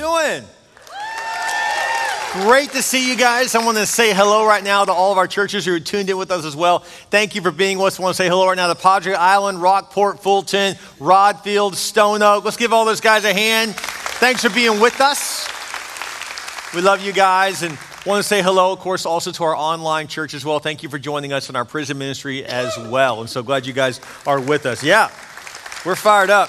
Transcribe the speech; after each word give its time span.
doing? 0.00 0.44
Great 2.32 2.70
to 2.70 2.80
see 2.80 3.10
you 3.10 3.16
guys. 3.16 3.54
I 3.54 3.62
want 3.62 3.76
to 3.76 3.84
say 3.84 4.14
hello 4.14 4.46
right 4.46 4.64
now 4.64 4.84
to 4.84 4.92
all 4.92 5.12
of 5.12 5.18
our 5.18 5.26
churches 5.26 5.66
who 5.66 5.74
are 5.74 5.80
tuned 5.80 6.08
in 6.08 6.16
with 6.16 6.30
us 6.30 6.46
as 6.46 6.56
well. 6.56 6.78
Thank 7.10 7.34
you 7.34 7.42
for 7.42 7.50
being 7.50 7.76
with 7.76 7.88
us. 7.88 8.00
I 8.00 8.02
want 8.04 8.16
to 8.16 8.22
say 8.22 8.28
hello 8.28 8.46
right 8.46 8.56
now 8.56 8.68
to 8.72 8.74
Padre 8.74 9.12
Island, 9.12 9.60
Rockport, 9.60 10.22
Fulton, 10.22 10.76
Rodfield, 10.98 11.74
Stone 11.74 12.22
Oak. 12.22 12.44
Let's 12.44 12.56
give 12.56 12.72
all 12.72 12.86
those 12.86 13.02
guys 13.02 13.24
a 13.24 13.34
hand. 13.34 13.74
Thanks 13.74 14.42
for 14.42 14.48
being 14.48 14.80
with 14.80 15.02
us. 15.02 15.46
We 16.74 16.80
love 16.80 17.02
you 17.02 17.12
guys 17.12 17.62
and 17.62 17.76
want 18.06 18.20
to 18.20 18.22
say 18.22 18.40
hello, 18.40 18.72
of 18.72 18.78
course, 18.78 19.04
also 19.04 19.32
to 19.32 19.44
our 19.44 19.56
online 19.56 20.06
church 20.06 20.32
as 20.32 20.46
well. 20.46 20.60
Thank 20.60 20.82
you 20.82 20.88
for 20.88 20.98
joining 20.98 21.34
us 21.34 21.50
in 21.50 21.56
our 21.56 21.66
prison 21.66 21.98
ministry 21.98 22.42
as 22.46 22.74
well. 22.78 23.20
And 23.20 23.28
so 23.28 23.42
glad 23.42 23.66
you 23.66 23.74
guys 23.74 24.00
are 24.26 24.40
with 24.40 24.64
us. 24.64 24.82
Yeah, 24.82 25.10
we're 25.84 25.96
fired 25.96 26.30
up. 26.30 26.48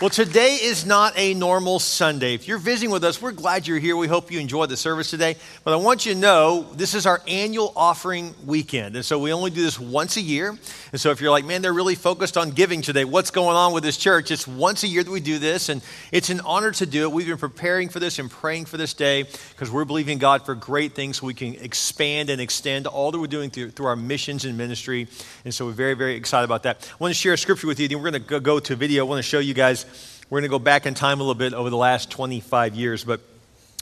Well, 0.00 0.08
today 0.08 0.54
is 0.62 0.86
not 0.86 1.12
a 1.18 1.34
normal 1.34 1.78
Sunday. 1.78 2.32
If 2.32 2.48
you're 2.48 2.56
visiting 2.56 2.88
with 2.88 3.04
us, 3.04 3.20
we're 3.20 3.32
glad 3.32 3.66
you're 3.66 3.78
here. 3.78 3.94
We 3.98 4.08
hope 4.08 4.32
you 4.32 4.40
enjoyed 4.40 4.70
the 4.70 4.76
service 4.78 5.10
today. 5.10 5.36
But 5.62 5.74
I 5.74 5.76
want 5.76 6.06
you 6.06 6.14
to 6.14 6.18
know 6.18 6.66
this 6.72 6.94
is 6.94 7.04
our 7.04 7.20
annual 7.28 7.70
offering 7.76 8.34
weekend. 8.46 8.96
And 8.96 9.04
so 9.04 9.18
we 9.18 9.30
only 9.30 9.50
do 9.50 9.60
this 9.60 9.78
once 9.78 10.16
a 10.16 10.22
year. 10.22 10.56
And 10.92 10.98
so 10.98 11.10
if 11.10 11.20
you're 11.20 11.30
like, 11.30 11.44
man, 11.44 11.60
they're 11.60 11.74
really 11.74 11.96
focused 11.96 12.38
on 12.38 12.52
giving 12.52 12.80
today, 12.80 13.04
what's 13.04 13.30
going 13.30 13.56
on 13.56 13.74
with 13.74 13.82
this 13.82 13.98
church? 13.98 14.30
It's 14.30 14.48
once 14.48 14.84
a 14.84 14.86
year 14.86 15.04
that 15.04 15.10
we 15.10 15.20
do 15.20 15.38
this. 15.38 15.68
And 15.68 15.82
it's 16.12 16.30
an 16.30 16.40
honor 16.46 16.70
to 16.70 16.86
do 16.86 17.02
it. 17.02 17.12
We've 17.12 17.26
been 17.26 17.36
preparing 17.36 17.90
for 17.90 18.00
this 18.00 18.18
and 18.18 18.30
praying 18.30 18.64
for 18.64 18.78
this 18.78 18.94
day 18.94 19.24
because 19.50 19.70
we're 19.70 19.84
believing 19.84 20.16
God 20.16 20.46
for 20.46 20.54
great 20.54 20.94
things 20.94 21.18
so 21.18 21.26
we 21.26 21.34
can 21.34 21.56
expand 21.56 22.30
and 22.30 22.40
extend 22.40 22.86
all 22.86 23.10
that 23.12 23.18
we're 23.20 23.26
doing 23.26 23.50
through, 23.50 23.72
through 23.72 23.88
our 23.88 23.96
missions 23.96 24.46
and 24.46 24.56
ministry. 24.56 25.08
And 25.44 25.52
so 25.52 25.66
we're 25.66 25.72
very, 25.72 25.92
very 25.92 26.14
excited 26.14 26.46
about 26.46 26.62
that. 26.62 26.90
I 26.90 26.96
want 26.98 27.10
to 27.10 27.20
share 27.20 27.34
a 27.34 27.38
scripture 27.38 27.66
with 27.66 27.78
you. 27.78 27.86
Then 27.86 28.00
we're 28.00 28.10
going 28.10 28.24
to 28.24 28.40
go 28.40 28.60
to 28.60 28.72
a 28.72 28.76
video. 28.76 29.04
I 29.04 29.06
want 29.06 29.18
to 29.18 29.28
show 29.28 29.40
you 29.40 29.52
guys 29.52 29.84
we're 30.30 30.40
going 30.40 30.48
to 30.48 30.54
go 30.54 30.60
back 30.60 30.86
in 30.86 30.94
time 30.94 31.18
a 31.18 31.24
little 31.24 31.34
bit 31.34 31.52
over 31.54 31.70
the 31.70 31.76
last 31.76 32.08
25 32.10 32.76
years. 32.76 33.02
But 33.02 33.20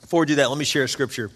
before 0.01 0.21
we 0.21 0.27
do 0.27 0.37
that, 0.37 0.49
let 0.49 0.59
me 0.59 0.65
share 0.65 0.85
a 0.85 0.89
scripture. 0.89 1.31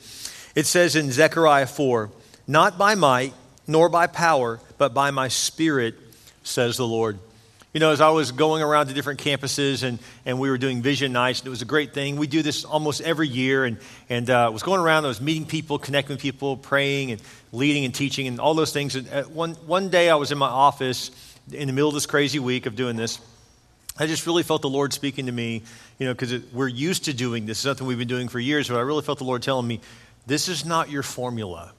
It 0.54 0.64
says 0.64 0.96
in 0.96 1.12
Zechariah 1.12 1.66
4 1.66 2.10
Not 2.46 2.78
by 2.78 2.94
might, 2.94 3.34
nor 3.66 3.90
by 3.90 4.06
power, 4.06 4.58
but 4.78 4.94
by 4.94 5.10
my 5.10 5.28
spirit, 5.28 5.94
says 6.42 6.78
the 6.78 6.86
Lord. 6.86 7.18
You 7.74 7.80
know, 7.80 7.90
as 7.90 8.00
I 8.00 8.08
was 8.10 8.32
going 8.32 8.62
around 8.62 8.88
to 8.88 8.94
different 8.94 9.20
campuses 9.20 9.82
and, 9.82 9.98
and 10.26 10.38
we 10.38 10.50
were 10.50 10.58
doing 10.58 10.82
vision 10.82 11.12
nights, 11.12 11.40
and 11.40 11.46
it 11.46 11.50
was 11.50 11.62
a 11.62 11.66
great 11.66 11.92
thing. 11.92 12.16
We 12.16 12.26
do 12.26 12.42
this 12.42 12.64
almost 12.64 13.02
every 13.02 13.28
year. 13.28 13.64
And, 13.64 13.78
and 14.08 14.28
uh, 14.28 14.50
was 14.52 14.62
going 14.62 14.80
around, 14.80 15.04
I 15.04 15.08
was 15.08 15.20
meeting 15.20 15.46
people, 15.46 15.78
connecting 15.78 16.14
with 16.14 16.22
people, 16.22 16.56
praying 16.56 17.12
and 17.12 17.22
leading 17.50 17.84
and 17.84 17.94
teaching 17.94 18.26
and 18.28 18.40
all 18.40 18.54
those 18.54 18.72
things. 18.72 18.96
And 18.96 19.08
uh, 19.10 19.22
one, 19.24 19.52
one 19.66 19.90
day 19.90 20.08
I 20.08 20.14
was 20.16 20.32
in 20.32 20.38
my 20.38 20.48
office 20.48 21.10
in 21.50 21.66
the 21.66 21.72
middle 21.72 21.88
of 21.88 21.94
this 21.94 22.06
crazy 22.06 22.38
week 22.38 22.64
of 22.64 22.76
doing 22.76 22.96
this. 22.96 23.18
I 23.98 24.06
just 24.06 24.26
really 24.26 24.42
felt 24.42 24.62
the 24.62 24.70
Lord 24.70 24.92
speaking 24.92 25.26
to 25.26 25.32
me, 25.32 25.62
you 25.98 26.06
know, 26.06 26.14
because 26.14 26.42
we're 26.52 26.68
used 26.68 27.04
to 27.04 27.12
doing 27.12 27.44
this. 27.46 27.58
It's 27.58 27.62
something 27.62 27.86
we've 27.86 27.98
been 27.98 28.08
doing 28.08 28.28
for 28.28 28.40
years, 28.40 28.68
but 28.68 28.76
I 28.76 28.80
really 28.80 29.02
felt 29.02 29.18
the 29.18 29.24
Lord 29.24 29.42
telling 29.42 29.66
me, 29.66 29.80
this 30.26 30.48
is 30.48 30.64
not 30.64 30.90
your 30.90 31.02
formula. 31.02 31.72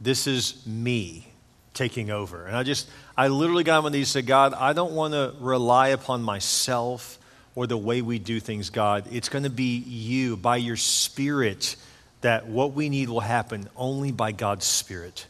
This 0.00 0.26
is 0.26 0.66
me 0.66 1.28
taking 1.72 2.10
over. 2.10 2.46
And 2.46 2.56
I 2.56 2.62
just, 2.62 2.88
I 3.16 3.28
literally 3.28 3.64
got 3.64 3.84
on 3.84 3.92
these 3.92 4.08
and 4.08 4.24
said, 4.24 4.26
God, 4.26 4.54
I 4.54 4.72
don't 4.72 4.92
want 4.92 5.14
to 5.14 5.34
rely 5.40 5.88
upon 5.88 6.22
myself 6.22 7.18
or 7.54 7.66
the 7.66 7.76
way 7.76 8.02
we 8.02 8.18
do 8.18 8.40
things, 8.40 8.70
God. 8.70 9.04
It's 9.12 9.28
going 9.28 9.44
to 9.44 9.50
be 9.50 9.78
you, 9.78 10.36
by 10.36 10.56
your 10.56 10.76
Spirit, 10.76 11.76
that 12.22 12.46
what 12.46 12.72
we 12.72 12.88
need 12.88 13.08
will 13.08 13.20
happen 13.20 13.68
only 13.76 14.10
by 14.10 14.32
God's 14.32 14.66
Spirit. 14.66 15.26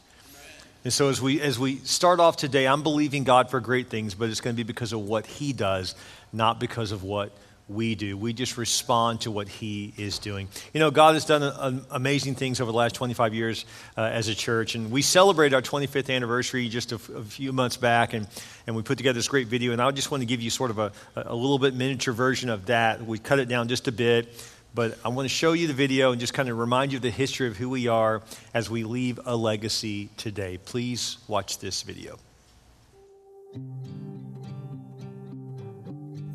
And 0.87 0.93
so 0.93 1.09
as 1.09 1.21
we 1.21 1.41
as 1.41 1.59
we 1.59 1.79
start 1.79 2.21
off 2.21 2.37
today, 2.37 2.65
I'm 2.65 2.81
believing 2.81 3.25
God 3.25 3.49
for 3.49 3.59
great 3.59 3.89
things, 3.89 4.13
but 4.13 4.29
it's 4.29 4.39
going 4.39 4.55
to 4.55 4.57
be 4.57 4.63
because 4.63 4.93
of 4.93 5.01
what 5.01 5.25
he 5.25 5.51
does, 5.51 5.95
not 6.31 6.61
because 6.61 6.93
of 6.93 7.03
what 7.03 7.33
we 7.67 7.93
do. 7.93 8.15
We 8.15 8.31
just 8.31 8.57
respond 8.57 9.19
to 9.21 9.31
what 9.31 9.49
he 9.49 9.93
is 9.97 10.17
doing. 10.17 10.47
You 10.73 10.79
know, 10.79 10.89
God 10.89 11.15
has 11.15 11.25
done 11.25 11.43
a, 11.43 11.47
a, 11.47 11.81
amazing 11.91 12.35
things 12.35 12.61
over 12.61 12.71
the 12.71 12.77
last 12.77 12.95
25 12.95 13.33
years 13.33 13.65
uh, 13.97 14.03
as 14.03 14.29
a 14.29 14.33
church, 14.33 14.75
and 14.75 14.89
we 14.89 15.01
celebrated 15.01 15.53
our 15.55 15.61
25th 15.61 16.09
anniversary 16.09 16.69
just 16.69 16.93
a, 16.93 16.95
f- 16.95 17.09
a 17.09 17.23
few 17.25 17.51
months 17.51 17.75
back, 17.75 18.13
and, 18.13 18.25
and 18.65 18.73
we 18.73 18.81
put 18.81 18.97
together 18.97 19.17
this 19.17 19.27
great 19.27 19.47
video. 19.47 19.73
And 19.73 19.81
I 19.81 19.91
just 19.91 20.09
want 20.09 20.21
to 20.21 20.25
give 20.25 20.39
you 20.39 20.49
sort 20.49 20.71
of 20.71 20.79
a, 20.79 20.93
a 21.17 21.35
little 21.35 21.59
bit 21.59 21.75
miniature 21.75 22.13
version 22.13 22.49
of 22.49 22.67
that. 22.67 23.05
We 23.05 23.19
cut 23.19 23.39
it 23.39 23.49
down 23.49 23.67
just 23.67 23.89
a 23.89 23.91
bit 23.91 24.29
but 24.77 24.95
I 25.03 25.07
want 25.09 25.25
to 25.25 25.33
show 25.33 25.53
you 25.53 25.65
the 25.65 25.73
video 25.73 26.11
and 26.11 26.21
just 26.21 26.35
kind 26.35 26.49
of 26.49 26.59
remind 26.59 26.91
you 26.91 26.97
of 26.97 27.01
the 27.01 27.09
history 27.09 27.47
of 27.47 27.57
who 27.57 27.67
we 27.67 27.87
are 27.87 28.21
as 28.53 28.69
we 28.69 28.83
leave 28.83 29.19
a 29.25 29.35
legacy 29.35 30.09
today. 30.17 30.59
Please 30.65 31.17
watch 31.27 31.57
this 31.57 31.81
video. 31.81 32.19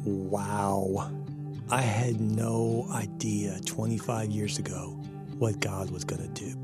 Wow. 0.04 1.12
I 1.70 1.82
had 1.82 2.20
no 2.20 2.88
idea 2.92 3.60
25 3.64 4.32
years 4.32 4.58
ago 4.58 4.88
what 5.38 5.60
God 5.60 5.92
was 5.92 6.02
going 6.02 6.22
to 6.22 6.44
do. 6.44 6.61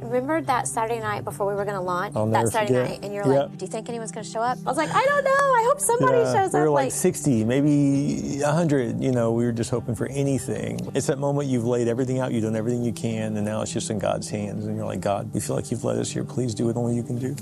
Remember 0.00 0.40
that 0.42 0.68
Saturday 0.68 1.00
night 1.00 1.24
before 1.24 1.46
we 1.46 1.54
were 1.54 1.64
going 1.64 1.76
to 1.76 1.82
launch? 1.82 2.14
I'll 2.14 2.26
that 2.26 2.48
Saturday 2.48 2.72
forget. 2.74 2.90
night, 2.90 3.00
and 3.02 3.12
you're 3.12 3.26
Yep. 3.26 3.48
like, 3.50 3.58
"Do 3.58 3.64
you 3.64 3.70
think 3.70 3.88
anyone's 3.88 4.12
going 4.12 4.24
to 4.24 4.30
show 4.30 4.40
up?" 4.40 4.56
I 4.64 4.68
was 4.68 4.76
like, 4.76 4.90
"I 4.90 5.04
don't 5.04 5.24
know. 5.24 5.30
I 5.30 5.64
hope 5.68 5.80
somebody 5.80 6.18
Yeah, 6.18 6.32
shows 6.34 6.52
we 6.52 6.58
up." 6.60 6.64
We 6.64 6.68
were 6.68 6.70
like 6.70 6.92
60, 6.92 7.44
maybe 7.44 8.40
100. 8.42 9.02
You 9.02 9.10
know, 9.12 9.32
we 9.32 9.44
were 9.44 9.52
just 9.52 9.70
hoping 9.70 9.94
for 9.94 10.06
anything. 10.06 10.78
It's 10.94 11.06
that 11.08 11.18
moment 11.18 11.48
you've 11.48 11.64
laid 11.64 11.88
everything 11.88 12.20
out, 12.20 12.32
you've 12.32 12.44
done 12.44 12.56
everything 12.56 12.84
you 12.84 12.92
can, 12.92 13.36
and 13.36 13.44
now 13.44 13.60
it's 13.62 13.72
just 13.72 13.90
in 13.90 13.98
God's 13.98 14.28
hands. 14.28 14.66
And 14.66 14.76
you're 14.76 14.86
like, 14.86 15.00
God, 15.00 15.32
we 15.34 15.40
feel 15.40 15.56
like 15.56 15.70
you've 15.70 15.84
led 15.84 15.98
us 15.98 16.10
here. 16.10 16.24
Please 16.24 16.54
do 16.54 16.66
what 16.66 16.76
only 16.76 16.94
you 16.94 17.02
can 17.02 17.18
do. 17.18 17.34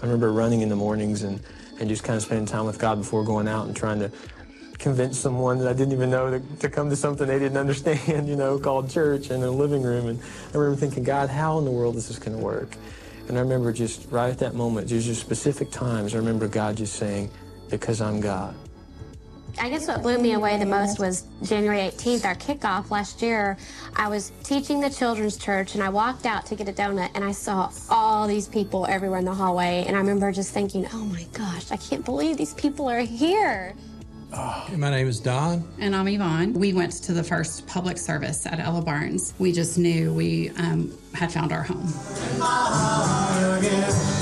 I 0.00 0.06
remember 0.06 0.32
running 0.32 0.62
in 0.62 0.68
the 0.68 0.76
mornings 0.76 1.22
and, 1.22 1.40
and 1.82 1.90
just 1.90 2.04
kind 2.04 2.16
of 2.16 2.22
spending 2.22 2.46
time 2.46 2.64
with 2.64 2.78
God 2.78 2.98
before 2.98 3.24
going 3.24 3.48
out 3.48 3.66
and 3.66 3.76
trying 3.76 3.98
to 3.98 4.10
convince 4.78 5.18
someone 5.18 5.58
that 5.58 5.68
I 5.68 5.72
didn't 5.72 5.92
even 5.92 6.10
know 6.10 6.30
to, 6.30 6.56
to 6.60 6.70
come 6.70 6.88
to 6.90 6.96
something 6.96 7.26
they 7.26 7.40
didn't 7.40 7.56
understand, 7.66 8.28
you 8.28 8.36
know, 8.36 8.58
called 8.58 8.88
church 8.88 9.30
and 9.30 9.42
a 9.42 9.50
living 9.50 9.82
room. 9.82 10.06
And 10.06 10.20
I 10.54 10.56
remember 10.56 10.80
thinking, 10.80 11.02
God, 11.02 11.28
how 11.28 11.58
in 11.58 11.64
the 11.64 11.70
world 11.72 11.96
is 11.96 12.06
this 12.06 12.18
going 12.18 12.36
to 12.36 12.42
work? 12.42 12.76
And 13.28 13.36
I 13.36 13.40
remember 13.40 13.72
just 13.72 14.10
right 14.10 14.30
at 14.30 14.38
that 14.38 14.54
moment, 14.54 14.88
there's 14.88 15.04
just 15.04 15.20
specific 15.20 15.70
times, 15.70 16.14
I 16.14 16.18
remember 16.18 16.48
God 16.48 16.76
just 16.76 16.94
saying, 16.94 17.30
because 17.68 18.00
I'm 18.00 18.20
God. 18.20 18.54
I 19.60 19.68
guess 19.68 19.86
what 19.86 20.02
blew 20.02 20.18
me 20.18 20.32
away 20.32 20.58
the 20.58 20.66
most 20.66 20.98
was 20.98 21.24
January 21.42 21.78
18th, 21.78 22.24
our 22.24 22.34
kickoff 22.34 22.90
last 22.90 23.22
year. 23.22 23.56
I 23.96 24.08
was 24.08 24.32
teaching 24.42 24.80
the 24.80 24.90
children's 24.90 25.36
church 25.36 25.74
and 25.74 25.82
I 25.82 25.88
walked 25.88 26.26
out 26.26 26.46
to 26.46 26.56
get 26.56 26.68
a 26.68 26.72
donut 26.72 27.10
and 27.14 27.24
I 27.24 27.32
saw 27.32 27.70
all 27.90 28.26
these 28.26 28.48
people 28.48 28.86
everywhere 28.86 29.18
in 29.18 29.24
the 29.24 29.34
hallway. 29.34 29.84
And 29.86 29.96
I 29.96 30.00
remember 30.00 30.32
just 30.32 30.52
thinking, 30.52 30.86
oh 30.92 31.04
my 31.04 31.24
gosh, 31.32 31.70
I 31.70 31.76
can't 31.76 32.04
believe 32.04 32.36
these 32.36 32.54
people 32.54 32.88
are 32.88 33.00
here. 33.00 33.74
My 34.32 34.90
name 34.90 35.08
is 35.08 35.20
Don. 35.20 35.62
And 35.78 35.94
I'm 35.94 36.08
Yvonne. 36.08 36.54
We 36.54 36.72
went 36.72 36.92
to 36.92 37.12
the 37.12 37.22
first 37.22 37.66
public 37.66 37.98
service 37.98 38.46
at 38.46 38.58
Ella 38.58 38.80
Barnes. 38.80 39.34
We 39.38 39.52
just 39.52 39.76
knew 39.76 40.14
we 40.14 40.48
um, 40.50 40.96
had 41.12 41.30
found 41.30 41.52
our 41.52 41.62
home. 41.62 41.86
A 42.40 44.21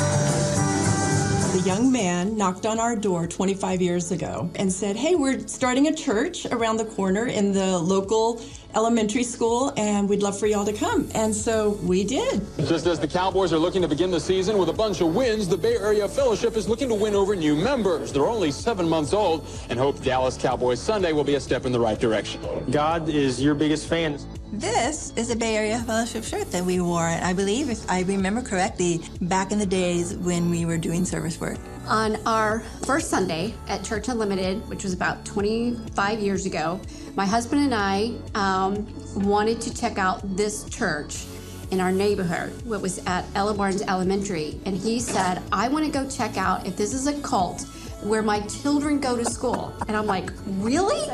young 1.70 1.92
man 1.92 2.36
knocked 2.36 2.66
on 2.66 2.80
our 2.80 2.96
door 2.96 3.28
25 3.28 3.80
years 3.80 4.10
ago 4.10 4.50
and 4.56 4.72
said, 4.72 4.96
Hey, 4.96 5.14
we're 5.14 5.38
starting 5.46 5.86
a 5.86 5.94
church 5.94 6.44
around 6.46 6.78
the 6.78 6.84
corner 6.84 7.26
in 7.26 7.52
the 7.52 7.78
local 7.78 8.42
elementary 8.74 9.22
school, 9.22 9.72
and 9.76 10.08
we'd 10.08 10.20
love 10.20 10.36
for 10.36 10.48
y'all 10.48 10.64
to 10.64 10.72
come. 10.72 11.08
And 11.14 11.32
so 11.32 11.70
we 11.84 12.02
did. 12.02 12.42
Just 12.58 12.86
as 12.86 12.98
the 12.98 13.06
Cowboys 13.06 13.52
are 13.52 13.58
looking 13.58 13.82
to 13.82 13.88
begin 13.88 14.10
the 14.10 14.18
season 14.18 14.58
with 14.58 14.68
a 14.68 14.72
bunch 14.72 15.00
of 15.00 15.14
wins, 15.14 15.46
the 15.46 15.56
Bay 15.56 15.76
Area 15.76 16.08
Fellowship 16.08 16.56
is 16.56 16.68
looking 16.68 16.88
to 16.88 16.94
win 16.94 17.14
over 17.14 17.36
new 17.36 17.54
members. 17.54 18.12
They're 18.12 18.26
only 18.26 18.50
seven 18.50 18.88
months 18.88 19.12
old 19.12 19.46
and 19.68 19.78
hope 19.78 20.02
Dallas 20.02 20.36
Cowboys 20.36 20.80
Sunday 20.80 21.12
will 21.12 21.24
be 21.24 21.36
a 21.36 21.40
step 21.40 21.66
in 21.66 21.72
the 21.72 21.80
right 21.80 22.00
direction. 22.00 22.40
God 22.72 23.08
is 23.08 23.40
your 23.40 23.54
biggest 23.54 23.88
fan. 23.88 24.18
This 24.52 25.12
is 25.14 25.30
a 25.30 25.36
Bay 25.36 25.54
Area 25.54 25.78
Fellowship 25.78 26.24
shirt 26.24 26.50
that 26.50 26.64
we 26.64 26.80
wore, 26.80 27.06
I 27.06 27.32
believe, 27.32 27.70
if 27.70 27.88
I 27.88 28.02
remember 28.02 28.42
correctly, 28.42 29.00
back 29.20 29.52
in 29.52 29.60
the 29.60 29.66
days 29.66 30.16
when 30.16 30.50
we 30.50 30.64
were 30.64 30.76
doing 30.76 31.04
service 31.04 31.40
work. 31.40 31.56
On 31.86 32.16
our 32.26 32.58
first 32.84 33.10
Sunday 33.10 33.54
at 33.68 33.84
Church 33.84 34.08
Unlimited, 34.08 34.68
which 34.68 34.82
was 34.82 34.92
about 34.92 35.24
25 35.24 36.18
years 36.18 36.46
ago, 36.46 36.80
my 37.14 37.24
husband 37.24 37.62
and 37.62 37.72
I 37.72 38.12
um, 38.34 38.88
wanted 39.24 39.60
to 39.60 39.72
check 39.72 39.98
out 39.98 40.20
this 40.36 40.68
church 40.68 41.26
in 41.70 41.78
our 41.78 41.92
neighborhood, 41.92 42.50
what 42.66 42.82
was 42.82 42.98
at 43.06 43.24
Ella 43.36 43.54
Barnes 43.54 43.82
Elementary. 43.82 44.58
And 44.66 44.76
he 44.76 44.98
said, 44.98 45.40
I 45.52 45.68
want 45.68 45.86
to 45.86 45.92
go 45.92 46.10
check 46.10 46.36
out 46.36 46.66
if 46.66 46.76
this 46.76 46.92
is 46.92 47.06
a 47.06 47.20
cult 47.20 47.66
where 48.02 48.22
my 48.22 48.40
children 48.42 49.00
go 49.00 49.16
to 49.16 49.24
school. 49.24 49.74
And 49.88 49.96
I'm 49.96 50.06
like, 50.06 50.30
really? 50.46 51.08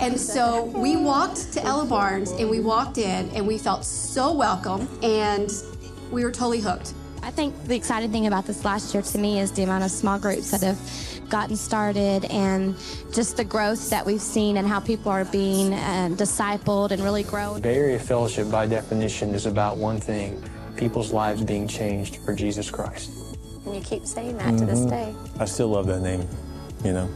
And 0.00 0.18
so 0.18 0.64
we 0.64 0.96
walked 0.96 1.52
to 1.54 1.64
Ella 1.64 1.86
Barnes 1.86 2.32
and 2.32 2.50
we 2.50 2.60
walked 2.60 2.98
in 2.98 3.28
and 3.30 3.46
we 3.46 3.58
felt 3.58 3.84
so 3.84 4.32
welcome 4.32 4.88
and 5.02 5.52
we 6.10 6.24
were 6.24 6.32
totally 6.32 6.60
hooked. 6.60 6.94
I 7.22 7.30
think 7.30 7.64
the 7.64 7.74
exciting 7.74 8.12
thing 8.12 8.26
about 8.26 8.46
this 8.46 8.64
last 8.64 8.94
year 8.94 9.02
to 9.02 9.18
me 9.18 9.40
is 9.40 9.50
the 9.52 9.64
amount 9.64 9.84
of 9.84 9.90
small 9.90 10.18
groups 10.18 10.50
that 10.52 10.62
have 10.62 10.78
gotten 11.28 11.56
started 11.56 12.24
and 12.26 12.76
just 13.12 13.36
the 13.36 13.44
growth 13.44 13.90
that 13.90 14.06
we've 14.06 14.20
seen 14.20 14.58
and 14.58 14.68
how 14.68 14.78
people 14.78 15.10
are 15.10 15.24
being 15.24 15.74
um, 15.74 16.16
discipled 16.16 16.92
and 16.92 17.02
really 17.02 17.24
growing. 17.24 17.60
Bay 17.62 17.76
Area 17.76 17.98
Fellowship, 17.98 18.50
by 18.50 18.66
definition, 18.66 19.34
is 19.34 19.46
about 19.46 19.76
one 19.76 19.98
thing 19.98 20.40
people's 20.76 21.12
lives 21.12 21.42
being 21.42 21.66
changed 21.66 22.16
for 22.18 22.34
Jesus 22.34 22.70
Christ. 22.70 23.15
And 23.66 23.74
you 23.74 23.80
keep 23.80 24.06
saying 24.06 24.36
that 24.38 24.56
to 24.58 24.64
this 24.64 24.80
Mhm. 24.80 24.90
day. 24.90 25.14
I 25.40 25.44
still 25.44 25.68
love 25.68 25.86
that 25.88 26.00
name, 26.00 26.26
you 26.84 26.92
know. 26.92 27.08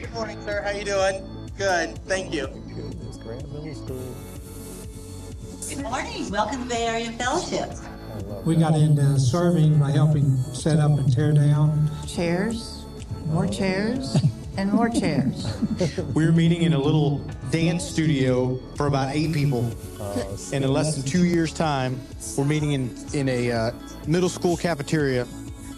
Good 0.00 0.12
morning, 0.12 0.38
sir. 0.44 0.62
How 0.64 0.70
you 0.70 0.84
doing? 0.84 1.22
Good. 1.56 1.98
Thank 2.06 2.32
you. 2.34 2.48
Good 5.68 5.82
morning. 5.82 6.30
Welcome 6.30 6.62
to 6.62 6.68
Bay 6.68 6.86
Area 6.86 7.10
Fellowship. 7.12 7.72
We 8.44 8.56
got 8.56 8.74
into 8.76 9.18
serving 9.18 9.78
by 9.78 9.90
helping 9.92 10.36
set 10.52 10.78
up 10.78 10.98
and 10.98 11.10
tear 11.12 11.32
down. 11.32 11.90
Chairs, 12.06 12.84
more 13.26 13.46
chairs, 13.46 14.16
and 14.56 14.72
more 14.72 14.88
chairs. 14.88 15.46
We 16.14 16.24
were 16.24 16.32
meeting 16.32 16.62
in 16.62 16.72
a 16.72 16.78
little 16.78 17.20
dance 17.50 17.84
studio 17.84 18.58
for 18.74 18.86
about 18.86 19.14
eight 19.14 19.32
people. 19.32 19.70
and 20.52 20.64
in 20.64 20.72
less 20.72 20.94
than 20.94 21.04
two 21.04 21.24
years' 21.26 21.52
time, 21.52 22.00
we're 22.38 22.44
meeting 22.44 22.72
in, 22.72 22.90
in 23.12 23.28
a 23.28 23.50
uh, 23.52 23.70
middle 24.06 24.28
school 24.30 24.56
cafeteria 24.56 25.26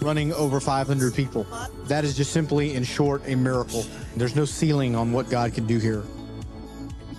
running 0.00 0.32
over 0.32 0.60
500 0.60 1.14
people. 1.14 1.46
That 1.84 2.04
is 2.04 2.16
just 2.16 2.32
simply, 2.32 2.74
in 2.74 2.84
short, 2.84 3.22
a 3.26 3.34
miracle. 3.34 3.84
There's 4.16 4.36
no 4.36 4.44
ceiling 4.44 4.94
on 4.94 5.12
what 5.12 5.28
God 5.30 5.54
can 5.54 5.66
do 5.66 5.78
here. 5.78 6.02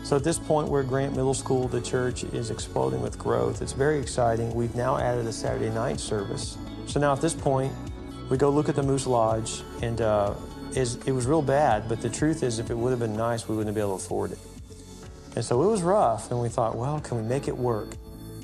So 0.03 0.15
at 0.15 0.23
this 0.23 0.39
point, 0.39 0.69
we're 0.69 0.83
Grant 0.83 1.15
Middle 1.15 1.33
School. 1.33 1.67
The 1.67 1.81
church 1.81 2.23
is 2.23 2.49
exploding 2.49 3.01
with 3.01 3.19
growth. 3.19 3.61
It's 3.61 3.73
very 3.73 3.99
exciting. 3.99 4.53
We've 4.55 4.73
now 4.75 4.97
added 4.97 5.27
a 5.27 5.33
Saturday 5.33 5.69
night 5.69 5.99
service. 5.99 6.57
So 6.87 6.99
now 6.99 7.13
at 7.13 7.21
this 7.21 7.33
point, 7.33 7.71
we 8.29 8.37
go 8.37 8.49
look 8.49 8.69
at 8.69 8.75
the 8.75 8.83
Moose 8.83 9.05
Lodge, 9.05 9.61
and 9.81 10.01
uh, 10.01 10.33
is, 10.75 10.95
it 11.05 11.11
was 11.11 11.27
real 11.27 11.41
bad. 11.41 11.87
But 11.87 12.01
the 12.01 12.09
truth 12.09 12.43
is, 12.43 12.59
if 12.59 12.69
it 12.69 12.75
would 12.75 12.91
have 12.91 12.99
been 12.99 13.15
nice, 13.15 13.47
we 13.47 13.55
wouldn't 13.55 13.67
have 13.67 13.75
been 13.75 13.83
able 13.87 13.99
to 13.99 14.03
afford 14.03 14.31
it. 14.31 14.39
And 15.35 15.45
so 15.45 15.61
it 15.61 15.67
was 15.67 15.81
rough, 15.83 16.31
and 16.31 16.41
we 16.41 16.49
thought, 16.49 16.75
well, 16.75 16.99
can 16.99 17.17
we 17.17 17.23
make 17.23 17.47
it 17.47 17.55
work? 17.55 17.89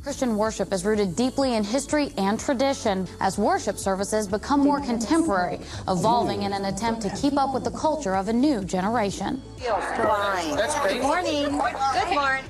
Christian 0.05 0.37
worship 0.37 0.71
is 0.71 0.85
rooted 0.85 1.15
deeply 1.15 1.55
in 1.55 1.63
history 1.63 2.13
and 2.19 2.39
tradition 2.39 3.07
as 3.21 3.39
worship 3.39 3.79
services 3.79 4.27
become 4.27 4.59
more 4.59 4.79
contemporary, 4.79 5.59
evolving 5.87 6.43
in 6.43 6.53
an 6.53 6.65
attempt 6.65 7.01
to 7.01 7.09
keep 7.19 7.35
up 7.39 7.55
with 7.55 7.63
the 7.63 7.71
culture 7.71 8.15
of 8.15 8.29
a 8.29 8.33
new 8.33 8.63
generation. 8.63 9.41
Good 9.59 11.01
morning. 11.01 11.45
Good 11.45 12.13
morning. 12.13 12.45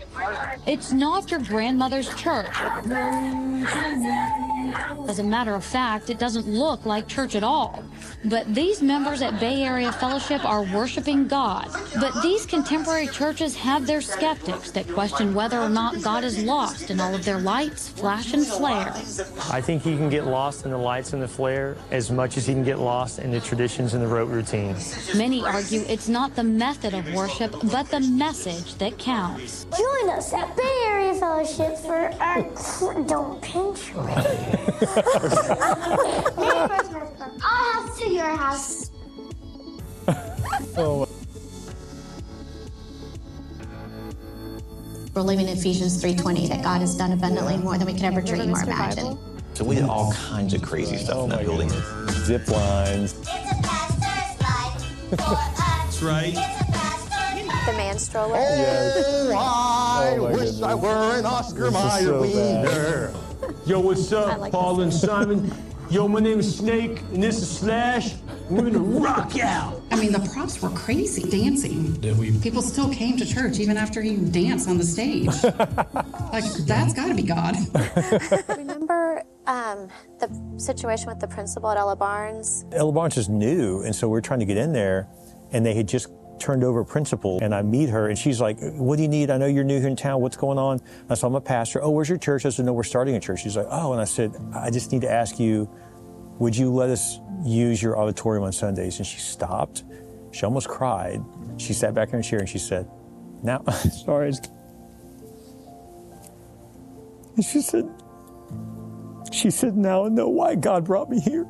It's 0.68 0.92
not 0.92 1.32
your 1.32 1.40
grandmother's 1.40 2.14
church. 2.16 2.52
As 5.08 5.20
a 5.20 5.24
matter 5.24 5.54
of 5.54 5.64
fact, 5.64 6.10
it 6.10 6.20
doesn't 6.20 6.48
look 6.48 6.86
like 6.86 7.08
church 7.08 7.36
at 7.36 7.44
all. 7.44 7.84
But 8.26 8.54
these 8.54 8.82
members 8.82 9.22
at 9.22 9.40
Bay 9.40 9.64
Area 9.64 9.92
Fellowship 9.92 10.44
are 10.44 10.64
worshiping 10.64 11.28
God. 11.28 11.70
But 12.00 12.22
these 12.22 12.46
contemporary 12.46 13.08
churches 13.08 13.56
have 13.56 13.86
their 13.86 14.02
skeptics 14.02 14.72
that 14.72 14.88
question 14.90 15.34
whether 15.34 15.60
or 15.60 15.70
not 15.70 16.02
God 16.02 16.24
is 16.24 16.44
lost 16.44 16.90
in 16.90 17.00
all 17.00 17.14
of 17.14 17.24
their 17.24 17.40
lights, 17.40 17.90
flash, 17.90 18.34
and 18.34 18.46
flare. 18.46 18.94
I 19.52 19.62
think 19.62 19.84
he 19.84 19.96
can 19.96 20.10
get 20.10 20.26
lost 20.26 20.66
in 20.66 20.72
the 20.72 20.78
lights 20.78 21.14
and 21.14 21.22
the 21.22 21.28
flare 21.28 21.78
as 21.92 22.12
much 22.12 22.38
as 22.38 22.48
he 22.48 22.54
can 22.54 22.64
get 22.64 22.80
lost 22.80 23.20
in 23.20 23.32
the 23.32 23.40
traditions 23.40 23.94
and 23.94 24.04
the 24.04 24.08
rote 24.08 24.30
routine. 24.30 24.76
Many 25.16 25.44
argue 25.44 25.84
it's 25.88 26.10
not 26.10 26.36
the 26.36 26.44
method 26.44 26.94
of 26.94 27.14
worship, 27.14 27.56
but 27.72 27.90
the 27.90 28.00
message 28.00 28.76
that 28.76 28.98
counts. 28.98 29.66
Join 29.78 30.10
us 30.10 30.34
at 30.34 30.56
Bay 30.58 30.84
Area 30.88 31.14
Fellowship 31.14 31.78
for 31.78 32.12
our 32.20 32.44
don't 33.08 33.42
pinch 33.42 33.94
me. 33.94 34.65
Merry 34.66 36.68
Christmas 36.70 37.10
from 37.18 37.32
our 37.42 37.74
house 37.74 38.00
to 38.00 38.10
your 38.10 38.36
house. 38.36 38.92
Oh, 40.78 41.08
We're 45.14 45.22
living 45.22 45.48
in 45.48 45.58
Ephesians 45.58 46.02
3:20 46.04 46.50
that 46.50 46.62
God 46.64 46.82
has 46.82 46.96
done 46.96 47.12
abundantly 47.14 47.56
more 47.58 47.78
than 47.78 47.88
we 47.88 47.94
could 47.94 48.04
ever 48.04 48.20
dream 48.22 48.54
or 48.54 48.62
imagine. 48.64 49.18
So 49.54 49.64
we 49.64 49.76
did 49.76 49.86
all 49.86 50.12
kinds 50.14 50.54
of 50.54 50.62
crazy 50.62 50.98
stuff 50.98 51.24
in 51.24 51.30
that 51.30 51.40
oh 51.42 51.46
building. 51.46 51.70
Zip 52.26 52.48
lines. 52.50 53.14
it's 53.20 53.28
a 53.28 53.32
pass 53.64 53.96
That's 55.12 56.02
right. 56.04 56.34
The 57.66 57.74
man 57.74 57.98
stroller. 57.98 58.36
Oh, 58.38 59.34
I 59.36 60.18
Oh, 60.20 60.24
wish 60.26 60.34
goodness. 60.36 60.62
I 60.62 60.76
were 60.76 61.18
an 61.20 61.26
Oscar 61.26 61.72
This 61.72 61.76
is 61.76 61.84
Mayer 61.84 62.04
so 62.04 62.22
wiener. 62.22 63.14
Yo, 63.66 63.80
what's 63.80 64.12
up, 64.12 64.38
like 64.38 64.52
Paul 64.52 64.82
and 64.82 64.94
Simon? 64.94 65.52
Yo, 65.90 66.08
my 66.08 66.20
name 66.20 66.38
is 66.40 66.60
Snake, 66.60 67.00
and 67.12 67.24
this 67.24 67.42
is 67.42 67.50
Slash. 67.50 68.14
We're 68.48 68.70
gonna 68.70 68.78
rock 68.78 69.40
out. 69.40 69.82
I 69.90 70.00
mean, 70.00 70.12
the 70.12 70.20
props 70.32 70.62
were 70.62 70.70
crazy 70.70 71.28
dancing. 71.28 71.94
Did 71.94 72.16
we? 72.20 72.38
People 72.42 72.62
still 72.62 72.94
came 72.94 73.18
to 73.18 73.26
church 73.26 73.58
even 73.58 73.76
after 73.76 74.04
he 74.04 74.18
danced 74.18 74.70
on 74.70 74.78
the 74.78 74.84
stage. 74.84 75.26
like, 76.32 76.44
that's 76.68 76.94
got 76.94 77.08
to 77.08 77.16
be 77.16 77.24
God. 77.24 77.56
Remember 78.56 79.24
um, 79.48 79.88
the 80.20 80.30
situation 80.58 81.08
with 81.08 81.20
the 81.20 81.28
principal 81.28 81.72
at 81.72 81.78
Ella 81.78 81.96
Barnes? 81.96 82.66
Ella 82.72 82.92
Barnes 82.92 83.18
is 83.18 83.30
new, 83.30 83.82
and 83.82 83.96
so 83.96 84.08
we're 84.08 84.22
trying 84.22 84.42
to 84.42 84.46
get 84.46 84.58
in 84.58 84.74
there, 84.74 85.08
and 85.54 85.66
they 85.66 85.74
had 85.74 85.88
just 85.88 86.10
turned 86.40 86.64
over 86.64 86.84
principal, 86.84 87.40
and 87.42 87.54
I 87.54 87.62
meet 87.62 87.90
her, 87.90 88.10
and 88.10 88.18
she's 88.18 88.42
like, 88.42 88.58
"What 88.60 88.98
do 88.98 89.04
you 89.04 89.08
need? 89.08 89.30
I 89.30 89.38
know 89.38 89.46
you're 89.46 89.64
new 89.64 89.80
here 89.80 89.88
in 89.88 89.96
town. 89.96 90.22
What's 90.22 90.38
going 90.38 90.58
on?" 90.58 90.82
I 91.10 91.16
said, 91.16 91.28
"I'm 91.28 91.36
a 91.36 91.42
pastor. 91.42 91.84
Oh, 91.84 91.90
where's 91.90 92.10
your 92.10 92.18
church?" 92.18 92.46
I 92.46 92.50
said, 92.50 92.66
"No, 92.66 92.74
we're 92.74 92.84
starting 92.84 93.16
a 93.16 93.20
church." 93.20 93.42
She's 93.42 93.58
like, 93.58 93.68
"Oh," 93.70 93.92
and 93.94 94.02
I 94.02 94.06
said, 94.06 94.36
"I 94.54 94.70
just 94.70 94.92
need 94.92 95.02
to 95.02 95.12
ask 95.12 95.40
you, 95.40 95.70
would 96.40 96.56
you 96.56 96.72
let 96.72 96.90
us 96.90 97.20
use 97.44 97.82
your 97.82 97.98
auditorium 97.98 98.44
on 98.44 98.52
Sundays?" 98.52 98.98
And 98.98 99.08
she 99.08 99.20
stopped. 99.20 99.84
She 100.32 100.46
almost 100.46 100.68
cried. 100.68 101.24
She 101.58 101.74
sat 101.74 101.94
back 101.94 102.10
in 102.10 102.16
her 102.16 102.24
chair 102.24 102.40
and 102.40 102.50
she 102.50 102.60
said, 102.60 102.90
"Now, 103.44 103.64
sorry." 104.06 104.34
And 107.36 107.44
she 107.44 107.62
said, 107.62 107.90
she 109.32 109.52
said, 109.52 109.76
now 109.76 110.06
I 110.06 110.10
know 110.10 110.30
why 110.30 110.56
God 110.56 110.86
brought 110.86 111.10
me 111.10 111.20
here. 111.20 111.46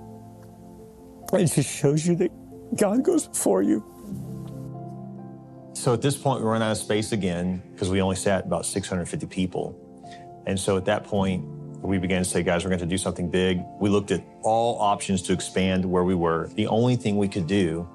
And 1.31 1.41
it 1.41 1.51
just 1.51 1.69
shows 1.69 2.05
you 2.05 2.15
that 2.15 2.31
God 2.75 3.03
goes 3.03 3.27
before 3.27 3.61
you. 3.61 3.85
So 5.75 5.93
at 5.93 6.01
this 6.01 6.15
point, 6.15 6.41
we 6.41 6.47
run 6.47 6.61
out 6.61 6.71
of 6.71 6.77
space 6.77 7.11
again 7.11 7.61
because 7.73 7.89
we 7.89 8.01
only 8.01 8.15
sat 8.15 8.45
about 8.45 8.65
650 8.65 9.27
people. 9.27 9.77
And 10.47 10.57
so 10.57 10.77
at 10.77 10.85
that 10.85 11.03
point, 11.03 11.43
we 11.81 11.97
began 11.97 12.23
to 12.23 12.29
say, 12.29 12.43
guys, 12.43 12.63
we're 12.63 12.69
going 12.69 12.79
to 12.79 12.85
do 12.85 12.97
something 12.97 13.29
big. 13.29 13.61
We 13.79 13.89
looked 13.89 14.11
at 14.11 14.23
all 14.41 14.79
options 14.79 15.21
to 15.23 15.33
expand 15.33 15.83
where 15.83 16.05
we 16.05 16.15
were. 16.15 16.49
The 16.55 16.67
only 16.67 16.95
thing 16.95 17.17
we 17.17 17.27
could 17.27 17.45
do 17.45 17.87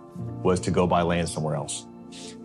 was 0.43 0.61
to 0.61 0.71
go 0.71 0.87
buy 0.87 1.03
land 1.03 1.31
somewhere 1.31 1.57
else. 1.57 1.87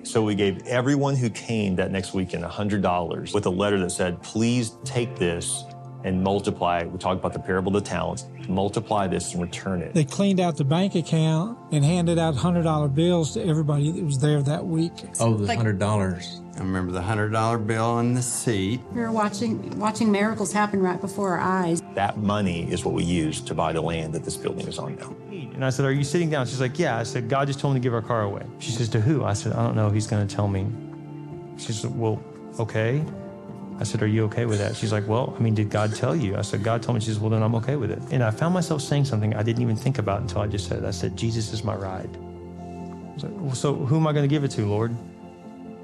So 0.04 0.24
we 0.24 0.36
gave 0.36 0.66
everyone 0.68 1.18
who 1.18 1.30
came 1.30 1.76
that 1.76 1.92
next 1.92 2.14
weekend 2.14 2.44
$100 2.44 3.34
with 3.34 3.46
a 3.46 3.50
letter 3.50 3.78
that 3.80 3.90
said, 3.90 4.22
please 4.24 4.72
take 4.86 5.18
this 5.18 5.66
and 6.06 6.24
multiply. 6.24 6.84
We 6.84 7.00
talked 7.00 7.20
about 7.20 7.34
the 7.34 7.40
parable 7.40 7.76
of 7.76 7.84
the 7.84 7.90
talents. 7.90 8.26
Multiply 8.48 9.08
this 9.08 9.34
and 9.34 9.42
return 9.42 9.82
it. 9.82 9.94
They 9.96 10.06
cleaned 10.06 10.40
out 10.40 10.56
the 10.56 10.64
bank 10.64 10.94
account 10.94 11.58
and 11.72 11.84
handed 11.84 12.20
out 12.20 12.36
$100 12.36 12.94
bills 12.94 13.34
to 13.34 13.44
everybody 13.44 13.92
that 13.92 14.04
was 14.04 14.20
there 14.20 14.42
that 14.44 14.66
week. 14.66 14.94
Oh, 15.20 15.34
the 15.34 15.46
Like- 15.48 15.58
hundred 15.58 15.80
dollars. 15.80 16.42
I 16.56 16.60
remember 16.60 16.94
the 16.94 17.02
hundred 17.02 17.32
dollar 17.34 17.58
bill 17.58 17.84
on 17.84 18.14
the 18.14 18.22
seat. 18.22 18.80
We 18.94 19.02
were 19.02 19.12
watching 19.12 19.78
watching 19.78 20.10
miracles 20.10 20.54
happen 20.54 20.80
right 20.80 21.02
before 21.02 21.38
our 21.38 21.40
eyes. 21.40 21.82
That 21.96 22.18
money 22.18 22.72
is 22.72 22.86
what 22.86 22.94
we 22.94 23.04
use 23.04 23.42
to 23.42 23.54
buy 23.54 23.74
the 23.74 23.82
land 23.82 24.14
that 24.14 24.24
this 24.24 24.38
building 24.38 24.66
is 24.66 24.80
on 24.80 24.96
now. 24.96 25.14
And 25.32 25.66
I 25.66 25.70
said, 25.70 25.86
Are 25.86 25.92
you 25.92 26.06
sitting 26.06 26.30
down? 26.30 26.46
She's 26.46 26.62
like, 26.62 26.80
Yeah. 26.80 26.98
I 26.98 27.04
said, 27.04 27.28
God 27.28 27.48
just 27.48 27.60
told 27.60 27.74
me 27.74 27.82
to 27.82 27.84
give 27.84 27.94
our 27.94 28.02
car 28.02 28.22
away. 28.22 28.44
She 28.60 28.72
says, 28.72 28.88
To 28.90 29.02
who? 29.02 29.26
I 29.26 29.34
said, 29.34 29.52
I 29.52 29.66
don't 29.66 29.76
know. 29.76 29.90
He's 29.90 30.08
going 30.08 30.26
to 30.26 30.34
tell 30.34 30.48
me. 30.48 30.66
She 31.58 31.74
said, 31.74 31.94
Well, 32.00 32.24
okay. 32.58 33.04
I 33.80 33.84
said, 33.84 34.02
Are 34.02 34.08
you 34.08 34.26
okay 34.26 34.46
with 34.46 34.60
that? 34.60 34.76
She's 34.76 34.92
like, 34.92 35.08
Well, 35.08 35.36
I 35.38 35.42
mean, 35.42 35.56
did 35.56 35.70
God 35.70 35.96
tell 35.96 36.16
you? 36.16 36.38
I 36.38 36.42
said, 36.42 36.64
God 36.64 36.82
told 36.82 36.96
me. 36.96 37.02
She 37.02 37.08
says, 37.08 37.20
Well, 37.20 37.30
then 37.30 37.44
I'm 37.44 37.56
okay 37.56 37.76
with 37.76 37.92
it. 37.92 38.02
And 38.12 38.24
I 38.24 38.32
found 38.32 38.54
myself 38.54 38.82
saying 38.82 39.06
something 39.06 39.36
I 39.36 39.44
didn't 39.44 39.62
even 39.62 39.76
think 39.76 39.98
about 39.98 40.22
until 40.22 40.42
I 40.42 40.48
just 40.48 40.68
said 40.68 40.84
it. 40.84 40.86
I 40.86 40.92
said, 40.92 41.18
Jesus 41.18 41.52
is 41.52 41.64
my 41.64 41.76
ride. 41.76 42.10
I 42.14 43.14
was 43.14 43.24
like, 43.24 43.34
well, 43.36 43.56
so 43.56 43.74
who 43.74 43.96
am 43.96 44.08
I 44.08 44.12
going 44.12 44.24
to 44.24 44.34
give 44.34 44.44
it 44.44 44.52
to, 44.52 44.66
Lord? 44.66 44.96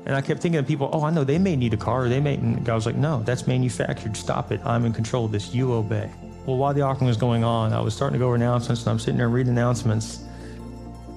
And 0.05 0.15
I 0.15 0.21
kept 0.21 0.41
thinking 0.41 0.59
of 0.59 0.67
people, 0.67 0.89
oh, 0.91 1.03
I 1.03 1.11
know 1.11 1.23
they 1.23 1.37
may 1.37 1.55
need 1.55 1.73
a 1.73 1.77
car, 1.77 2.05
or 2.05 2.09
they 2.09 2.19
may. 2.19 2.35
And 2.35 2.65
God 2.65 2.75
was 2.75 2.85
like, 2.85 2.95
no, 2.95 3.21
that's 3.23 3.45
manufactured. 3.45 4.17
Stop 4.17 4.51
it. 4.51 4.59
I'm 4.65 4.85
in 4.85 4.93
control 4.93 5.25
of 5.25 5.31
this. 5.31 5.53
You 5.53 5.73
obey. 5.73 6.09
Well, 6.45 6.57
while 6.57 6.73
the 6.73 6.81
offering 6.81 7.07
was 7.07 7.17
going 7.17 7.43
on, 7.43 7.71
I 7.71 7.79
was 7.79 7.93
starting 7.93 8.13
to 8.13 8.19
go 8.19 8.25
over 8.25 8.35
announcements, 8.35 8.81
and 8.81 8.89
I'm 8.89 8.99
sitting 8.99 9.17
there 9.17 9.29
reading 9.29 9.51
announcements. 9.51 10.23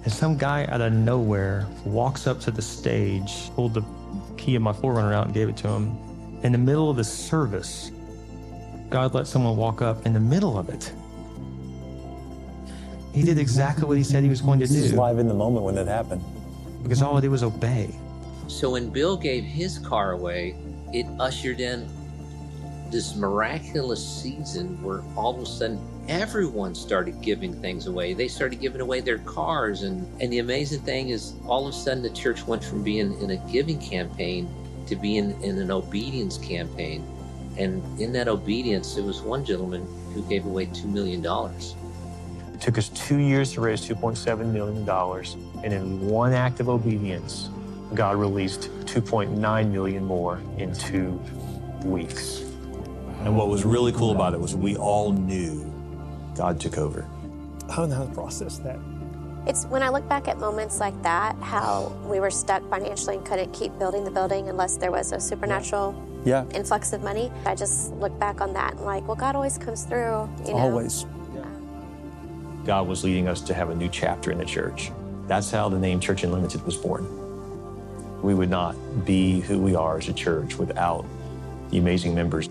And 0.05 0.13
some 0.13 0.37
guy 0.37 0.67
out 0.67 0.83
of 0.83 0.93
nowhere 0.93 1.67
walks 1.87 2.27
up 2.27 2.41
to 2.41 2.51
the 2.51 2.61
stage, 2.61 3.51
pulled 3.55 3.73
the 3.73 3.83
key 4.37 4.55
of 4.55 4.61
my 4.61 4.73
4Runner 4.73 5.15
out, 5.15 5.25
and 5.25 5.35
gave 5.35 5.49
it 5.49 5.57
to 5.59 5.69
him. 5.69 5.97
In 6.45 6.53
the 6.53 6.59
middle 6.59 6.91
of 6.91 6.99
the 6.99 7.05
service, 7.05 7.91
God 8.91 9.15
let 9.15 9.27
someone 9.27 9.57
walk 9.57 9.81
up 9.81 10.05
in 10.05 10.13
the 10.13 10.21
middle 10.21 10.59
of 10.59 10.69
it. 10.69 10.93
He 13.15 13.23
did 13.23 13.39
exactly 13.39 13.87
what 13.87 13.97
he 13.97 14.05
said 14.05 14.23
he 14.23 14.29
was 14.29 14.43
going 14.43 14.61
to 14.61 14.67
do. 14.67 14.75
This 14.75 14.85
is 14.85 14.93
live 14.93 15.19
in 15.19 15.27
the 15.27 15.35
moment 15.35 15.65
when 15.65 15.75
that 15.77 15.87
happened. 15.87 16.23
Because 16.83 17.01
all 17.01 17.17
I 17.17 17.23
did 17.23 17.31
was 17.31 17.43
obey. 17.43 17.95
So 18.47 18.73
when 18.73 18.91
Bill 18.91 19.17
gave 19.17 19.43
his 19.43 19.79
car 19.79 20.13
away, 20.13 20.55
it 20.93 21.07
ushered 21.19 21.61
in 21.61 21.89
this 22.91 23.17
miraculous 23.17 24.07
season 24.07 24.83
where 24.83 25.03
all 25.17 25.37
of 25.37 25.41
a 25.41 25.47
sudden 25.47 25.81
everyone 26.09 26.75
started 26.75 27.23
giving 27.23 27.59
things 27.63 27.87
away. 27.87 28.13
They 28.13 28.29
started 28.29 28.61
giving 28.61 28.83
away 28.83 29.01
their 29.01 29.19
cars. 29.21 29.83
And, 29.83 30.07
and 30.21 30.31
the 30.31 30.41
amazing 30.41 30.83
thing 30.83 31.09
is, 31.09 31.33
all 31.47 31.67
of 31.67 31.73
a 31.73 31.77
sudden, 31.77 32.03
the 32.03 32.11
church 32.11 32.47
went 32.47 32.63
from 32.63 32.85
being 32.85 33.19
in 33.23 33.31
a 33.31 33.37
giving 33.51 33.81
campaign 33.81 34.47
to 34.87 34.97
be 34.97 35.19
in 35.19 35.33
in 35.43 35.59
an 35.59 35.71
obedience 35.71 36.39
campaign. 36.39 37.05
And 37.57 37.83
in 38.01 38.13
that 38.13 38.29
obedience, 38.29 38.95
there 38.95 39.05
was 39.05 39.23
one 39.23 39.45
gentleman 39.45 39.87
who 40.13 40.23
gave 40.23 40.45
away 40.45 40.67
$2 40.67 40.87
million. 40.87 41.25
It 42.53 42.61
took 42.61 42.79
us 42.79 42.89
two 42.89 43.19
years 43.19 43.53
to 43.53 43.61
raise 43.61 43.87
$2.7 43.87 44.53
million. 44.53 44.89
And 45.65 45.73
in 45.73 46.09
one 46.09 46.33
act 46.33 46.61
of 46.61 46.69
obedience, 46.69 47.49
God 47.95 48.17
released 48.17 48.71
2.9 48.87 49.71
million 49.71 50.05
more 50.05 50.41
in 50.59 50.75
two 50.75 51.21
weeks. 51.85 52.41
And 53.21 53.37
what 53.37 53.49
was 53.49 53.65
really 53.65 53.93
cool 53.93 54.11
about 54.11 54.35
it 54.35 54.41
was 54.41 54.57
we 54.57 54.77
all 54.77 55.13
knew 55.13 55.73
God 56.37 56.61
took 56.61 56.77
over. 56.77 57.07
How 57.71 57.85
in 57.85 57.91
the 57.91 57.97
know 57.97 58.03
how 58.03 58.09
to 58.09 58.15
process 58.15 58.59
that. 58.59 58.79
It's 59.47 59.67
when 59.67 59.83
I 59.83 59.91
look 59.91 60.09
back 60.09 60.27
at 60.27 60.39
moments 60.39 60.81
like 60.81 61.01
that, 61.03 61.37
how 61.37 61.93
we 62.07 62.19
were 62.19 62.31
stuck 62.31 62.69
financially 62.71 63.17
and 63.17 63.27
couldn't 63.27 63.53
keep 63.53 63.79
building 63.79 64.03
the 64.05 64.11
building 64.11 64.49
unless 64.49 64.77
there 64.79 64.91
was 64.91 65.13
a 65.13 65.21
supernatural 65.21 65.95
Yeah. 66.25 66.45
influx 66.55 66.95
of 66.95 67.03
money. 67.03 67.31
I 67.45 67.55
just 67.55 67.93
look 67.95 68.19
back 68.19 68.41
on 68.41 68.55
that 68.55 68.73
and 68.73 68.87
like, 68.87 69.07
well, 69.07 69.17
God 69.17 69.37
always 69.37 69.59
comes 69.59 69.85
through. 69.85 70.29
You 70.47 70.53
know? 70.53 70.59
Always. 70.59 71.05
God 72.65 72.89
was 72.89 73.05
leading 73.05 73.29
us 73.29 73.43
to 73.43 73.53
have 73.53 73.69
a 73.69 73.75
new 73.75 73.91
chapter 73.91 74.33
in 74.33 74.39
the 74.39 74.45
church. 74.47 74.91
That's 75.29 75.51
how 75.51 75.69
the 75.69 75.79
name 75.79 76.01
Church 76.01 76.25
Unlimited 76.25 76.65
was 76.65 76.77
born. 76.79 77.07
We 78.23 78.33
would 78.33 78.49
not 78.49 78.75
be 79.05 79.41
who 79.41 79.59
we 79.59 79.75
are 79.75 79.99
as 79.99 80.09
a 80.09 80.15
church 80.15 80.57
without 80.57 81.05
the 81.69 81.77
amazing 81.77 82.15
members. 82.15 82.49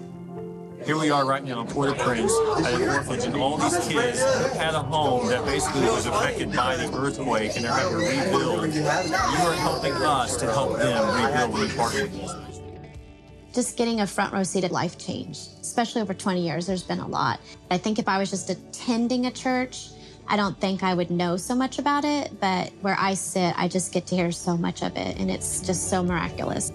Here 0.86 0.98
we 0.98 1.12
are 1.12 1.26
right 1.26 1.44
now 1.44 1.62
in 1.62 1.68
Port-au-Prince 1.68 2.34
at 2.58 2.74
an 2.74 2.90
orphanage, 2.90 3.24
and 3.26 3.36
all 3.38 3.58
these 3.58 3.88
kids 3.88 4.22
had 4.56 4.74
a 4.76 4.82
home 4.82 5.28
that 5.28 5.46
basically 5.46 5.84
was 5.84 6.06
affected 6.06 6.54
by 6.54 6.76
the 6.76 6.94
earthquake, 6.98 7.56
and 7.56 7.64
they're 7.64 7.72
having 7.72 8.00
to 8.00 8.06
rebuild. 8.06 8.74
You 8.74 8.84
are 8.86 9.54
helping 9.54 9.94
us 9.94 10.36
to 10.38 10.46
help 10.46 10.78
them 10.78 11.24
rebuild 11.24 11.54
we 11.54 11.70
partner 11.78 12.08
with. 12.08 13.54
Just 13.54 13.78
getting 13.78 14.02
a 14.02 14.08
front 14.08 14.34
row 14.34 14.44
seat 14.44 14.66
of 14.66 14.72
life 14.72 14.98
change, 14.98 15.38
especially 15.62 16.02
over 16.02 16.14
20 16.14 16.46
years, 16.46 16.66
there's 16.68 16.84
been 16.84 17.00
a 17.00 17.08
lot. 17.08 17.40
I 17.72 17.78
think 17.78 17.98
if 17.98 18.10
I 18.10 18.18
was 18.18 18.30
just 18.30 18.50
attending 18.50 19.28
a 19.28 19.32
church, 19.32 19.90
I 20.28 20.36
don't 20.36 20.60
think 20.60 20.84
I 20.84 20.94
would 20.94 21.12
know 21.12 21.38
so 21.38 21.56
much 21.56 21.80
about 21.80 22.04
it, 22.04 22.40
but 22.42 22.74
where 22.82 22.98
I 23.00 23.14
sit, 23.14 23.54
I 23.58 23.68
just 23.68 23.94
get 23.94 24.06
to 24.08 24.16
hear 24.16 24.32
so 24.34 24.58
much 24.58 24.82
of 24.82 24.98
it, 24.98 25.18
and 25.18 25.32
it's 25.32 25.62
just 25.62 25.90
so 25.90 26.04
miraculous. 26.04 26.72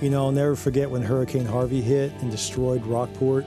You 0.00 0.08
know, 0.08 0.24
I'll 0.24 0.32
never 0.32 0.56
forget 0.56 0.90
when 0.90 1.02
Hurricane 1.02 1.44
Harvey 1.44 1.82
hit 1.82 2.10
and 2.22 2.30
destroyed 2.30 2.86
Rockport. 2.86 3.44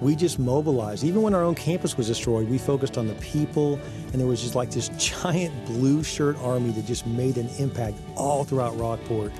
We 0.00 0.16
just 0.16 0.38
mobilized. 0.38 1.04
Even 1.04 1.20
when 1.20 1.34
our 1.34 1.42
own 1.42 1.54
campus 1.54 1.98
was 1.98 2.06
destroyed, 2.06 2.48
we 2.48 2.56
focused 2.56 2.96
on 2.96 3.06
the 3.06 3.14
people, 3.16 3.78
and 4.10 4.14
there 4.14 4.26
was 4.26 4.40
just 4.40 4.54
like 4.54 4.70
this 4.70 4.88
giant 5.22 5.66
blue 5.66 6.02
shirt 6.02 6.38
army 6.38 6.70
that 6.70 6.86
just 6.86 7.06
made 7.06 7.36
an 7.36 7.48
impact 7.58 7.98
all 8.16 8.42
throughout 8.42 8.74
Rockport. 8.78 9.32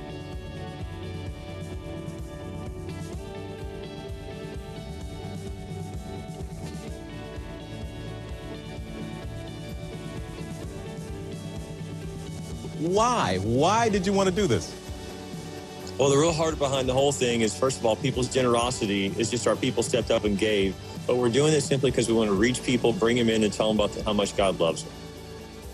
Why? 12.78 13.38
Why 13.38 13.88
did 13.88 14.06
you 14.06 14.12
want 14.12 14.28
to 14.28 14.34
do 14.34 14.46
this? 14.46 14.81
Well, 16.02 16.10
the 16.10 16.18
real 16.18 16.32
heart 16.32 16.58
behind 16.58 16.88
the 16.88 16.92
whole 16.92 17.12
thing 17.12 17.42
is, 17.42 17.56
first 17.56 17.78
of 17.78 17.86
all, 17.86 17.94
people's 17.94 18.26
generosity 18.26 19.14
is 19.16 19.30
just 19.30 19.46
our 19.46 19.54
people 19.54 19.84
stepped 19.84 20.10
up 20.10 20.24
and 20.24 20.36
gave. 20.36 20.74
But 21.06 21.16
we're 21.16 21.28
doing 21.28 21.52
this 21.52 21.64
simply 21.64 21.92
because 21.92 22.08
we 22.08 22.14
want 22.14 22.28
to 22.28 22.34
reach 22.34 22.60
people, 22.64 22.92
bring 22.92 23.16
them 23.16 23.28
in, 23.28 23.44
and 23.44 23.52
tell 23.52 23.68
them 23.68 23.78
about 23.78 23.94
the, 23.94 24.02
how 24.02 24.12
much 24.12 24.36
God 24.36 24.58
loves 24.58 24.82
them. 24.82 24.92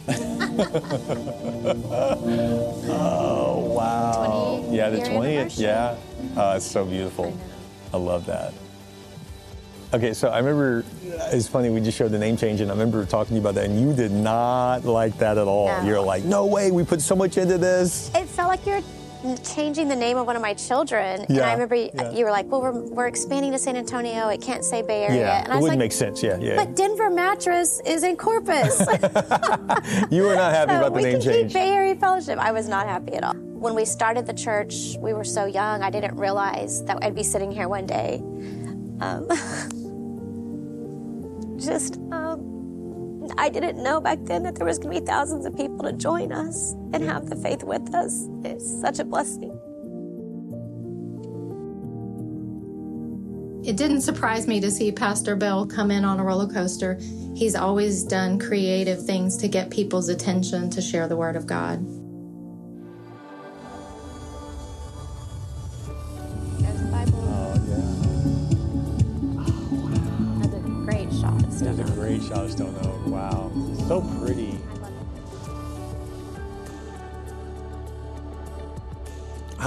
Oh, 2.91 3.73
wow. 3.75 4.59
20 4.65 4.77
Yeah, 4.77 4.91
the 4.91 4.99
20th. 4.99 5.59
Yeah. 5.59 5.97
Oh, 6.37 6.57
it's 6.57 6.67
so 6.67 6.85
beautiful. 6.85 7.35
I 7.95 7.97
love 7.97 8.27
that. 8.27 8.53
Okay, 9.95 10.13
so 10.13 10.29
I 10.29 10.41
remember 10.41 10.85
it's 11.33 11.49
funny 11.49 11.71
we 11.71 11.81
just 11.81 11.97
showed 11.97 12.11
the 12.11 12.19
name 12.19 12.37
change, 12.37 12.61
and 12.61 12.71
I 12.71 12.75
remember 12.75 13.03
talking 13.07 13.31
to 13.31 13.35
you 13.37 13.41
about 13.41 13.55
that, 13.55 13.65
and 13.65 13.81
you 13.81 13.95
did 13.95 14.13
not 14.13 14.85
like 14.85 15.17
that 15.21 15.39
at 15.39 15.49
all. 15.49 15.69
No. 15.69 15.87
You're 15.87 16.03
like, 16.03 16.25
no 16.25 16.45
way, 16.45 16.71
we 16.71 16.85
put 16.85 17.01
so 17.01 17.17
much 17.17 17.39
into 17.39 17.57
this. 17.57 18.11
It 18.15 18.29
felt 18.29 18.51
like 18.51 18.67
you're 18.67 18.83
changing 19.43 19.89
the 19.89 19.97
name 19.97 20.17
of 20.17 20.27
one 20.27 20.37
of 20.37 20.43
my 20.43 20.55
children. 20.55 21.27
And 21.29 21.41
I 21.41 21.53
remember 21.53 21.75
you, 21.75 21.91
yeah. 21.95 22.13
you 22.13 22.25
were 22.25 22.31
like, 22.31 22.47
well, 22.47 22.63
we're, 22.63 22.73
we're 22.73 23.07
expanding 23.07 23.53
to 23.53 23.59
San 23.59 23.77
Antonio. 23.77 24.29
It 24.29 24.41
can't 24.41 24.65
say 24.65 24.83
Bay 24.83 25.05
Area. 25.05 25.21
Yeah, 25.21 25.39
and 25.39 25.49
it 25.49 25.53
I 25.53 25.55
was 25.57 25.63
wouldn't 25.63 25.81
like, 25.81 25.87
make 25.87 25.93
sense. 25.93 26.23
Yeah, 26.23 26.39
yeah. 26.41 26.57
but 26.57 26.77
Denver 26.77 27.11
Mattress 27.11 27.81
is 27.85 28.05
in 28.05 28.17
Corpus. 28.17 28.79
you 30.11 30.23
were 30.23 30.37
not 30.37 30.53
happy 30.53 30.73
So 30.73 30.79
about 30.79 30.93
the 30.93 30.93
we 30.93 31.03
name 31.03 31.13
can 31.15 31.21
change. 31.21 31.53
keep 31.53 31.55
Bay 31.55 31.71
Area 31.71 31.97
Fellowship. 31.97 32.39
I 32.39 32.53
was 32.53 32.69
not 32.69 32.87
happy 32.87 33.15
at 33.15 33.25
all. 33.25 33.35
When 33.35 33.75
we 33.75 33.85
started 33.85 34.27
the 34.27 34.35
church, 34.35 34.97
we 35.01 35.13
were 35.13 35.25
so 35.25 35.47
young. 35.47 35.83
I 35.83 35.91
didn't 35.91 36.17
realize 36.17 36.85
that 36.85 36.99
I'd 37.03 37.15
be 37.15 37.25
sitting 37.25 37.51
here 37.51 37.69
one 37.69 37.87
day. 37.87 38.23
Um, 39.01 39.29
just, 41.59 41.97
um, 42.13 42.58
I 43.37 43.49
didn't 43.49 43.83
know 43.83 44.01
back 44.01 44.19
then 44.23 44.43
that 44.45 44.55
there 44.55 44.67
was 44.67 44.79
going 44.79 44.95
to 44.95 45.01
be 45.01 45.07
thousands 45.07 45.45
of 45.45 45.57
people 45.57 45.81
to 45.81 45.93
join 45.93 46.33
us 46.33 46.73
and 46.93 47.03
have 47.05 47.29
the 47.29 47.37
faith 47.37 47.63
with 47.63 47.95
us. 47.95 48.27
It's 48.45 48.81
such 48.81 48.99
a 48.99 49.05
blessing. 49.05 49.59
It 53.65 53.77
didn't 53.77 54.01
surprise 54.03 54.47
me 54.47 54.61
to 54.61 54.71
see 54.71 54.93
Pastor 54.93 55.37
Bill 55.37 55.67
come 55.67 55.91
in 55.91 56.05
on 56.05 56.21
a 56.21 56.25
roller 56.25 56.47
coaster. 56.47 56.99
He's 57.35 57.55
always 57.55 58.03
done 58.05 58.39
creative 58.39 59.05
things 59.05 59.37
to 59.39 59.49
get 59.49 59.71
people's 59.71 60.09
attention 60.09 60.71
to 60.71 60.81
share 60.81 61.07
the 61.07 61.17
Word 61.17 61.37
of 61.37 61.47
God. 61.47 61.85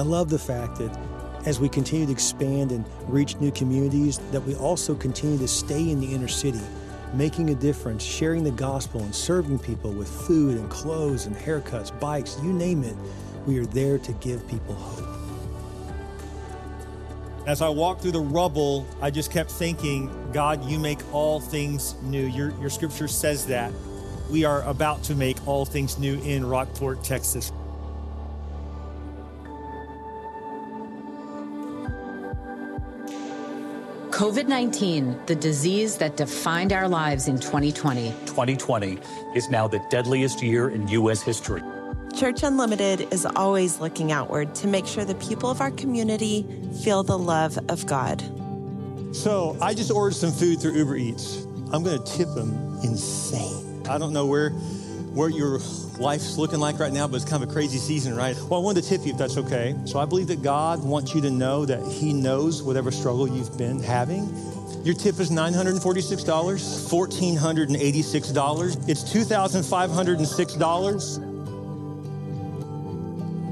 I 0.02 0.04
love 0.04 0.32
the 0.32 0.40
fact 0.40 0.78
that 0.78 0.98
as 1.46 1.60
we 1.60 1.70
continue 1.70 2.08
to 2.08 2.12
expand 2.12 2.72
and 2.72 2.84
reach 3.08 3.36
new 3.36 3.52
communities, 3.52 4.18
that 4.32 4.42
we 4.42 4.56
also 4.56 4.96
continue 4.96 5.38
to 5.38 5.48
stay 5.48 5.92
in 5.92 6.00
the 6.00 6.12
inner 6.12 6.28
city, 6.28 6.60
making 7.14 7.52
a 7.52 7.54
difference, 7.54 8.04
sharing 8.04 8.44
the 8.44 8.50
gospel 8.50 9.02
and 9.02 9.14
serving 9.14 9.60
people 9.60 9.92
with 9.92 10.10
food 10.10 10.58
and 10.58 10.72
clothes 10.72 11.28
and 11.28 11.36
haircuts, 11.36 12.00
bikes, 12.00 12.36
you 12.42 12.52
name 12.52 12.84
it. 12.84 12.96
We 13.46 13.60
are 13.60 13.66
there 13.68 14.00
to 14.00 14.12
give 14.14 14.48
people 14.48 14.74
hope. 14.74 15.08
As 17.46 17.62
I 17.62 17.70
walked 17.70 18.02
through 18.02 18.14
the 18.14 18.22
rubble, 18.22 18.88
I 19.04 19.12
just 19.12 19.30
kept 19.30 19.52
thinking, 19.52 20.10
God, 20.34 20.66
you 20.66 20.80
make 20.80 20.98
all 21.14 21.40
things 21.40 21.94
new. 22.02 22.26
Your, 22.26 22.60
your 22.60 22.72
scripture 22.72 23.08
says 23.08 23.46
that. 23.46 23.72
We 24.32 24.46
are 24.46 24.64
about 24.64 25.04
to 25.04 25.16
make 25.16 25.48
all 25.48 25.64
things 25.64 26.00
new 26.00 26.20
in 26.22 26.44
Rockport, 26.44 27.04
Texas. 27.04 27.52
COVID 34.22 34.48
19, 34.48 35.20
the 35.26 35.34
disease 35.34 35.98
that 35.98 36.16
defined 36.16 36.74
our 36.74 36.88
lives 36.88 37.28
in 37.28 37.40
2020. 37.40 38.12
2020 38.28 39.00
is 39.34 39.50
now 39.50 39.68
the 39.68 39.82
deadliest 39.90 40.44
year 40.44 40.70
in 40.70 40.88
U.S. 40.90 41.24
history. 41.24 41.64
Church 42.16 42.44
Unlimited 42.44 43.12
is 43.12 43.26
always 43.26 43.80
looking 43.80 44.12
outward 44.12 44.54
to 44.54 44.68
make 44.68 44.86
sure 44.86 45.04
the 45.06 45.16
people 45.16 45.50
of 45.50 45.60
our 45.60 45.72
community 45.72 46.46
feel 46.84 47.02
the 47.02 47.18
love 47.18 47.58
of 47.68 47.88
God. 47.88 48.22
So 49.12 49.58
I 49.60 49.74
just 49.74 49.90
ordered 49.90 50.14
some 50.14 50.32
food 50.32 50.62
through 50.62 50.74
Uber 50.74 50.98
Eats. 50.98 51.48
I'm 51.74 51.84
going 51.84 51.98
to 51.98 52.16
tip 52.16 52.32
them 52.36 52.78
insane. 52.84 53.82
I 53.90 53.98
don't 53.98 54.14
know 54.14 54.28
where 54.28 54.52
where 55.14 55.30
your 55.30 55.60
life's 56.00 56.38
looking 56.38 56.60
like 56.60 56.80
right 56.80 56.94
now, 56.94 57.08
but 57.08 57.18
it's 57.18 57.26
kind 57.26 57.44
of 57.44 57.50
a 57.50 57.54
crazy 57.54 57.78
season, 57.78 58.16
right? 58.16 58.38
Well, 58.50 58.62
I 58.62 58.64
wanted 58.64 58.84
to 58.84 58.90
tip 58.90 59.06
you 59.06 59.12
if 59.12 59.18
that's 59.18 59.36
okay. 59.38 59.76
So 59.86 60.00
I 60.00 60.06
believe 60.06 60.28
that 60.28 60.42
God 60.42 60.82
wants 60.84 61.14
you 61.14 61.20
to 61.22 61.30
know 61.30 61.66
that 61.66 61.86
He 61.92 62.14
knows 62.14 62.64
whatever 62.64 62.92
struggle 62.92 63.28
you've 63.28 63.58
been 63.58 63.82
having. 63.82 64.30
Your 64.84 64.96
tip 64.96 65.20
is 65.20 65.30
$946, 65.30 66.26
$1,486. 66.26 68.90
It's 68.90 69.04
$2,506. 69.04 71.28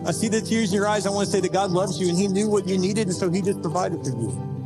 I 0.08 0.12
see 0.12 0.30
the 0.30 0.42
tears 0.42 0.72
in 0.72 0.78
your 0.78 0.88
eyes. 0.88 1.06
I 1.06 1.10
want 1.10 1.28
to 1.28 1.32
say 1.32 1.42
that 1.42 1.54
God 1.54 1.72
loves 1.72 2.00
you 2.00 2.10
and 2.10 2.18
He 2.18 2.28
knew 2.28 2.50
what 2.50 2.68
you 2.68 2.78
needed, 2.78 3.08
and 3.08 3.16
so 3.16 3.30
He 3.30 3.42
just 3.42 3.62
provided 3.62 4.04
for 4.04 4.10
you. 4.10 4.59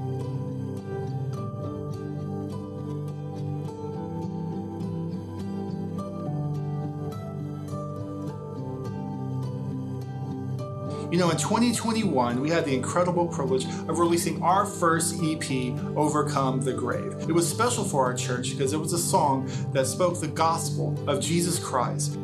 You 11.14 11.20
know, 11.20 11.30
in 11.30 11.38
2021, 11.38 12.42
we 12.42 12.50
had 12.50 12.66
the 12.66 12.74
incredible 12.74 13.28
privilege 13.28 13.66
of 13.66 14.00
releasing 14.00 14.42
our 14.42 14.66
first 14.66 15.22
EP, 15.22 15.48
Overcome 15.96 16.62
the 16.62 16.74
Grave. 16.74 17.14
It 17.30 17.32
was 17.32 17.48
special 17.48 17.84
for 17.84 18.04
our 18.04 18.16
church 18.16 18.50
because 18.50 18.74
it 18.74 18.80
was 18.80 18.94
a 18.94 18.98
song 18.98 19.48
that 19.74 19.86
spoke 19.86 20.20
the 20.20 20.26
gospel 20.26 20.98
of 21.08 21.22
Jesus 21.22 21.60
Christ. 21.60 22.18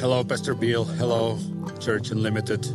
Hello, 0.00 0.22
Pastor 0.22 0.54
Bill. 0.54 0.84
Hello, 0.84 1.38
Church 1.80 2.10
Unlimited. 2.10 2.68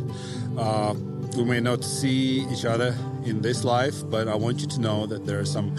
Uh, 0.58 0.96
we 1.36 1.44
may 1.44 1.60
not 1.60 1.84
see 1.84 2.44
each 2.50 2.64
other 2.64 2.96
in 3.24 3.40
this 3.40 3.62
life, 3.62 4.02
but 4.10 4.26
I 4.26 4.34
want 4.34 4.62
you 4.62 4.66
to 4.66 4.80
know 4.80 5.06
that 5.06 5.26
there 5.26 5.38
are 5.38 5.44
some 5.44 5.76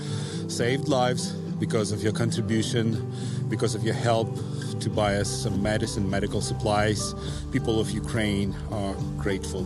saved 0.47 0.87
lives 0.87 1.35
because 1.63 1.93
of 1.93 2.03
your 2.03 2.11
contribution, 2.11 3.09
because 3.47 3.73
of 3.73 3.85
your 3.85 3.93
help 3.93 4.27
to 4.81 4.89
buy 4.89 5.15
us 5.15 5.29
some 5.29 5.61
medicine, 5.61 6.09
medical 6.09 6.41
supplies. 6.41 7.15
People 7.53 7.79
of 7.79 7.89
Ukraine 7.89 8.53
are 8.69 8.93
grateful. 9.17 9.65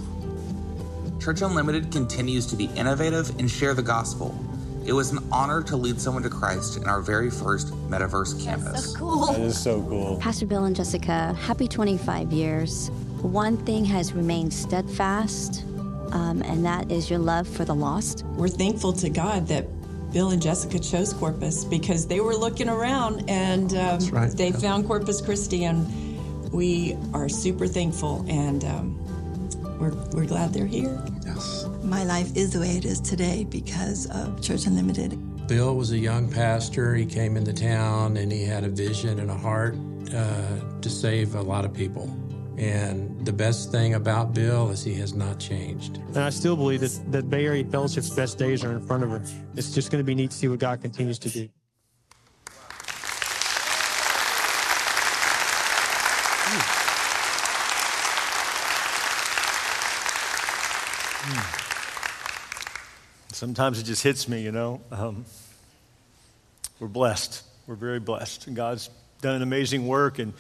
Church 1.20 1.42
Unlimited 1.42 1.92
continues 1.92 2.46
to 2.46 2.56
be 2.56 2.66
innovative 2.76 3.32
and 3.40 3.50
share 3.50 3.74
the 3.74 3.82
gospel. 3.82 4.38
It 4.86 4.94
was 4.94 5.12
an 5.12 5.28
honor 5.32 5.64
to 5.64 5.76
lead 5.76 6.00
someone 6.00 6.22
to 6.22 6.30
Christ 6.30 6.78
in 6.78 6.84
our 6.88 7.02
very 7.02 7.32
first 7.32 7.74
Metaverse 7.90 8.44
campus. 8.44 8.94
so 8.94 9.00
cool. 9.00 9.26
That 9.26 9.40
is 9.40 9.60
so 9.60 9.82
cool. 9.82 10.18
Pastor 10.18 10.46
Bill 10.46 10.66
and 10.66 10.76
Jessica, 10.76 11.34
happy 11.34 11.68
25 11.68 12.32
years. 12.32 12.92
One 13.24 13.58
thing 13.66 13.84
has 13.86 14.14
remained 14.14 14.54
steadfast, 14.54 15.64
um, 16.12 16.44
and 16.44 16.64
that 16.64 16.92
is 16.92 17.10
your 17.10 17.18
love 17.18 17.48
for 17.48 17.66
the 17.66 17.74
lost. 17.74 18.24
We're 18.36 18.50
thankful 18.50 18.94
to 18.94 19.10
God 19.10 19.48
that 19.48 19.66
Bill 20.18 20.32
and 20.32 20.42
Jessica 20.42 20.80
chose 20.80 21.14
Corpus 21.14 21.64
because 21.64 22.08
they 22.08 22.22
were 22.22 22.36
looking 22.36 22.70
around 22.70 23.24
and 23.30 23.76
um, 23.76 24.00
right. 24.10 24.32
they 24.32 24.52
found 24.52 24.88
Corpus 24.88 25.22
Christi, 25.22 25.66
and 25.66 26.52
we 26.52 26.98
are 27.14 27.30
super 27.30 27.68
thankful 27.68 28.26
and 28.28 28.64
um, 28.64 29.78
we're, 29.80 29.94
we're 30.14 30.26
glad 30.26 30.56
they're 30.56 30.66
here. 30.66 31.00
Yes. 31.24 31.68
My 31.84 32.04
life 32.04 32.36
is 32.36 32.54
the 32.54 32.62
way 32.62 32.78
it 32.78 32.84
is 32.84 33.00
today 33.00 33.44
because 33.44 34.10
of 34.10 34.42
Church 34.42 34.66
Unlimited. 34.66 35.48
Bill 35.48 35.76
was 35.76 35.92
a 35.92 36.00
young 36.00 36.32
pastor. 36.32 36.96
He 36.96 37.06
came 37.06 37.38
into 37.38 37.54
town 37.54 38.18
and 38.18 38.32
he 38.32 38.44
had 38.44 38.64
a 38.64 38.70
vision 38.70 39.20
and 39.20 39.30
a 39.30 39.38
heart 39.38 39.76
uh, 40.16 40.82
to 40.82 40.90
save 40.90 41.36
a 41.36 41.42
lot 41.44 41.64
of 41.64 41.76
people. 41.76 42.12
And 42.58 43.24
the 43.24 43.32
best 43.32 43.72
thing 43.72 43.94
about 43.94 44.34
Bill 44.34 44.72
is 44.72 44.84
he 44.84 44.96
has 44.96 45.14
not 45.14 45.40
changed. 45.40 45.98
And 45.98 46.18
I 46.18 46.32
still 46.32 46.56
believe 46.56 46.80
that, 46.80 47.12
that 47.12 47.30
Bay 47.30 47.46
Area 47.46 47.64
Fellowship's 47.64 48.10
best 48.10 48.40
days 48.40 48.64
are 48.64 48.72
in 48.72 48.86
front 48.86 49.04
of 49.04 49.12
her. 49.12 49.22
It's 49.56 49.72
just 49.72 49.92
going 49.92 50.00
to 50.00 50.06
be 50.06 50.16
neat 50.16 50.32
to 50.32 50.38
see 50.38 50.48
what 50.48 50.58
God 50.58 50.82
continues 50.82 51.20
to 51.20 51.30
do. 51.30 51.50
Sometimes 63.32 63.80
it 63.80 63.84
just 63.84 64.02
hits 64.02 64.28
me, 64.28 64.42
you 64.42 64.52
know. 64.52 64.82
Um, 64.92 65.26
we're 66.80 66.88
blessed. 66.88 67.44
We're 67.68 67.76
very 67.76 68.00
blessed. 68.00 68.48
And 68.48 68.56
God's 68.56 68.90
done 69.22 69.36
an 69.36 69.44
amazing 69.44 69.86
work, 69.86 70.18
and 70.18 70.34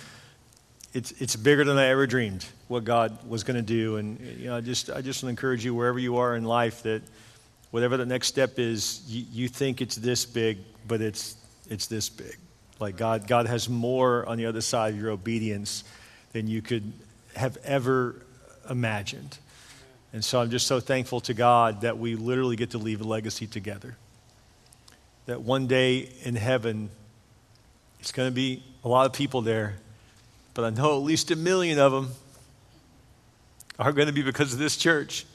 it's, 0.97 1.11
it's 1.21 1.35
bigger 1.35 1.63
than 1.63 1.77
I 1.77 1.89
ever 1.89 2.07
dreamed 2.07 2.43
what 2.67 2.83
God 2.83 3.29
was 3.29 3.43
going 3.43 3.55
to 3.55 3.61
do. 3.61 3.97
And 3.97 4.19
you 4.19 4.47
know, 4.47 4.57
I 4.57 4.61
just, 4.61 4.89
I 4.89 5.01
just 5.01 5.21
want 5.21 5.27
to 5.27 5.29
encourage 5.29 5.63
you, 5.63 5.75
wherever 5.75 5.99
you 5.99 6.17
are 6.17 6.35
in 6.35 6.43
life, 6.43 6.81
that 6.83 7.03
whatever 7.69 7.97
the 7.97 8.05
next 8.05 8.29
step 8.29 8.57
is, 8.57 9.03
you, 9.07 9.25
you 9.31 9.47
think 9.47 9.79
it's 9.79 9.95
this 9.95 10.25
big, 10.25 10.57
but 10.87 10.99
it's, 10.99 11.35
it's 11.69 11.85
this 11.85 12.09
big. 12.09 12.35
Like 12.79 12.97
God, 12.97 13.27
God 13.27 13.45
has 13.45 13.69
more 13.69 14.25
on 14.27 14.39
the 14.39 14.47
other 14.47 14.59
side 14.59 14.95
of 14.95 14.99
your 14.99 15.11
obedience 15.11 15.83
than 16.33 16.47
you 16.47 16.63
could 16.63 16.91
have 17.35 17.57
ever 17.57 18.15
imagined. 18.67 19.37
And 20.13 20.25
so 20.25 20.41
I'm 20.41 20.49
just 20.49 20.65
so 20.65 20.79
thankful 20.79 21.19
to 21.21 21.35
God 21.35 21.81
that 21.81 21.99
we 21.99 22.15
literally 22.15 22.55
get 22.55 22.71
to 22.71 22.79
leave 22.79 23.01
a 23.01 23.07
legacy 23.07 23.45
together. 23.45 23.97
That 25.27 25.41
one 25.41 25.67
day 25.67 26.09
in 26.23 26.35
heaven, 26.35 26.89
it's 27.99 28.11
going 28.11 28.29
to 28.29 28.35
be 28.35 28.63
a 28.83 28.87
lot 28.87 29.05
of 29.05 29.13
people 29.13 29.43
there, 29.43 29.75
but 30.57 30.65
I 30.65 30.69
know 30.71 30.97
at 30.97 31.03
least 31.03 31.29
a 31.29 31.35
million 31.35 31.77
of 31.77 31.91
them 31.91 32.09
are 33.77 33.91
going 33.91 34.07
to 34.07 34.11
be 34.11 34.23
because 34.23 34.53
of 34.53 34.57
this 34.57 34.75
church. 34.75 35.27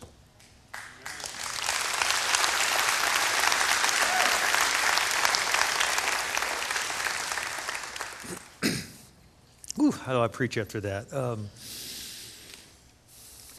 Ooh, 9.78 9.92
how 9.92 10.12
do 10.12 10.20
I 10.20 10.26
preach 10.26 10.58
after 10.58 10.80
that? 10.80 11.12
Um, 11.12 11.48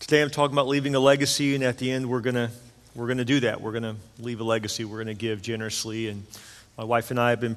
today 0.01 0.21
I'm 0.21 0.29
talking 0.29 0.53
about 0.53 0.67
leaving 0.67 0.95
a 0.95 0.99
legacy, 0.99 1.55
and 1.55 1.63
at 1.63 1.77
the 1.77 1.89
end 1.89 2.09
we're 2.09 2.19
gonna 2.19 2.51
we're 2.93 3.07
gonna 3.07 3.23
do 3.23 3.39
that. 3.39 3.61
We're 3.61 3.71
gonna 3.71 3.95
leave 4.19 4.41
a 4.41 4.43
legacy. 4.43 4.83
We're 4.83 4.97
gonna 4.97 5.13
give 5.13 5.41
generously, 5.41 6.09
and 6.09 6.25
my 6.77 6.83
wife 6.83 7.09
and 7.09 7.17
I 7.17 7.29
have 7.29 7.39
been 7.39 7.55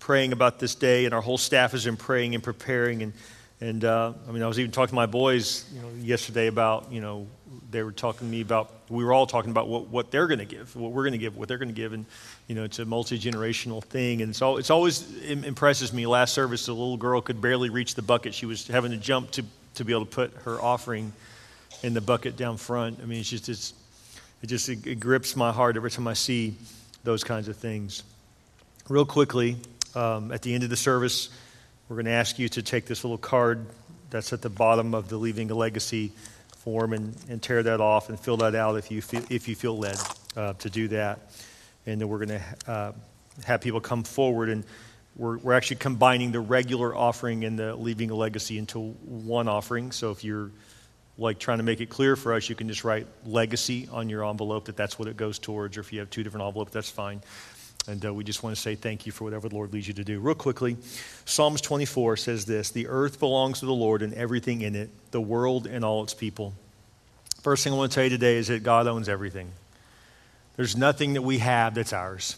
praying 0.00 0.32
about 0.32 0.58
this 0.58 0.74
day, 0.74 1.04
and 1.04 1.14
our 1.14 1.20
whole 1.20 1.38
staff 1.38 1.70
has 1.70 1.84
been 1.84 1.96
praying 1.96 2.34
and 2.34 2.42
preparing. 2.42 3.04
And 3.04 3.12
and 3.60 3.84
uh, 3.84 4.12
I 4.28 4.32
mean, 4.32 4.42
I 4.42 4.48
was 4.48 4.58
even 4.58 4.70
talking 4.70 4.90
to 4.90 4.94
my 4.94 5.06
boys, 5.06 5.64
you 5.74 5.80
know, 5.80 5.88
yesterday 5.98 6.46
about 6.46 6.92
you 6.92 7.00
know 7.00 7.26
they 7.70 7.82
were 7.82 7.92
talking 7.92 8.26
to 8.26 8.30
me 8.30 8.42
about 8.42 8.70
we 8.90 9.02
were 9.02 9.12
all 9.12 9.26
talking 9.26 9.50
about 9.50 9.66
what, 9.66 9.88
what 9.88 10.10
they're 10.10 10.26
going 10.26 10.40
to 10.40 10.44
give, 10.44 10.76
what 10.76 10.92
we're 10.92 11.02
going 11.02 11.12
to 11.12 11.18
give, 11.18 11.36
what 11.36 11.48
they're 11.48 11.58
going 11.58 11.68
to 11.68 11.74
give, 11.74 11.92
and 11.92 12.04
you 12.48 12.54
know 12.54 12.64
it's 12.64 12.78
a 12.78 12.84
multi 12.84 13.18
generational 13.18 13.82
thing, 13.82 14.20
and 14.20 14.40
all, 14.42 14.58
it's 14.58 14.70
always 14.70 15.04
it 15.22 15.44
impresses 15.44 15.92
me. 15.92 16.06
Last 16.06 16.34
service, 16.34 16.68
a 16.68 16.72
little 16.72 16.98
girl 16.98 17.20
could 17.22 17.40
barely 17.40 17.70
reach 17.70 17.94
the 17.94 18.02
bucket; 18.02 18.34
she 18.34 18.44
was 18.44 18.66
having 18.66 18.90
to 18.90 18.98
jump 18.98 19.30
to 19.32 19.44
to 19.76 19.84
be 19.84 19.92
able 19.92 20.04
to 20.04 20.10
put 20.10 20.34
her 20.44 20.60
offering 20.60 21.12
in 21.82 21.94
the 21.94 22.00
bucket 22.00 22.36
down 22.36 22.58
front. 22.58 23.00
I 23.02 23.06
mean, 23.06 23.20
it's 23.20 23.30
just 23.30 23.48
it's, 23.48 23.72
it 24.42 24.48
just 24.48 24.68
it, 24.68 24.86
it 24.86 25.00
grips 25.00 25.34
my 25.34 25.50
heart 25.50 25.76
every 25.76 25.90
time 25.90 26.06
I 26.06 26.14
see 26.14 26.56
those 27.04 27.24
kinds 27.24 27.48
of 27.48 27.56
things. 27.56 28.02
Real 28.88 29.06
quickly, 29.06 29.56
um, 29.94 30.30
at 30.30 30.42
the 30.42 30.54
end 30.54 30.62
of 30.62 30.70
the 30.70 30.76
service, 30.76 31.30
we're 31.88 31.96
going 31.96 32.06
to 32.06 32.12
ask 32.12 32.38
you 32.38 32.48
to 32.48 32.62
take 32.62 32.86
this 32.86 33.04
little 33.04 33.18
card 33.18 33.64
that's 34.10 34.32
at 34.32 34.42
the 34.42 34.50
bottom 34.50 34.94
of 34.94 35.08
the 35.08 35.16
Leaving 35.16 35.50
a 35.50 35.54
Legacy 35.54 36.10
form 36.58 36.92
and, 36.92 37.16
and 37.28 37.40
tear 37.40 37.62
that 37.62 37.80
off 37.80 38.08
and 38.08 38.18
fill 38.18 38.38
that 38.38 38.56
out 38.56 38.76
if 38.76 38.90
you 38.90 39.00
feel, 39.00 39.22
if 39.30 39.46
you 39.46 39.54
feel 39.54 39.78
led 39.78 39.96
uh, 40.36 40.52
to 40.54 40.68
do 40.68 40.88
that. 40.88 41.30
And 41.86 42.00
then 42.00 42.08
we're 42.08 42.26
going 42.26 42.40
to 42.40 42.70
uh, 42.70 42.92
have 43.44 43.60
people 43.60 43.80
come 43.80 44.02
forward 44.02 44.48
and 44.48 44.64
we're, 45.14 45.38
we're 45.38 45.52
actually 45.52 45.76
combining 45.76 46.32
the 46.32 46.40
regular 46.40 46.94
offering 46.94 47.44
and 47.44 47.56
the 47.56 47.76
Leaving 47.76 48.10
a 48.10 48.16
Legacy 48.16 48.58
into 48.58 48.80
one 48.80 49.46
offering. 49.46 49.92
So 49.92 50.10
if 50.10 50.24
you're 50.24 50.50
like 51.18 51.38
trying 51.38 51.58
to 51.58 51.64
make 51.64 51.80
it 51.80 51.88
clear 51.88 52.16
for 52.16 52.34
us, 52.34 52.48
you 52.48 52.56
can 52.56 52.68
just 52.68 52.82
write 52.82 53.06
legacy 53.24 53.88
on 53.92 54.08
your 54.08 54.24
envelope 54.24 54.66
that 54.66 54.76
that's 54.76 54.98
what 54.98 55.08
it 55.08 55.16
goes 55.16 55.38
towards, 55.38 55.76
or 55.76 55.80
if 55.80 55.92
you 55.92 56.00
have 56.00 56.10
two 56.10 56.24
different 56.24 56.44
envelopes, 56.46 56.72
that's 56.72 56.90
fine. 56.90 57.22
And 57.88 58.04
uh, 58.04 58.12
we 58.12 58.24
just 58.24 58.42
want 58.42 58.56
to 58.56 58.60
say 58.60 58.74
thank 58.74 59.06
you 59.06 59.12
for 59.12 59.24
whatever 59.24 59.48
the 59.48 59.54
Lord 59.54 59.72
leads 59.72 59.86
you 59.86 59.94
to 59.94 60.04
do. 60.04 60.18
Real 60.18 60.34
quickly, 60.34 60.76
Psalms 61.24 61.60
24 61.60 62.16
says 62.16 62.44
this 62.44 62.70
The 62.70 62.88
earth 62.88 63.20
belongs 63.20 63.60
to 63.60 63.66
the 63.66 63.74
Lord 63.74 64.02
and 64.02 64.12
everything 64.14 64.62
in 64.62 64.74
it, 64.74 64.90
the 65.12 65.20
world 65.20 65.66
and 65.66 65.84
all 65.84 66.02
its 66.02 66.14
people. 66.14 66.54
First 67.42 67.62
thing 67.62 67.72
I 67.72 67.76
want 67.76 67.92
to 67.92 67.94
tell 67.94 68.04
you 68.04 68.10
today 68.10 68.36
is 68.36 68.48
that 68.48 68.64
God 68.64 68.88
owns 68.88 69.08
everything. 69.08 69.52
There's 70.56 70.76
nothing 70.76 71.12
that 71.12 71.22
we 71.22 71.38
have 71.38 71.74
that's 71.74 71.92
ours, 71.92 72.36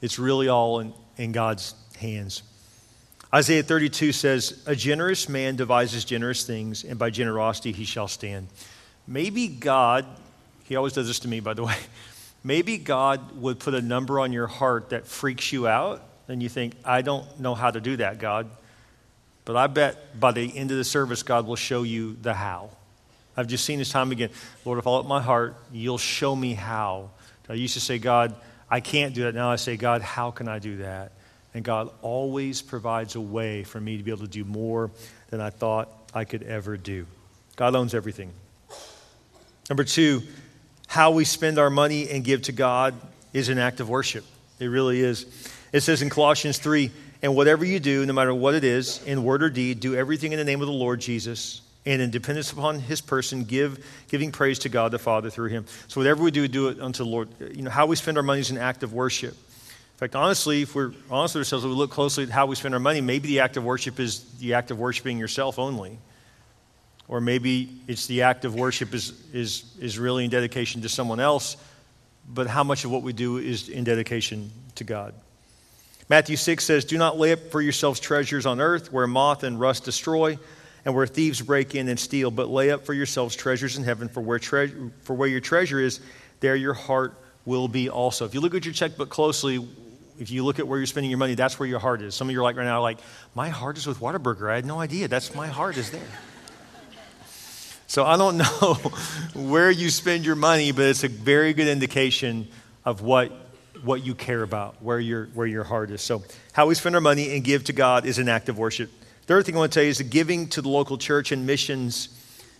it's 0.00 0.18
really 0.18 0.48
all 0.48 0.80
in, 0.80 0.92
in 1.16 1.32
God's 1.32 1.74
hands. 1.98 2.42
Isaiah 3.32 3.64
32 3.64 4.12
says, 4.12 4.62
A 4.66 4.76
generous 4.76 5.28
man 5.28 5.56
devises 5.56 6.04
generous 6.04 6.44
things, 6.44 6.84
and 6.84 6.98
by 6.98 7.10
generosity 7.10 7.72
he 7.72 7.84
shall 7.84 8.06
stand. 8.06 8.46
Maybe 9.08 9.48
God, 9.48 10.06
he 10.64 10.76
always 10.76 10.92
does 10.92 11.08
this 11.08 11.18
to 11.20 11.28
me, 11.28 11.40
by 11.40 11.54
the 11.54 11.64
way, 11.64 11.76
maybe 12.44 12.78
God 12.78 13.36
would 13.40 13.58
put 13.58 13.74
a 13.74 13.82
number 13.82 14.20
on 14.20 14.32
your 14.32 14.46
heart 14.46 14.90
that 14.90 15.06
freaks 15.06 15.52
you 15.52 15.66
out, 15.66 16.02
and 16.28 16.42
you 16.42 16.48
think, 16.48 16.74
I 16.84 17.02
don't 17.02 17.40
know 17.40 17.54
how 17.54 17.70
to 17.70 17.80
do 17.80 17.96
that, 17.96 18.18
God. 18.18 18.48
But 19.44 19.56
I 19.56 19.66
bet 19.66 20.18
by 20.20 20.32
the 20.32 20.56
end 20.56 20.70
of 20.70 20.76
the 20.76 20.84
service, 20.84 21.22
God 21.22 21.46
will 21.46 21.56
show 21.56 21.82
you 21.82 22.16
the 22.22 22.34
how. 22.34 22.70
I've 23.36 23.48
just 23.48 23.64
seen 23.64 23.78
this 23.78 23.90
time 23.90 24.12
again. 24.12 24.30
Lord, 24.64 24.78
if 24.78 24.86
I 24.86 24.90
let 24.90 25.06
my 25.06 25.20
heart, 25.20 25.56
you'll 25.72 25.98
show 25.98 26.36
me 26.36 26.54
how. 26.54 27.10
I 27.48 27.54
used 27.54 27.74
to 27.74 27.80
say, 27.80 27.98
God, 27.98 28.34
I 28.70 28.80
can't 28.80 29.14
do 29.14 29.24
that. 29.24 29.34
Now 29.34 29.50
I 29.50 29.56
say, 29.56 29.76
God, 29.76 30.02
how 30.02 30.30
can 30.30 30.48
I 30.48 30.58
do 30.58 30.78
that? 30.78 31.12
And 31.52 31.62
God 31.62 31.90
always 32.00 32.62
provides 32.62 33.16
a 33.16 33.20
way 33.20 33.64
for 33.64 33.80
me 33.80 33.96
to 33.96 34.02
be 34.02 34.10
able 34.10 34.22
to 34.22 34.30
do 34.30 34.44
more 34.44 34.90
than 35.30 35.40
I 35.40 35.50
thought 35.50 35.88
I 36.14 36.24
could 36.24 36.42
ever 36.44 36.76
do. 36.76 37.06
God 37.56 37.74
owns 37.74 37.94
everything. 37.94 38.32
Number 39.68 39.84
two, 39.84 40.22
how 40.86 41.10
we 41.10 41.24
spend 41.24 41.58
our 41.58 41.70
money 41.70 42.08
and 42.08 42.24
give 42.24 42.42
to 42.42 42.52
God 42.52 42.94
is 43.32 43.48
an 43.48 43.58
act 43.58 43.80
of 43.80 43.88
worship. 43.88 44.24
It 44.58 44.66
really 44.66 45.00
is. 45.00 45.26
It 45.72 45.80
says 45.80 46.02
in 46.02 46.10
Colossians 46.10 46.58
3 46.58 46.90
and 47.22 47.34
whatever 47.34 47.64
you 47.64 47.80
do, 47.80 48.06
no 48.06 48.12
matter 48.12 48.34
what 48.34 48.54
it 48.54 48.64
is, 48.64 49.02
in 49.04 49.24
word 49.24 49.42
or 49.42 49.50
deed, 49.50 49.80
do 49.80 49.94
everything 49.94 50.32
in 50.32 50.38
the 50.38 50.44
name 50.44 50.60
of 50.60 50.66
the 50.66 50.72
Lord 50.72 51.00
Jesus. 51.00 51.62
And 51.86 52.00
in 52.00 52.10
dependence 52.10 52.50
upon 52.50 52.78
his 52.80 53.00
person, 53.00 53.44
give 53.44 53.84
giving 54.08 54.32
praise 54.32 54.60
to 54.60 54.68
God 54.68 54.90
the 54.90 54.98
Father 54.98 55.28
through 55.28 55.48
him. 55.48 55.66
So 55.88 56.00
whatever 56.00 56.22
we 56.22 56.30
do, 56.30 56.48
do 56.48 56.68
it 56.68 56.80
unto 56.80 57.04
the 57.04 57.10
Lord. 57.10 57.28
You 57.40 57.62
know, 57.62 57.70
how 57.70 57.86
we 57.86 57.96
spend 57.96 58.16
our 58.16 58.22
money 58.22 58.40
is 58.40 58.50
an 58.50 58.58
act 58.58 58.82
of 58.82 58.92
worship. 58.92 59.32
In 59.32 59.98
fact, 59.98 60.14
honestly, 60.16 60.62
if 60.62 60.74
we're 60.74 60.92
honest 61.10 61.34
with 61.34 61.42
ourselves, 61.42 61.64
if 61.64 61.68
we 61.68 61.76
look 61.76 61.90
closely 61.90 62.24
at 62.24 62.30
how 62.30 62.46
we 62.46 62.56
spend 62.56 62.74
our 62.74 62.80
money, 62.80 63.00
maybe 63.00 63.28
the 63.28 63.40
act 63.40 63.56
of 63.56 63.64
worship 63.64 64.00
is 64.00 64.24
the 64.38 64.54
act 64.54 64.70
of 64.70 64.78
worshiping 64.78 65.18
yourself 65.18 65.58
only. 65.58 65.98
Or 67.08 67.20
maybe 67.20 67.80
it's 67.86 68.06
the 68.06 68.22
act 68.22 68.44
of 68.44 68.54
worship 68.54 68.94
is, 68.94 69.12
is, 69.32 69.64
is 69.78 69.98
really 69.98 70.24
in 70.24 70.30
dedication 70.30 70.82
to 70.82 70.88
someone 70.88 71.20
else, 71.20 71.56
but 72.28 72.46
how 72.46 72.64
much 72.64 72.84
of 72.84 72.90
what 72.90 73.02
we 73.02 73.12
do 73.12 73.38
is 73.38 73.68
in 73.68 73.84
dedication 73.84 74.50
to 74.76 74.84
God? 74.84 75.14
Matthew 76.08 76.36
6 76.36 76.64
says, 76.64 76.84
Do 76.84 76.98
not 76.98 77.18
lay 77.18 77.32
up 77.32 77.50
for 77.50 77.60
yourselves 77.60 78.00
treasures 78.00 78.46
on 78.46 78.60
earth 78.60 78.92
where 78.92 79.06
moth 79.06 79.42
and 79.42 79.58
rust 79.58 79.84
destroy 79.84 80.38
and 80.84 80.94
where 80.94 81.06
thieves 81.06 81.40
break 81.40 81.74
in 81.74 81.88
and 81.88 81.98
steal, 81.98 82.30
but 82.30 82.48
lay 82.48 82.70
up 82.70 82.84
for 82.84 82.92
yourselves 82.92 83.34
treasures 83.34 83.78
in 83.78 83.84
heaven, 83.84 84.08
for 84.08 84.20
where, 84.20 84.38
tre- 84.38 84.72
for 85.02 85.14
where 85.14 85.28
your 85.28 85.40
treasure 85.40 85.80
is, 85.80 86.00
there 86.40 86.56
your 86.56 86.74
heart 86.74 87.14
will 87.46 87.68
be 87.68 87.88
also. 87.88 88.26
If 88.26 88.34
you 88.34 88.40
look 88.40 88.54
at 88.54 88.64
your 88.64 88.74
checkbook 88.74 89.08
closely, 89.08 89.66
if 90.18 90.30
you 90.30 90.44
look 90.44 90.58
at 90.58 90.68
where 90.68 90.78
you're 90.78 90.86
spending 90.86 91.10
your 91.10 91.18
money, 91.18 91.34
that's 91.34 91.58
where 91.58 91.68
your 91.68 91.78
heart 91.78 92.02
is. 92.02 92.14
Some 92.14 92.28
of 92.28 92.32
you 92.32 92.40
are 92.40 92.42
like 92.42 92.56
right 92.56 92.64
now, 92.64 92.82
like, 92.82 92.98
my 93.34 93.48
heart 93.48 93.78
is 93.78 93.86
with 93.86 93.98
Whataburger. 93.98 94.50
I 94.50 94.56
had 94.56 94.66
no 94.66 94.78
idea. 94.78 95.08
That's 95.08 95.34
my 95.34 95.46
heart 95.46 95.76
is 95.78 95.90
there. 95.90 96.02
So 97.94 98.04
I 98.04 98.16
don't 98.16 98.38
know 98.60 98.74
where 99.34 99.70
you 99.70 99.88
spend 99.88 100.26
your 100.26 100.34
money, 100.34 100.72
but 100.72 100.86
it's 100.86 101.04
a 101.04 101.08
very 101.08 101.52
good 101.52 101.68
indication 101.68 102.48
of 102.84 103.02
what, 103.02 103.30
what 103.84 104.04
you 104.04 104.16
care 104.16 104.42
about, 104.42 104.82
where 104.82 104.98
your, 104.98 105.26
where 105.26 105.46
your 105.46 105.62
heart 105.62 105.92
is. 105.92 106.02
So 106.02 106.24
how 106.50 106.66
we 106.66 106.74
spend 106.74 106.96
our 106.96 107.00
money 107.00 107.36
and 107.36 107.44
give 107.44 107.62
to 107.64 107.72
God 107.72 108.04
is 108.04 108.18
an 108.18 108.28
act 108.28 108.48
of 108.48 108.58
worship. 108.58 108.90
Third 109.26 109.46
thing 109.46 109.54
I 109.54 109.58
want 109.58 109.72
to 109.72 109.78
tell 109.78 109.84
you 109.84 109.90
is 109.90 109.98
the 109.98 110.04
giving 110.04 110.48
to 110.48 110.60
the 110.60 110.68
local 110.68 110.98
church 110.98 111.30
and 111.30 111.46
missions 111.46 112.08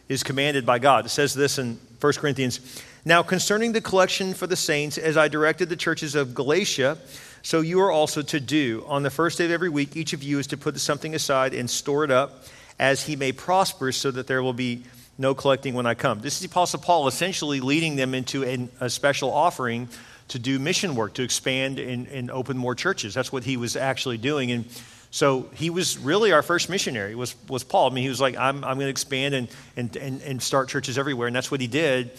is 0.09 0.23
commanded 0.23 0.64
by 0.64 0.79
God. 0.79 1.05
It 1.05 1.09
says 1.09 1.35
this 1.35 1.59
in 1.59 1.81
1 2.01 2.12
Corinthians. 2.12 2.61
Now, 3.05 3.25
concerning 3.25 3.73
the 3.73 3.81
collection 3.81 4.35
for 4.35 4.47
the 4.47 4.55
saints, 4.55 4.99
as 4.99 5.16
I 5.16 5.27
directed 5.27 5.68
the 5.68 5.75
churches 5.75 6.14
of 6.14 6.33
Galatia, 6.33 6.97
so 7.42 7.61
you 7.61 7.81
are 7.81 7.90
also 7.90 8.23
to 8.23 8.38
do. 8.38 8.85
On 8.87 9.03
the 9.03 9.11
first 9.11 9.38
day 9.38 9.47
of 9.47 9.51
every 9.51 9.68
week, 9.68 9.97
each 9.97 10.12
of 10.12 10.23
you 10.23 10.38
is 10.38 10.47
to 10.47 10.57
put 10.57 10.79
something 10.79 11.12
aside 11.12 11.55
and 11.55 11.68
store 11.68 12.05
it 12.05 12.12
up 12.12 12.44
as 12.79 13.03
he 13.03 13.16
may 13.16 13.33
prosper, 13.33 13.90
so 13.90 14.12
that 14.12 14.29
there 14.29 14.40
will 14.40 14.53
be 14.53 14.85
no 15.18 15.35
collecting 15.35 15.74
when 15.74 15.87
I 15.87 15.94
come. 15.94 16.20
This 16.20 16.35
is 16.35 16.40
the 16.40 16.46
Apostle 16.46 16.81
Paul 16.81 17.07
essentially 17.07 17.61
leading 17.61 17.96
them 17.96 18.14
into 18.14 18.42
an, 18.42 18.70
a 18.81 18.90
special 18.90 19.33
offering 19.33 19.88
to 20.29 20.38
do 20.38 20.59
mission 20.59 20.96
work, 20.96 21.14
to 21.14 21.22
expand 21.22 21.79
and, 21.79 22.07
and 22.09 22.31
open 22.31 22.57
more 22.57 22.74
churches. 22.74 23.14
That's 23.14 23.33
what 23.33 23.44
he 23.44 23.57
was 23.57 23.77
actually 23.77 24.18
doing. 24.18 24.50
And 24.50 24.64
so 25.11 25.48
he 25.55 25.70
was 25.70 25.98
really 25.98 26.33
our 26.33 26.42
first 26.42 26.68
missionary, 26.68 27.14
was, 27.14 27.37
was 27.48 27.62
Paul. 27.62 27.90
I 27.90 27.94
mean, 27.94 28.03
he 28.03 28.09
was 28.09 28.20
like, 28.20 28.37
I'm, 28.37 28.64
I'm 28.64 28.77
going 28.77 28.87
to 28.87 28.88
expand 28.88 29.35
and, 29.35 29.48
and, 29.77 29.96
and, 29.96 30.22
and 30.22 30.42
start 30.42 30.68
churches 30.68 30.98
everywhere. 30.98 31.29
And 31.29 31.37
that's 31.37 31.50
what 31.50 31.61
he 31.61 31.66
did. 31.66 32.11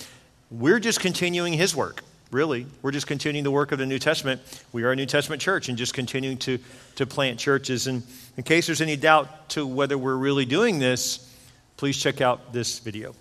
We're 0.51 0.79
just 0.79 0.99
continuing 0.99 1.53
his 1.53 1.75
work, 1.75 2.03
really. 2.31 2.67
We're 2.81 2.91
just 2.91 3.07
continuing 3.07 3.43
the 3.43 3.51
work 3.51 3.71
of 3.71 3.79
the 3.79 3.85
New 3.85 3.99
Testament. 3.99 4.41
We 4.71 4.83
are 4.83 4.91
a 4.91 4.95
New 4.95 5.07
Testament 5.07 5.41
church 5.41 5.67
and 5.67 5.77
just 5.77 5.93
continuing 5.93 6.37
to, 6.37 6.59
to 6.95 7.05
plant 7.05 7.39
churches. 7.39 7.87
And 7.87 8.03
in 8.37 8.43
case 8.43 8.67
there's 8.67 8.81
any 8.81 8.95
doubt 8.95 9.49
to 9.49 9.65
whether 9.65 9.97
we're 9.97 10.15
really 10.15 10.45
doing 10.45 10.79
this, 10.79 11.34
please 11.77 11.97
check 11.97 12.21
out 12.21 12.53
this 12.53 12.79
video. 12.79 13.13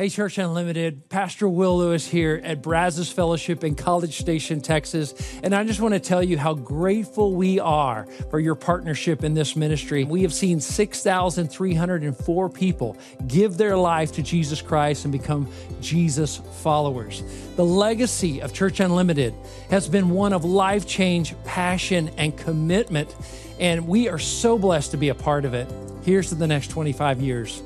Hey, 0.00 0.08
Church 0.08 0.38
Unlimited, 0.38 1.10
Pastor 1.10 1.46
Will 1.46 1.76
Lewis 1.76 2.06
here 2.06 2.40
at 2.42 2.62
Brazos 2.62 3.12
Fellowship 3.12 3.62
in 3.64 3.74
College 3.74 4.18
Station, 4.18 4.62
Texas. 4.62 5.12
And 5.42 5.54
I 5.54 5.62
just 5.62 5.82
want 5.82 5.92
to 5.92 6.00
tell 6.00 6.22
you 6.22 6.38
how 6.38 6.54
grateful 6.54 7.34
we 7.34 7.60
are 7.60 8.06
for 8.30 8.40
your 8.40 8.54
partnership 8.54 9.24
in 9.24 9.34
this 9.34 9.56
ministry. 9.56 10.04
We 10.04 10.22
have 10.22 10.32
seen 10.32 10.58
6,304 10.58 12.48
people 12.48 12.96
give 13.26 13.58
their 13.58 13.76
life 13.76 14.12
to 14.12 14.22
Jesus 14.22 14.62
Christ 14.62 15.04
and 15.04 15.12
become 15.12 15.46
Jesus 15.82 16.38
followers. 16.62 17.22
The 17.56 17.64
legacy 17.66 18.40
of 18.40 18.54
Church 18.54 18.80
Unlimited 18.80 19.34
has 19.68 19.86
been 19.86 20.08
one 20.08 20.32
of 20.32 20.46
life 20.46 20.86
change, 20.86 21.34
passion, 21.44 22.10
and 22.16 22.34
commitment. 22.38 23.14
And 23.58 23.86
we 23.86 24.08
are 24.08 24.18
so 24.18 24.58
blessed 24.58 24.92
to 24.92 24.96
be 24.96 25.10
a 25.10 25.14
part 25.14 25.44
of 25.44 25.52
it. 25.52 25.70
Here's 26.04 26.30
to 26.30 26.36
the 26.36 26.46
next 26.46 26.68
25 26.68 27.20
years. 27.20 27.62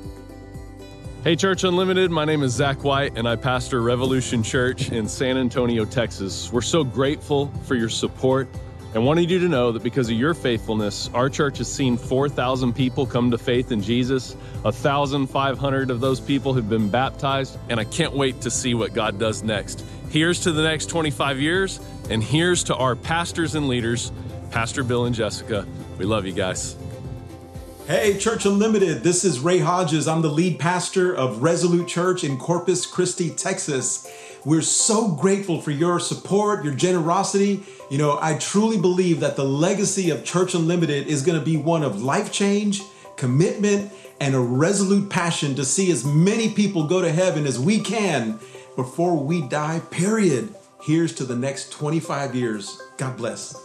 Hey, 1.25 1.35
Church 1.35 1.63
Unlimited, 1.63 2.11
my 2.11 2.23
name 2.23 2.43
is 2.43 2.53
Zach 2.53 2.83
White, 2.83 3.17
and 3.17 3.27
I 3.27 3.35
pastor 3.35 3.81
Revolution 3.81 4.43
Church 4.43 4.91
in 4.91 5.07
San 5.07 5.37
Antonio, 5.37 5.83
Texas. 5.83 6.53
We're 6.53 6.61
so 6.61 6.83
grateful 6.83 7.51
for 7.63 7.73
your 7.73 7.89
support 7.89 8.47
and 8.93 9.03
wanted 9.07 9.31
you 9.31 9.39
to 9.39 9.49
know 9.49 9.71
that 9.71 9.81
because 9.81 10.07
of 10.07 10.15
your 10.15 10.35
faithfulness, 10.35 11.09
our 11.15 11.27
church 11.27 11.57
has 11.57 11.67
seen 11.67 11.97
4,000 11.97 12.73
people 12.73 13.07
come 13.07 13.31
to 13.31 13.39
faith 13.39 13.71
in 13.71 13.81
Jesus. 13.81 14.33
1,500 14.61 15.89
of 15.89 15.99
those 15.99 16.19
people 16.19 16.53
have 16.53 16.69
been 16.69 16.91
baptized, 16.91 17.57
and 17.69 17.79
I 17.79 17.85
can't 17.85 18.13
wait 18.13 18.41
to 18.41 18.51
see 18.51 18.75
what 18.75 18.93
God 18.93 19.17
does 19.17 19.41
next. 19.41 19.83
Here's 20.11 20.41
to 20.41 20.51
the 20.51 20.61
next 20.61 20.91
25 20.91 21.41
years, 21.41 21.79
and 22.11 22.23
here's 22.23 22.65
to 22.65 22.75
our 22.75 22.95
pastors 22.95 23.55
and 23.55 23.67
leaders, 23.67 24.11
Pastor 24.51 24.83
Bill 24.83 25.05
and 25.05 25.15
Jessica. 25.15 25.65
We 25.97 26.05
love 26.05 26.27
you 26.27 26.33
guys. 26.33 26.75
Hey, 27.87 28.17
Church 28.17 28.47
Unlimited, 28.47 29.03
this 29.03 29.23
is 29.23 29.39
Ray 29.39 29.59
Hodges. 29.59 30.07
I'm 30.07 30.23
the 30.23 30.27
lead 30.27 30.57
pastor 30.57 31.15
of 31.15 31.43
Resolute 31.43 31.87
Church 31.87 32.23
in 32.23 32.35
Corpus 32.35 32.83
Christi, 32.87 33.29
Texas. 33.29 34.11
We're 34.43 34.63
so 34.63 35.09
grateful 35.09 35.61
for 35.61 35.69
your 35.69 35.99
support, 35.99 36.65
your 36.65 36.73
generosity. 36.73 37.63
You 37.91 37.99
know, 37.99 38.17
I 38.19 38.39
truly 38.39 38.79
believe 38.79 39.19
that 39.19 39.35
the 39.35 39.45
legacy 39.45 40.09
of 40.09 40.25
Church 40.25 40.55
Unlimited 40.55 41.05
is 41.05 41.21
going 41.21 41.37
to 41.37 41.45
be 41.45 41.57
one 41.57 41.83
of 41.83 42.01
life 42.01 42.31
change, 42.31 42.81
commitment, 43.17 43.93
and 44.19 44.33
a 44.33 44.39
resolute 44.39 45.11
passion 45.11 45.53
to 45.53 45.63
see 45.63 45.91
as 45.91 46.03
many 46.03 46.55
people 46.55 46.87
go 46.87 47.03
to 47.03 47.11
heaven 47.11 47.45
as 47.45 47.59
we 47.59 47.79
can 47.79 48.39
before 48.75 49.15
we 49.15 49.43
die, 49.43 49.79
period. 49.91 50.55
Here's 50.81 51.13
to 51.13 51.23
the 51.23 51.35
next 51.35 51.71
25 51.71 52.33
years. 52.33 52.81
God 52.97 53.15
bless. 53.15 53.64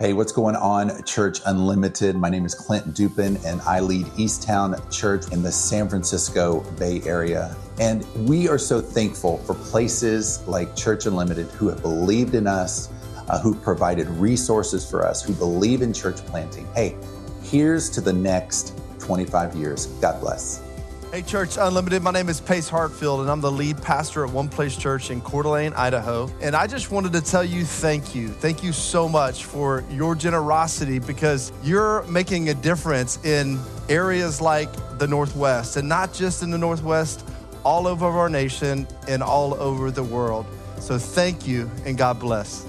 Hey, 0.00 0.12
what's 0.12 0.30
going 0.30 0.54
on, 0.54 1.02
Church 1.02 1.40
Unlimited? 1.44 2.14
My 2.14 2.28
name 2.28 2.44
is 2.44 2.54
Clint 2.54 2.94
Dupin, 2.94 3.36
and 3.44 3.60
I 3.62 3.80
lead 3.80 4.06
Easttown 4.16 4.78
Church 4.92 5.24
in 5.32 5.42
the 5.42 5.50
San 5.50 5.88
Francisco 5.88 6.60
Bay 6.78 7.02
Area. 7.04 7.56
And 7.80 8.06
we 8.28 8.48
are 8.48 8.58
so 8.58 8.80
thankful 8.80 9.38
for 9.38 9.54
places 9.54 10.46
like 10.46 10.76
Church 10.76 11.06
Unlimited 11.06 11.48
who 11.48 11.66
have 11.66 11.82
believed 11.82 12.36
in 12.36 12.46
us, 12.46 12.90
uh, 13.28 13.40
who 13.40 13.56
provided 13.56 14.06
resources 14.10 14.88
for 14.88 15.04
us, 15.04 15.20
who 15.20 15.32
believe 15.32 15.82
in 15.82 15.92
church 15.92 16.18
planting. 16.26 16.68
Hey, 16.76 16.96
here's 17.42 17.90
to 17.90 18.00
the 18.00 18.12
next 18.12 18.80
25 19.00 19.56
years. 19.56 19.86
God 20.00 20.20
bless. 20.20 20.62
Hey, 21.10 21.22
Church 21.22 21.56
Unlimited. 21.58 22.02
My 22.02 22.10
name 22.10 22.28
is 22.28 22.38
Pace 22.38 22.68
Hartfield, 22.68 23.22
and 23.22 23.30
I'm 23.30 23.40
the 23.40 23.50
lead 23.50 23.80
pastor 23.80 24.26
at 24.26 24.30
One 24.30 24.46
Place 24.46 24.76
Church 24.76 25.10
in 25.10 25.22
Coeur 25.22 25.42
d'Alene, 25.42 25.72
Idaho. 25.72 26.30
And 26.42 26.54
I 26.54 26.66
just 26.66 26.90
wanted 26.90 27.14
to 27.14 27.22
tell 27.22 27.42
you 27.42 27.64
thank 27.64 28.14
you. 28.14 28.28
Thank 28.28 28.62
you 28.62 28.72
so 28.72 29.08
much 29.08 29.46
for 29.46 29.84
your 29.90 30.14
generosity 30.14 30.98
because 30.98 31.50
you're 31.62 32.02
making 32.08 32.50
a 32.50 32.54
difference 32.54 33.24
in 33.24 33.58
areas 33.88 34.42
like 34.42 34.68
the 34.98 35.06
Northwest, 35.08 35.78
and 35.78 35.88
not 35.88 36.12
just 36.12 36.42
in 36.42 36.50
the 36.50 36.58
Northwest, 36.58 37.26
all 37.64 37.86
over 37.86 38.04
our 38.06 38.28
nation 38.28 38.86
and 39.08 39.22
all 39.22 39.54
over 39.54 39.90
the 39.90 40.04
world. 40.04 40.44
So 40.78 40.98
thank 40.98 41.48
you, 41.48 41.70
and 41.86 41.96
God 41.96 42.20
bless. 42.20 42.66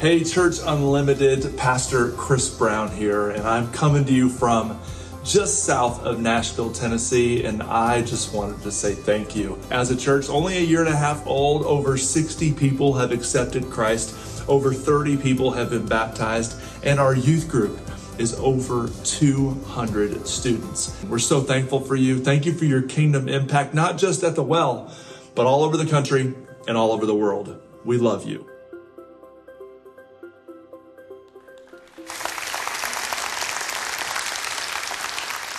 Hey, 0.00 0.24
Church 0.24 0.56
Unlimited, 0.64 1.54
Pastor 1.58 2.12
Chris 2.12 2.48
Brown 2.48 2.90
here, 2.90 3.28
and 3.28 3.42
I'm 3.42 3.70
coming 3.72 4.06
to 4.06 4.12
you 4.12 4.30
from 4.30 4.80
just 5.28 5.64
south 5.64 6.02
of 6.04 6.20
Nashville, 6.20 6.72
Tennessee, 6.72 7.44
and 7.44 7.62
I 7.62 8.00
just 8.00 8.32
wanted 8.32 8.62
to 8.62 8.72
say 8.72 8.94
thank 8.94 9.36
you. 9.36 9.58
As 9.70 9.90
a 9.90 9.96
church, 9.96 10.30
only 10.30 10.56
a 10.56 10.62
year 10.62 10.80
and 10.80 10.88
a 10.88 10.96
half 10.96 11.26
old, 11.26 11.64
over 11.66 11.98
60 11.98 12.54
people 12.54 12.94
have 12.94 13.12
accepted 13.12 13.68
Christ, 13.68 14.48
over 14.48 14.72
30 14.72 15.18
people 15.18 15.50
have 15.50 15.68
been 15.68 15.84
baptized, 15.84 16.58
and 16.82 16.98
our 16.98 17.14
youth 17.14 17.46
group 17.46 17.78
is 18.16 18.34
over 18.40 18.88
200 19.04 20.26
students. 20.26 20.96
We're 21.04 21.18
so 21.18 21.42
thankful 21.42 21.80
for 21.80 21.94
you. 21.94 22.18
Thank 22.18 22.46
you 22.46 22.54
for 22.54 22.64
your 22.64 22.82
kingdom 22.82 23.28
impact, 23.28 23.74
not 23.74 23.98
just 23.98 24.24
at 24.24 24.34
the 24.34 24.42
well, 24.42 24.90
but 25.34 25.46
all 25.46 25.62
over 25.62 25.76
the 25.76 25.86
country 25.86 26.34
and 26.66 26.76
all 26.76 26.90
over 26.90 27.04
the 27.04 27.14
world. 27.14 27.60
We 27.84 27.98
love 27.98 28.26
you. 28.26 28.48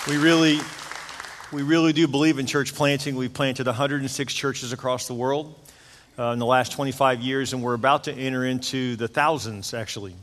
We 0.10 0.18
really, 0.18 0.60
we 1.52 1.62
really 1.62 1.94
do 1.94 2.08
believe 2.08 2.40
in 2.40 2.48
church 2.48 2.74
planting. 2.74 3.16
We've 3.16 3.32
planted 3.32 3.68
106 3.68 4.34
churches 4.34 4.74
across 4.74 5.08
the 5.08 5.14
world 5.14 5.54
uh, 6.18 6.32
in 6.32 6.40
the 6.40 6.48
last 6.48 6.72
25 6.72 7.22
years, 7.22 7.54
and 7.54 7.62
we're 7.62 7.76
about 7.76 8.06
to 8.06 8.14
enter 8.14 8.44
into 8.44 8.96
the 8.96 9.08
thousands, 9.08 9.72
actually, 9.76 10.16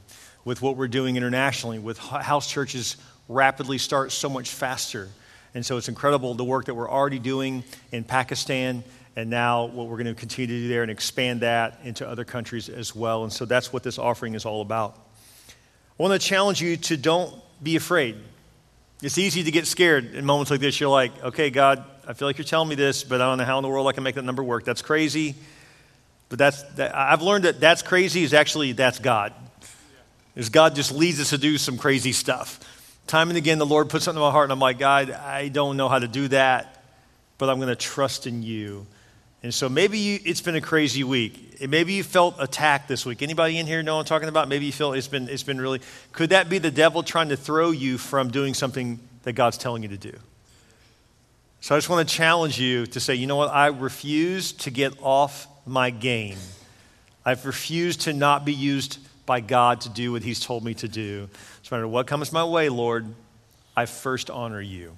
with 0.45 0.61
what 0.61 0.77
we're 0.77 0.89
doing 0.89 1.15
internationally, 1.15 1.79
with 1.79 1.99
house 1.99 2.51
churches 2.51 2.97
rapidly 3.29 3.79
start 3.79 4.11
so 4.11 4.29
much 4.29 4.51
faster. 4.51 5.09
And 5.55 5.65
so 5.65 5.77
it's 5.77 5.89
incredible 5.89 6.35
the 6.35 6.43
work 6.43 6.65
that 6.65 6.75
we're 6.75 6.91
already 6.91 7.21
doing 7.21 7.63
in 7.93 8.03
Pakistan, 8.03 8.83
and 9.15 9.31
now 9.31 9.67
what 9.67 9.87
we're 9.87 10.03
going 10.03 10.13
to 10.13 10.15
continue 10.15 10.49
to 10.49 10.63
do 10.63 10.69
there 10.69 10.83
and 10.83 10.91
expand 10.91 11.43
that 11.43 11.79
into 11.85 12.09
other 12.09 12.25
countries 12.25 12.69
as 12.69 12.93
well. 12.97 13.23
And 13.23 13.33
so 13.33 13.45
that's 13.45 13.73
what 13.73 13.85
this 13.85 14.01
offering 14.01 14.35
is 14.35 14.47
all 14.47 14.63
about. 14.63 14.99
I 15.49 16.03
want 16.03 16.21
to 16.21 16.29
challenge 16.29 16.61
you 16.61 16.77
to 16.77 16.97
don't 16.97 17.33
be 17.63 17.77
afraid. 17.77 18.17
It's 19.03 19.19
easy 19.19 19.43
to 19.43 19.51
get 19.51 19.67
scared 19.67 20.15
in 20.15 20.25
moments 20.25 20.51
like 20.51 20.61
this. 20.61 20.81
You're 20.81 20.89
like, 20.91 21.13
okay, 21.23 21.51
God, 21.51 21.85
I 22.07 22.15
feel 22.15 22.27
like 22.27 22.39
you're 22.39 22.47
telling 22.47 22.69
me 22.69 22.77
this, 22.77 23.05
but 23.05 23.21
I 23.21 23.27
don't 23.27 23.39
know 23.39 23.45
how 23.45 23.59
in 23.59 23.63
the 23.63 23.69
world 23.69 23.87
I 23.89 23.93
can 23.93 24.03
make 24.03 24.15
that 24.15 24.25
number 24.25 24.43
work. 24.43 24.65
That's 24.65 24.81
crazy. 24.81 25.35
But 26.29 26.39
that's, 26.39 26.63
that, 26.75 26.97
I've 26.97 27.23
learned 27.23 27.45
that 27.45 27.61
that's 27.61 27.83
crazy 27.83 28.23
is 28.23 28.33
actually, 28.33 28.73
that's 28.73 28.99
God. 28.99 29.35
Is 30.35 30.49
God 30.49 30.75
just 30.75 30.93
leads 30.93 31.21
us 31.21 31.31
to 31.31 31.39
do 31.39 31.59
some 31.59 31.79
crazy 31.79 32.13
stuff. 32.13 32.61
Time 33.07 33.29
and 33.29 33.37
again, 33.37 33.59
the 33.59 33.67
Lord 33.67 33.89
puts 33.89 34.05
something 34.05 34.21
in 34.21 34.27
my 34.27 34.33
heart, 34.33 34.45
and 34.45 34.53
I'm 34.53 34.59
like, 34.59 34.79
God, 34.79 35.11
I 35.11 35.49
don't 35.49 35.77
know 35.77 35.89
how 35.89 35.99
to 35.99 36.09
do 36.09 36.29
that, 36.29 36.83
but 37.39 37.49
I'm 37.49 37.57
going 37.57 37.69
to 37.69 37.77
trust 37.77 38.27
in 38.27 38.43
you. 38.43 38.87
And 39.47 39.55
so 39.55 39.69
maybe 39.69 39.97
you, 39.97 40.19
it's 40.25 40.41
been 40.41 40.57
a 40.57 40.61
crazy 40.61 41.05
week. 41.05 41.61
Maybe 41.69 41.93
you 41.93 42.03
felt 42.03 42.35
attacked 42.41 42.89
this 42.89 43.07
week. 43.07 43.23
Anybody 43.23 43.59
in 43.59 43.67
here 43.69 43.81
know 43.81 43.95
what 43.95 44.01
I'm 44.01 44.07
talking 44.07 44.29
about? 44.29 44.49
Maybe 44.49 44.67
you 44.67 44.73
feel 44.73 44.93
it's 44.93 45.07
been, 45.07 45.29
it's 45.29 45.45
been 45.45 45.61
really. 45.61 45.81
Could 46.11 46.31
that 46.31 46.49
be 46.49 46.59
the 46.59 46.73
devil 46.73 47.05
trying 47.05 47.29
to 47.29 47.37
throw 47.37 47.71
you 47.71 47.97
from 47.97 48.33
doing 48.33 48.55
something 48.55 48.99
that 49.23 49.35
God's 49.35 49.57
telling 49.57 49.85
you 49.85 49.91
to 49.91 49.97
do? 49.97 50.15
So 51.61 51.77
I 51.77 51.79
just 51.79 51.89
want 51.89 52.09
to 52.09 52.13
challenge 52.13 52.59
you 52.59 52.87
to 52.87 52.99
say, 52.99 53.15
you 53.15 53.29
know 53.29 53.37
what? 53.37 53.51
I 53.51 53.69
refuse 53.69 54.51
to 54.51 54.73
get 54.73 54.95
off 55.01 55.47
my 55.65 55.91
game. 55.91 56.39
I've 57.25 57.47
refused 57.47 58.01
to 58.01 58.13
not 58.13 58.45
be 58.45 58.53
used 58.53 58.99
by 59.27 59.39
God 59.39 59.83
to 59.83 59.89
do 59.89 60.11
what 60.11 60.25
He's 60.25 60.41
told 60.41 60.65
me 60.65 60.75
to 60.75 60.89
do. 60.89 61.29
No 61.71 61.77
matter 61.77 61.87
what 61.87 62.09
comes 62.09 62.33
my 62.33 62.45
way, 62.45 62.69
Lord, 62.69 63.07
I 63.77 63.87
first 63.87 64.29
honor 64.29 64.61
you. 64.61 64.97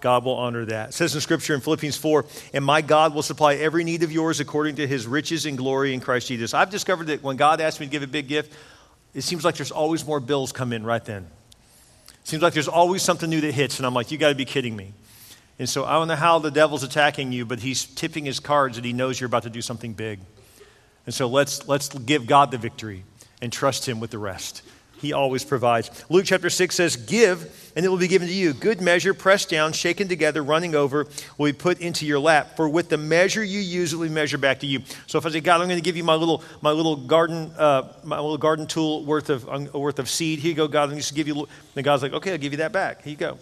God 0.00 0.24
will 0.24 0.36
honor 0.36 0.64
that. 0.66 0.90
It 0.90 0.92
says 0.92 1.14
in 1.14 1.20
Scripture 1.20 1.54
in 1.54 1.60
Philippians 1.60 1.96
4, 1.96 2.24
and 2.54 2.64
my 2.64 2.80
God 2.82 3.14
will 3.14 3.22
supply 3.22 3.54
every 3.54 3.84
need 3.84 4.02
of 4.02 4.12
yours 4.12 4.40
according 4.40 4.76
to 4.76 4.86
his 4.86 5.06
riches 5.06 5.46
and 5.46 5.58
glory 5.58 5.94
in 5.94 6.00
Christ 6.00 6.28
Jesus. 6.28 6.54
I've 6.54 6.70
discovered 6.70 7.08
that 7.08 7.22
when 7.22 7.36
God 7.36 7.60
asks 7.60 7.80
me 7.80 7.86
to 7.86 7.92
give 7.92 8.02
a 8.02 8.06
big 8.06 8.28
gift, 8.28 8.52
it 9.14 9.22
seems 9.22 9.44
like 9.44 9.56
there's 9.56 9.70
always 9.70 10.06
more 10.06 10.20
bills 10.20 10.52
come 10.52 10.72
in 10.72 10.84
right 10.84 11.04
then. 11.04 11.26
It 12.08 12.28
seems 12.28 12.42
like 12.42 12.52
there's 12.52 12.68
always 12.68 13.02
something 13.02 13.28
new 13.28 13.40
that 13.40 13.52
hits, 13.52 13.78
and 13.78 13.86
I'm 13.86 13.94
like, 13.94 14.10
you 14.10 14.18
got 14.18 14.28
to 14.28 14.34
be 14.34 14.44
kidding 14.44 14.76
me. 14.76 14.92
And 15.58 15.68
so 15.68 15.84
I 15.84 15.94
don't 15.94 16.08
know 16.08 16.16
how 16.16 16.38
the 16.38 16.50
devil's 16.50 16.84
attacking 16.84 17.32
you, 17.32 17.44
but 17.44 17.58
he's 17.58 17.84
tipping 17.84 18.24
his 18.24 18.38
cards 18.38 18.76
that 18.76 18.84
he 18.84 18.92
knows 18.92 19.18
you're 19.18 19.26
about 19.26 19.42
to 19.42 19.50
do 19.50 19.62
something 19.62 19.92
big. 19.92 20.20
And 21.06 21.14
so 21.14 21.26
let's, 21.26 21.66
let's 21.66 21.88
give 21.88 22.26
God 22.26 22.50
the 22.50 22.58
victory 22.58 23.02
and 23.40 23.52
trust 23.52 23.88
him 23.88 23.98
with 23.98 24.10
the 24.10 24.18
rest. 24.18 24.62
He 24.98 25.12
always 25.12 25.44
provides. 25.44 25.90
Luke 26.08 26.24
chapter 26.26 26.50
6 26.50 26.74
says, 26.74 26.96
Give, 26.96 27.72
and 27.76 27.84
it 27.84 27.88
will 27.88 27.98
be 27.98 28.08
given 28.08 28.28
to 28.28 28.34
you. 28.34 28.52
Good 28.52 28.80
measure, 28.80 29.14
pressed 29.14 29.48
down, 29.50 29.72
shaken 29.72 30.08
together, 30.08 30.42
running 30.42 30.74
over, 30.74 31.06
will 31.36 31.46
be 31.46 31.52
put 31.52 31.80
into 31.80 32.04
your 32.04 32.18
lap. 32.18 32.56
For 32.56 32.68
with 32.68 32.88
the 32.88 32.96
measure 32.96 33.42
you 33.42 33.60
use, 33.60 33.92
it 33.92 33.96
will 33.96 34.08
be 34.08 34.14
measured 34.14 34.40
back 34.40 34.60
to 34.60 34.66
you. 34.66 34.80
So 35.06 35.18
if 35.18 35.26
I 35.26 35.30
say, 35.30 35.40
God, 35.40 35.60
I'm 35.60 35.68
going 35.68 35.78
to 35.78 35.84
give 35.84 35.96
you 35.96 36.04
my 36.04 36.14
little, 36.14 36.42
my 36.60 36.70
little 36.70 36.96
garden, 36.96 37.52
uh, 37.56 37.92
my 38.04 38.16
little 38.16 38.38
garden 38.38 38.66
tool 38.66 39.04
worth 39.04 39.30
of, 39.30 39.48
um, 39.48 39.70
worth 39.72 39.98
of 39.98 40.08
seed. 40.08 40.40
Here 40.40 40.50
you 40.50 40.56
go, 40.56 40.68
God. 40.68 40.90
I'm 40.90 40.96
just 40.96 41.14
give 41.14 41.28
you. 41.28 41.46
And 41.76 41.84
God's 41.84 42.02
like, 42.02 42.12
okay, 42.12 42.32
I'll 42.32 42.38
give 42.38 42.52
you 42.52 42.58
that 42.58 42.72
back. 42.72 43.02
Here 43.02 43.12
you 43.12 43.16
go. 43.16 43.38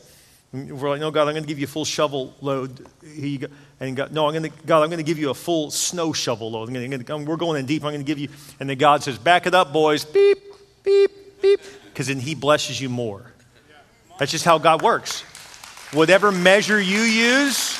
And 0.52 0.80
we're 0.80 0.90
like, 0.90 1.00
no, 1.00 1.10
God, 1.10 1.28
I'm 1.28 1.34
going 1.34 1.42
to 1.42 1.48
give 1.48 1.58
you 1.58 1.64
a 1.64 1.68
full 1.68 1.84
shovel 1.84 2.34
load. 2.40 2.86
Here 3.02 3.26
you 3.26 3.38
go. 3.38 3.46
And 3.80 3.96
God, 3.96 4.12
no, 4.12 4.26
I'm 4.26 4.32
going 4.32 4.50
to, 4.50 4.66
God, 4.66 4.82
I'm 4.82 4.88
going 4.88 4.98
to 4.98 5.04
give 5.04 5.18
you 5.18 5.30
a 5.30 5.34
full 5.34 5.70
snow 5.70 6.12
shovel 6.12 6.50
load. 6.50 6.68
I'm 6.68 6.74
going 6.74 7.04
to, 7.04 7.16
we're 7.24 7.36
going 7.36 7.58
in 7.58 7.66
deep. 7.66 7.84
I'm 7.84 7.92
going 7.92 8.04
to 8.04 8.06
give 8.06 8.18
you. 8.18 8.28
And 8.60 8.70
then 8.70 8.78
God 8.78 9.02
says, 9.02 9.18
back 9.18 9.46
it 9.46 9.54
up, 9.54 9.72
boys. 9.72 10.04
Beep, 10.04 10.38
beep, 10.82 11.10
beep, 11.40 11.60
because 11.86 12.08
then 12.08 12.20
He 12.20 12.34
blesses 12.34 12.80
you 12.80 12.88
more. 12.88 13.32
That's 14.18 14.30
just 14.30 14.44
how 14.44 14.58
God 14.58 14.82
works. 14.82 15.22
Whatever 15.92 16.32
measure 16.32 16.80
you 16.80 17.00
use, 17.00 17.78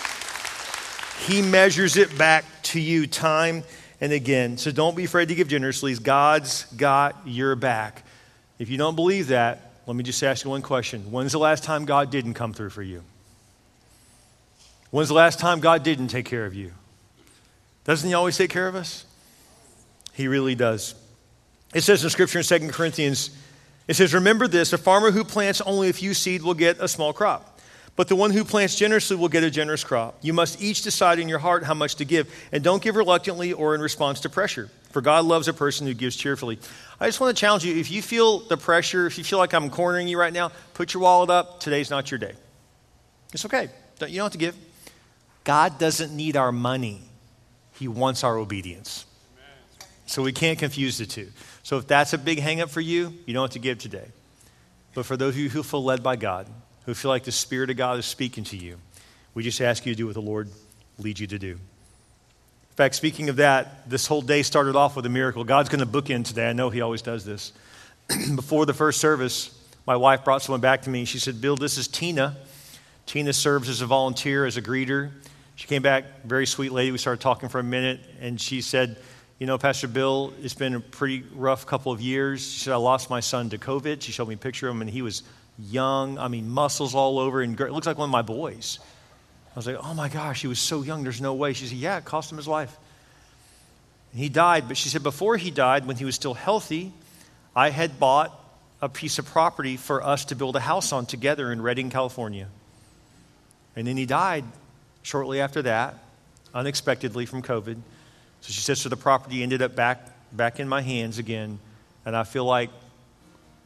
He 1.27 1.43
measures 1.43 1.97
it 1.97 2.17
back 2.17 2.45
to 2.65 2.81
you 2.81 3.07
time 3.07 3.65
and 4.01 4.13
again. 4.13 4.59
So 4.59 4.71
don't 4.71 4.97
be 4.97 5.05
afraid 5.05 5.29
to 5.29 5.35
give 5.35 5.49
generously. 5.49 5.95
God's 5.95 6.65
got 6.75 7.17
your 7.27 7.57
back. 7.57 8.03
If 8.59 8.69
you 8.69 8.79
don't 8.79 8.97
believe 8.97 9.29
that, 9.29 9.73
let 9.87 9.97
me 9.97 10.03
just 10.03 10.23
ask 10.23 10.45
you 10.45 10.51
one 10.51 10.63
question. 10.63 11.11
When's 11.11 11.33
the 11.33 11.39
last 11.39 11.65
time 11.65 11.85
God 11.85 12.11
didn't 12.11 12.35
come 12.35 12.53
through 12.53 12.71
for 12.71 12.83
you? 12.83 13.03
When's 14.91 15.09
the 15.09 15.15
last 15.15 15.39
time 15.39 15.61
God 15.61 15.83
didn't 15.83 16.09
take 16.09 16.27
care 16.27 16.47
of 16.47 16.55
you? 16.55 16.73
Doesn't 17.85 18.09
He 18.09 18.15
always 18.15 18.37
take 18.37 18.51
care 18.51 18.67
of 18.69 18.75
us? 18.75 19.05
He 20.13 20.29
really 20.29 20.55
does. 20.55 20.95
It 21.75 21.83
says 21.83 22.03
in 22.03 22.11
Scripture 22.11 22.39
in 22.39 22.45
2 22.45 22.69
Corinthians, 22.71 23.31
it 23.89 23.95
says, 23.95 24.15
Remember 24.15 24.49
this 24.49 24.73
a 24.73 24.79
farmer 24.79 25.11
who 25.11 25.25
plants 25.25 25.61
only 25.61 25.89
a 25.89 25.93
few 25.93 26.15
seed 26.15 26.43
will 26.43 26.55
get 26.55 26.79
a 26.81 26.89
small 26.89 27.13
crop, 27.13 27.61
but 27.95 28.09
the 28.09 28.17
one 28.17 28.31
who 28.31 28.45
plants 28.45 28.77
generously 28.77 29.17
will 29.17 29.29
get 29.29 29.45
a 29.45 29.51
generous 29.51 29.85
crop. 29.85 30.19
You 30.23 30.33
must 30.33 30.61
each 30.61 30.83
decide 30.83 31.19
in 31.19 31.29
your 31.29 31.39
heart 31.39 31.65
how 31.65 31.75
much 31.75 31.97
to 31.97 32.05
give, 32.05 32.33
and 32.53 32.63
don't 32.63 32.83
give 32.83 32.97
reluctantly 32.97 33.53
or 33.53 33.75
in 33.75 33.81
response 33.81 34.21
to 34.21 34.29
pressure, 34.29 34.71
for 34.91 35.01
God 35.01 35.25
loves 35.25 35.49
a 35.49 35.53
person 35.53 35.87
who 35.87 35.95
gives 35.95 36.17
cheerfully. 36.17 36.59
I 36.99 37.07
just 37.07 37.21
want 37.21 37.37
to 37.37 37.41
challenge 37.41 37.65
you 37.65 37.77
if 37.77 37.91
you 37.91 38.03
feel 38.03 38.41
the 38.41 38.57
pressure, 38.57 39.07
if 39.07 39.19
you 39.19 39.25
feel 39.25 39.39
like 39.39 39.55
I'm 39.55 39.71
cornering 39.71 40.09
you 40.09 40.19
right 40.19 40.33
now, 40.33 40.51
put 40.75 40.95
your 40.95 41.03
wallet 41.03 41.31
up. 41.31 41.61
Today's 41.61 41.91
not 41.91 42.11
your 42.11 42.19
day. 42.19 42.33
It's 43.33 43.45
okay. 43.45 43.69
You 44.01 44.07
don't 44.07 44.25
have 44.25 44.33
to 44.33 44.39
give. 44.39 44.57
God 45.45 45.79
doesn't 45.79 46.15
need 46.15 46.37
our 46.37 46.51
money, 46.51 47.03
He 47.75 47.87
wants 47.87 48.25
our 48.25 48.37
obedience. 48.37 49.07
So 50.07 50.23
we 50.23 50.33
can't 50.33 50.59
confuse 50.59 50.99
the 50.99 51.07
two. 51.07 51.29
So 51.67 51.79
if 51.79 51.89
that's 51.89 52.13
a 52.13 52.19
big 52.19 52.39
hangup 52.39 52.71
for 52.71 52.81
you, 52.81 53.13
you 53.27 53.35
don't 53.35 53.43
have 53.43 53.51
to 53.55 53.59
give 53.59 53.79
today. 53.79 54.07
But 54.95 55.05
for 55.05 55.17
those 55.17 55.35
of 55.35 55.41
you 55.41 55.49
who 55.49 55.65
feel 55.65 55.83
led 55.83 56.01
by 56.01 56.15
God, 56.15 56.47
who 56.85 56.95
feel 56.95 57.09
like 57.09 57.25
the 57.25 57.33
Spirit 57.33 57.71
of 57.71 57.77
God 57.77 57.99
is 57.99 58.07
speaking 58.07 58.45
to 58.45 58.57
you, 58.57 58.77
we 59.35 59.43
just 59.43 59.61
ask 59.61 59.85
you 59.85 59.93
to 59.93 59.97
do 59.97 60.07
what 60.07 60.15
the 60.15 60.23
Lord 60.23 60.49
leads 61.01 61.19
you 61.19 61.27
to 61.27 61.41
do. 61.41 61.51
In 61.51 62.77
fact, 62.77 62.95
speaking 62.95 63.29
of 63.29 63.37
that, 63.37 63.91
this 63.91 64.07
whole 64.07 64.23
day 64.23 64.45
started 64.45 64.77
off 64.77 64.95
with 64.95 65.07
a 65.07 65.09
miracle. 65.09 65.43
God's 65.43 65.69
going 65.69 65.81
to 65.81 65.87
bookend 65.87 66.27
today. 66.27 66.49
I 66.49 66.53
know 66.53 66.71
He 66.71 66.83
always 66.83 67.03
does 67.03 67.25
this. 67.25 67.53
Before 68.37 68.65
the 68.65 68.73
first 68.73 69.01
service, 69.01 69.51
my 69.89 69.97
wife 69.97 70.23
brought 70.23 70.43
someone 70.43 70.61
back 70.61 70.83
to 70.83 70.91
me. 70.91 71.05
She 71.05 71.19
said, 71.19 71.41
Bill, 71.41 71.57
this 71.57 71.79
is 71.79 71.89
Tina. 71.89 72.37
Tina 73.07 73.33
serves 73.33 73.69
as 73.69 73.81
a 73.81 73.87
volunteer, 73.87 74.47
as 74.47 74.57
a 74.57 74.63
greeter. 74.63 75.11
She 75.57 75.67
came 75.67 75.83
back, 75.83 76.05
very 76.23 76.47
sweet 76.47 76.71
lady. 76.71 76.93
We 76.93 76.99
started 76.99 77.21
talking 77.21 77.49
for 77.49 77.59
a 77.59 77.65
minute, 77.65 77.99
and 78.21 78.41
she 78.41 78.61
said, 78.61 78.99
You 79.39 79.47
know, 79.47 79.59
Pastor 79.59 79.87
Bill, 79.87 80.33
it's 80.41 80.55
been 80.55 80.77
a 80.77 80.81
pretty 80.81 81.23
rough 81.35 81.67
couple 81.67 81.93
of 81.93 82.01
years. 82.01 82.41
She 82.41 82.61
said, 82.61 82.73
I 82.73 82.77
lost 82.77 83.11
my 83.11 83.21
son 83.21 83.51
to 83.51 83.59
COVID. 83.59 84.01
She 84.01 84.11
showed 84.11 84.29
me 84.29 84.35
a 84.35 84.39
picture 84.39 84.67
of 84.67 84.75
him, 84.75 84.81
and 84.81 84.89
he 84.89 85.03
was 85.03 85.23
young. 85.59 86.19
I 86.19 86.29
mean, 86.29 86.49
muscles 86.49 86.95
all 86.95 87.19
over, 87.19 87.43
and 87.43 87.61
it 87.61 87.71
looks 87.71 87.87
like 87.87 87.99
one 87.99 88.09
of 88.09 88.13
my 88.13 88.23
boys. 88.23 88.79
I 89.55 89.59
was 89.59 89.67
like, 89.67 89.77
Oh 89.79 89.93
my 89.93 90.09
gosh, 90.09 90.41
he 90.41 90.47
was 90.47 90.59
so 90.59 90.81
young. 90.81 91.03
There's 91.03 91.21
no 91.21 91.35
way. 91.35 91.53
She 91.53 91.67
said, 91.67 91.77
Yeah, 91.77 91.99
it 91.99 92.07
cost 92.07 92.33
him 92.33 92.39
his 92.39 92.49
life. 92.49 92.75
And 94.13 94.21
he 94.23 94.31
died, 94.31 94.69
but 94.69 94.79
she 94.79 94.89
said, 94.89 95.03
Before 95.03 95.37
he 95.37 95.51
died, 95.51 95.87
when 95.87 95.97
he 95.97 96.07
was 96.07 96.15
still 96.15 96.33
healthy, 96.33 96.95
I 97.55 97.69
had 97.69 98.01
bought 98.01 98.33
a 98.81 98.89
piece 98.89 99.19
of 99.19 99.27
property 99.27 99.77
for 99.77 100.03
us 100.03 100.25
to 100.27 100.35
build 100.35 100.57
a 100.57 100.61
house 100.61 100.93
on 100.93 101.05
together 101.05 101.53
in 101.53 101.61
Redding, 101.61 101.91
California. 101.91 102.49
And 103.75 103.87
then 103.87 103.99
he 103.99 104.07
died 104.07 104.45
shortly 105.03 105.43
after 105.43 105.61
that, 105.63 105.99
unexpectedly 106.55 107.27
from 107.27 107.43
COVID. 107.43 107.77
So 108.47 108.53
she 108.53 108.61
says, 108.61 108.81
so 108.81 108.89
the 108.89 108.97
property 108.97 109.43
ended 109.43 109.61
up 109.61 109.75
back, 109.75 110.07
back 110.31 110.61
in 110.61 110.69
my 110.69 110.81
hands 110.81 111.19
again, 111.19 111.59
and 112.05 112.17
I 112.17 112.23
feel 112.23 112.45
like 112.45 112.71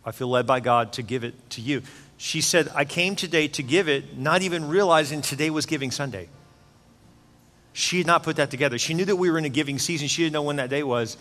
I 0.07 0.13
feel 0.13 0.29
led 0.29 0.47
by 0.47 0.61
God 0.61 0.95
to 0.95 1.03
give 1.03 1.23
it 1.23 1.51
to 1.51 1.61
you. 1.61 1.83
She 2.17 2.41
said, 2.41 2.71
I 2.75 2.87
came 2.87 3.15
today 3.15 3.47
to 3.49 3.63
give 3.63 3.89
it, 3.89 4.17
not 4.17 4.41
even 4.41 4.69
realizing 4.69 5.21
today 5.21 5.51
was 5.51 5.67
Giving 5.67 5.91
Sunday. 5.91 6.29
She 7.75 7.99
had 7.99 8.07
not 8.07 8.23
put 8.23 8.37
that 8.37 8.51
together. 8.51 8.79
She 8.79 8.95
knew 8.95 9.05
that 9.05 9.17
we 9.17 9.31
were 9.31 9.37
in 9.37 9.45
a 9.45 9.51
giving 9.51 9.79
season. 9.79 10.09
She 10.09 10.23
didn't 10.23 10.33
know 10.33 10.43
when 10.43 10.57
that 10.57 10.71
day 10.71 10.83
was. 10.83 11.19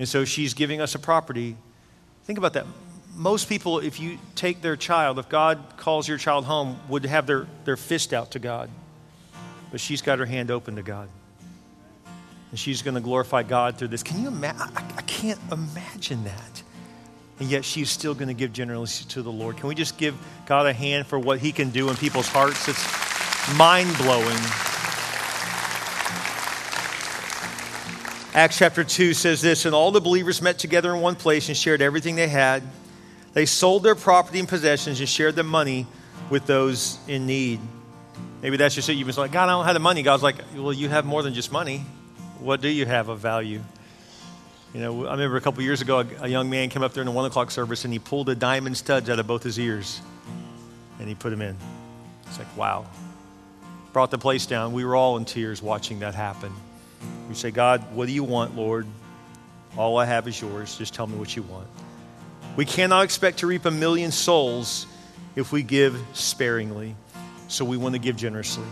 And 0.00 0.08
so 0.08 0.24
she's 0.24 0.52
giving 0.52 0.80
us 0.80 0.96
a 0.96 0.98
property. 0.98 1.56
Think 2.24 2.38
about 2.38 2.54
that. 2.54 2.66
Most 3.14 3.48
people, 3.48 3.78
if 3.78 4.00
you 4.00 4.18
take 4.34 4.62
their 4.62 4.76
child, 4.76 5.20
if 5.20 5.28
God 5.28 5.62
calls 5.76 6.08
your 6.08 6.18
child 6.18 6.44
home, 6.44 6.80
would 6.88 7.06
have 7.06 7.26
their, 7.26 7.46
their 7.64 7.76
fist 7.76 8.12
out 8.12 8.32
to 8.32 8.40
God 8.40 8.68
but 9.70 9.80
she's 9.80 10.02
got 10.02 10.18
her 10.18 10.26
hand 10.26 10.50
open 10.50 10.76
to 10.76 10.82
God. 10.82 11.08
And 12.50 12.58
she's 12.58 12.82
going 12.82 12.94
to 12.94 13.00
glorify 13.00 13.42
God 13.42 13.76
through 13.76 13.88
this. 13.88 14.02
Can 14.02 14.22
you 14.22 14.28
imagine? 14.28 14.60
I, 14.76 15.02
can't 15.02 15.38
imagine 15.52 16.24
that. 16.24 16.62
And 17.38 17.48
yet 17.48 17.64
she's 17.64 17.90
still 17.90 18.14
going 18.14 18.28
to 18.28 18.34
give 18.34 18.52
generously 18.52 19.08
to 19.10 19.22
the 19.22 19.30
Lord. 19.30 19.56
Can 19.56 19.68
we 19.68 19.74
just 19.74 19.98
give 19.98 20.16
God 20.46 20.66
a 20.66 20.72
hand 20.72 21.06
for 21.06 21.18
what 21.18 21.38
he 21.38 21.52
can 21.52 21.70
do 21.70 21.90
in 21.90 21.96
people's 21.96 22.28
hearts? 22.28 22.68
It's 22.68 23.56
mind 23.56 23.96
blowing. 23.98 24.38
Acts 28.32 28.58
chapter 28.58 28.84
2 28.84 29.12
says 29.14 29.40
this 29.40 29.64
And 29.64 29.74
all 29.74 29.90
the 29.90 30.00
believers 30.00 30.40
met 30.40 30.58
together 30.58 30.94
in 30.94 31.00
one 31.00 31.16
place 31.16 31.48
and 31.48 31.56
shared 31.56 31.82
everything 31.82 32.16
they 32.16 32.28
had. 32.28 32.62
They 33.32 33.46
sold 33.46 33.82
their 33.82 33.94
property 33.94 34.38
and 34.38 34.48
possessions 34.48 35.00
and 35.00 35.08
shared 35.08 35.36
their 35.36 35.44
money 35.44 35.86
with 36.30 36.46
those 36.46 36.98
in 37.06 37.26
need. 37.26 37.60
Maybe 38.42 38.56
that's 38.56 38.74
just 38.74 38.88
it. 38.88 38.94
You've 38.94 39.06
been 39.06 39.16
like, 39.16 39.32
God, 39.32 39.48
I 39.48 39.52
don't 39.52 39.64
have 39.66 39.74
the 39.74 39.80
money. 39.80 40.02
God's 40.02 40.22
like, 40.22 40.36
well, 40.56 40.72
you 40.72 40.88
have 40.88 41.04
more 41.04 41.22
than 41.22 41.34
just 41.34 41.52
money. 41.52 41.84
What 42.40 42.60
do 42.60 42.68
you 42.68 42.86
have 42.86 43.08
of 43.08 43.18
value? 43.18 43.60
You 44.72 44.80
know, 44.80 45.06
I 45.06 45.12
remember 45.12 45.36
a 45.36 45.40
couple 45.40 45.62
years 45.62 45.82
ago, 45.82 46.06
a, 46.20 46.28
young 46.28 46.48
man 46.48 46.70
came 46.70 46.82
up 46.82 46.94
there 46.94 47.02
in 47.02 47.06
the 47.06 47.12
one 47.12 47.24
o'clock 47.24 47.50
service 47.50 47.84
and 47.84 47.92
he 47.92 47.98
pulled 47.98 48.28
the 48.28 48.34
diamond 48.34 48.76
studs 48.76 49.10
out 49.10 49.18
of 49.18 49.26
both 49.26 49.42
his 49.42 49.58
ears 49.58 50.00
and 50.98 51.08
he 51.08 51.14
put 51.14 51.30
them 51.30 51.42
in. 51.42 51.56
It's 52.26 52.38
like, 52.38 52.56
wow. 52.56 52.86
Brought 53.92 54.10
the 54.10 54.18
place 54.18 54.46
down. 54.46 54.72
We 54.72 54.84
were 54.84 54.96
all 54.96 55.16
in 55.16 55.24
tears 55.24 55.60
watching 55.60 55.98
that 56.00 56.14
happen. 56.14 56.52
We 57.28 57.34
say, 57.34 57.50
God, 57.50 57.80
what 57.94 58.06
do 58.06 58.12
you 58.12 58.24
want, 58.24 58.56
Lord? 58.56 58.86
All 59.76 59.98
I 59.98 60.04
have 60.04 60.26
is 60.28 60.40
yours. 60.40 60.78
Just 60.78 60.94
tell 60.94 61.06
me 61.06 61.18
what 61.18 61.34
you 61.34 61.42
want. 61.42 61.66
We 62.56 62.64
cannot 62.64 63.04
expect 63.04 63.38
to 63.38 63.46
reap 63.46 63.64
a 63.64 63.70
million 63.70 64.12
souls 64.12 64.86
if 65.36 65.52
we 65.52 65.62
give 65.62 66.00
sparingly. 66.12 66.94
So 67.48 67.64
we 67.64 67.76
want 67.76 67.96
to 67.96 67.98
give 67.98 68.16
generously. 68.16 68.66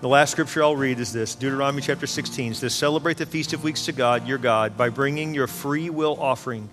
The 0.00 0.08
last 0.08 0.32
scripture 0.32 0.62
I'll 0.62 0.76
read 0.76 1.00
is 1.00 1.12
this 1.12 1.34
Deuteronomy 1.34 1.82
chapter 1.82 2.06
16 2.06 2.54
says, 2.54 2.74
Celebrate 2.74 3.16
the 3.16 3.26
Feast 3.26 3.52
of 3.52 3.64
Weeks 3.64 3.86
to 3.86 3.92
God, 3.92 4.28
your 4.28 4.38
God, 4.38 4.76
by 4.76 4.90
bringing 4.90 5.34
your 5.34 5.46
free 5.46 5.90
will 5.90 6.20
offering 6.20 6.68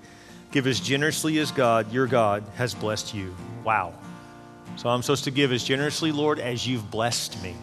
Give 0.53 0.67
as 0.67 0.79
generously 0.79 1.39
as 1.39 1.49
God, 1.49 1.91
your 1.91 2.05
God, 2.05 2.43
has 2.57 2.75
blessed 2.75 3.15
you. 3.15 3.35
Wow. 3.63 3.91
So 4.75 4.87
I'm 4.87 5.01
supposed 5.01 5.23
to 5.23 5.31
give 5.31 5.51
as 5.51 5.63
generously, 5.63 6.11
Lord, 6.11 6.37
as 6.37 6.67
you've 6.67 6.91
blessed 6.91 7.41
me. 7.41 7.55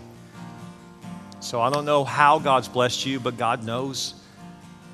So 1.38 1.60
I 1.60 1.70
don't 1.70 1.84
know 1.84 2.02
how 2.02 2.40
God's 2.40 2.66
blessed 2.66 3.06
you, 3.06 3.20
but 3.20 3.36
God 3.38 3.64
knows. 3.64 4.14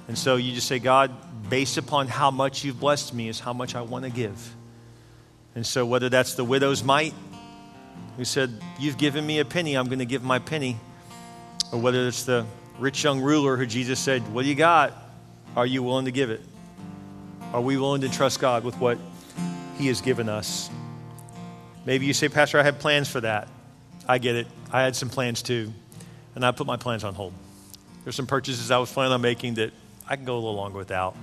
And 0.09 0.19
so 0.19 0.37
you 0.37 0.53
just 0.53 0.69
say, 0.69 0.79
God, 0.79 1.11
based 1.49 1.79
upon 1.79 2.07
how 2.07 2.31
much 2.31 2.65
you've 2.65 2.79
blessed 2.79 3.15
me, 3.15 3.31
is 3.31 3.41
how 3.41 3.55
much 3.55 3.75
I 3.75 3.81
want 3.81 4.05
to 4.05 4.11
give. 4.11 4.55
And 5.55 5.67
so 5.67 5.87
whether 5.87 6.11
that's 6.11 6.35
the 6.35 6.45
widow's 6.45 6.85
mite, 6.85 7.15
who 8.17 8.25
said, 8.25 8.51
You've 8.79 8.99
given 8.99 9.27
me 9.27 9.39
a 9.39 9.45
penny, 9.45 9.75
I'm 9.75 9.87
going 9.87 9.99
to 9.99 10.07
give 10.07 10.23
my 10.23 10.39
penny, 10.39 10.77
or 11.73 11.81
whether 11.81 12.07
it's 12.07 12.25
the 12.25 12.47
rich 12.79 13.03
young 13.05 13.21
ruler 13.21 13.57
who 13.57 13.67
Jesus 13.67 13.99
said, 13.99 14.23
What 14.33 14.43
do 14.43 14.49
you 14.49 14.55
got? 14.55 14.95
Are 15.57 15.67
you 15.67 15.83
willing 15.83 16.05
to 16.05 16.13
give 16.13 16.31
it? 16.31 16.43
Are 17.53 17.61
we 17.61 17.77
willing 17.77 18.03
to 18.03 18.09
trust 18.09 18.41
God 18.41 18.65
with 18.65 18.79
what 18.79 18.99
He 19.79 19.87
has 19.87 20.01
given 20.01 20.29
us? 20.29 20.69
Maybe 21.85 22.07
you 22.07 22.13
say, 22.13 22.29
Pastor, 22.29 22.59
I 22.59 22.63
had 22.63 22.79
plans 22.79 23.09
for 23.09 23.21
that. 23.21 23.49
I 24.09 24.19
get 24.19 24.35
it. 24.35 24.47
I 24.73 24.83
had 24.83 24.97
some 24.97 25.09
plans 25.09 25.43
too. 25.43 25.73
And 26.35 26.45
I 26.45 26.51
put 26.51 26.67
my 26.67 26.77
plans 26.77 27.05
on 27.05 27.15
hold. 27.15 27.33
There's 28.05 28.17
some 28.17 28.27
purchases 28.27 28.71
I 28.71 28.79
was 28.79 28.93
planning 28.93 29.13
on 29.13 29.21
making 29.21 29.55
that 29.55 29.73
I 30.09 30.17
can 30.17 30.25
go 30.25 30.35
a 30.35 30.37
little 30.37 30.55
longer 30.55 30.79
without. 30.79 31.17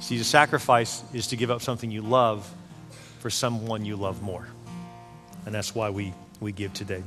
See, 0.00 0.16
the 0.16 0.24
sacrifice 0.24 1.04
is 1.12 1.26
to 1.28 1.36
give 1.36 1.50
up 1.50 1.60
something 1.60 1.90
you 1.90 2.02
love 2.02 2.50
for 3.18 3.28
someone 3.28 3.84
you 3.84 3.96
love 3.96 4.22
more. 4.22 4.46
And 5.46 5.54
that's 5.54 5.74
why 5.74 5.90
we, 5.90 6.12
we 6.40 6.52
give 6.52 6.72
today. 6.72 7.02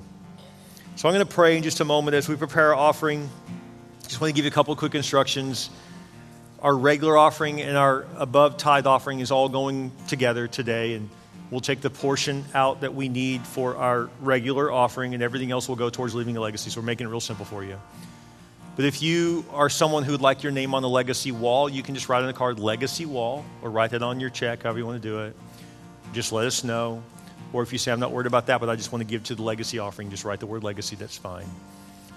So 0.95 1.07
I'm 1.07 1.15
going 1.15 1.25
to 1.25 1.33
pray 1.33 1.57
in 1.57 1.63
just 1.63 1.79
a 1.79 1.85
moment 1.85 2.15
as 2.15 2.29
we 2.29 2.35
prepare 2.35 2.73
our 2.73 2.75
offering. 2.75 3.29
Just 4.03 4.21
want 4.21 4.29
to 4.29 4.35
give 4.35 4.45
you 4.45 4.51
a 4.51 4.53
couple 4.53 4.75
quick 4.75 4.95
instructions. 4.95 5.69
Our 6.61 6.75
regular 6.75 7.17
offering 7.17 7.61
and 7.61 7.77
our 7.77 8.05
above 8.15 8.57
tithe 8.57 8.85
offering 8.85 9.19
is 9.19 9.31
all 9.31 9.49
going 9.49 9.91
together 10.07 10.47
today. 10.47 10.93
And 10.93 11.09
we'll 11.49 11.61
take 11.61 11.81
the 11.81 11.89
portion 11.89 12.45
out 12.53 12.81
that 12.81 12.93
we 12.93 13.09
need 13.09 13.45
for 13.45 13.75
our 13.75 14.09
regular 14.21 14.71
offering, 14.71 15.13
and 15.13 15.21
everything 15.21 15.51
else 15.51 15.67
will 15.67 15.75
go 15.75 15.89
towards 15.89 16.15
leaving 16.15 16.37
a 16.37 16.41
legacy. 16.41 16.69
So 16.69 16.81
we're 16.81 16.85
making 16.85 17.07
it 17.07 17.09
real 17.09 17.19
simple 17.19 17.45
for 17.45 17.63
you. 17.63 17.79
But 18.75 18.85
if 18.85 19.03
you 19.03 19.45
are 19.51 19.69
someone 19.69 20.03
who 20.03 20.13
would 20.13 20.21
like 20.21 20.41
your 20.41 20.51
name 20.51 20.73
on 20.73 20.81
the 20.81 20.89
legacy 20.89 21.31
wall, 21.31 21.69
you 21.69 21.83
can 21.83 21.93
just 21.93 22.09
write 22.09 22.21
on 22.21 22.27
the 22.27 22.33
card 22.33 22.59
legacy 22.59 23.05
wall 23.05 23.45
or 23.61 23.69
write 23.69 23.91
that 23.91 24.01
on 24.01 24.19
your 24.19 24.31
check, 24.31 24.63
however 24.63 24.79
you 24.79 24.85
want 24.85 25.01
to 25.01 25.07
do 25.07 25.19
it. 25.19 25.35
Just 26.11 26.31
let 26.31 26.47
us 26.47 26.63
know. 26.63 27.03
Or 27.53 27.61
if 27.61 27.71
you 27.71 27.77
say, 27.77 27.91
I'm 27.91 27.99
not 27.99 28.11
worried 28.11 28.27
about 28.27 28.47
that, 28.47 28.59
but 28.59 28.69
I 28.69 28.75
just 28.75 28.91
want 28.91 29.01
to 29.01 29.05
give 29.05 29.23
to 29.25 29.35
the 29.35 29.43
legacy 29.43 29.79
offering, 29.79 30.09
just 30.09 30.25
write 30.25 30.39
the 30.39 30.47
word 30.47 30.63
legacy, 30.63 30.95
that's 30.95 31.17
fine. 31.17 31.45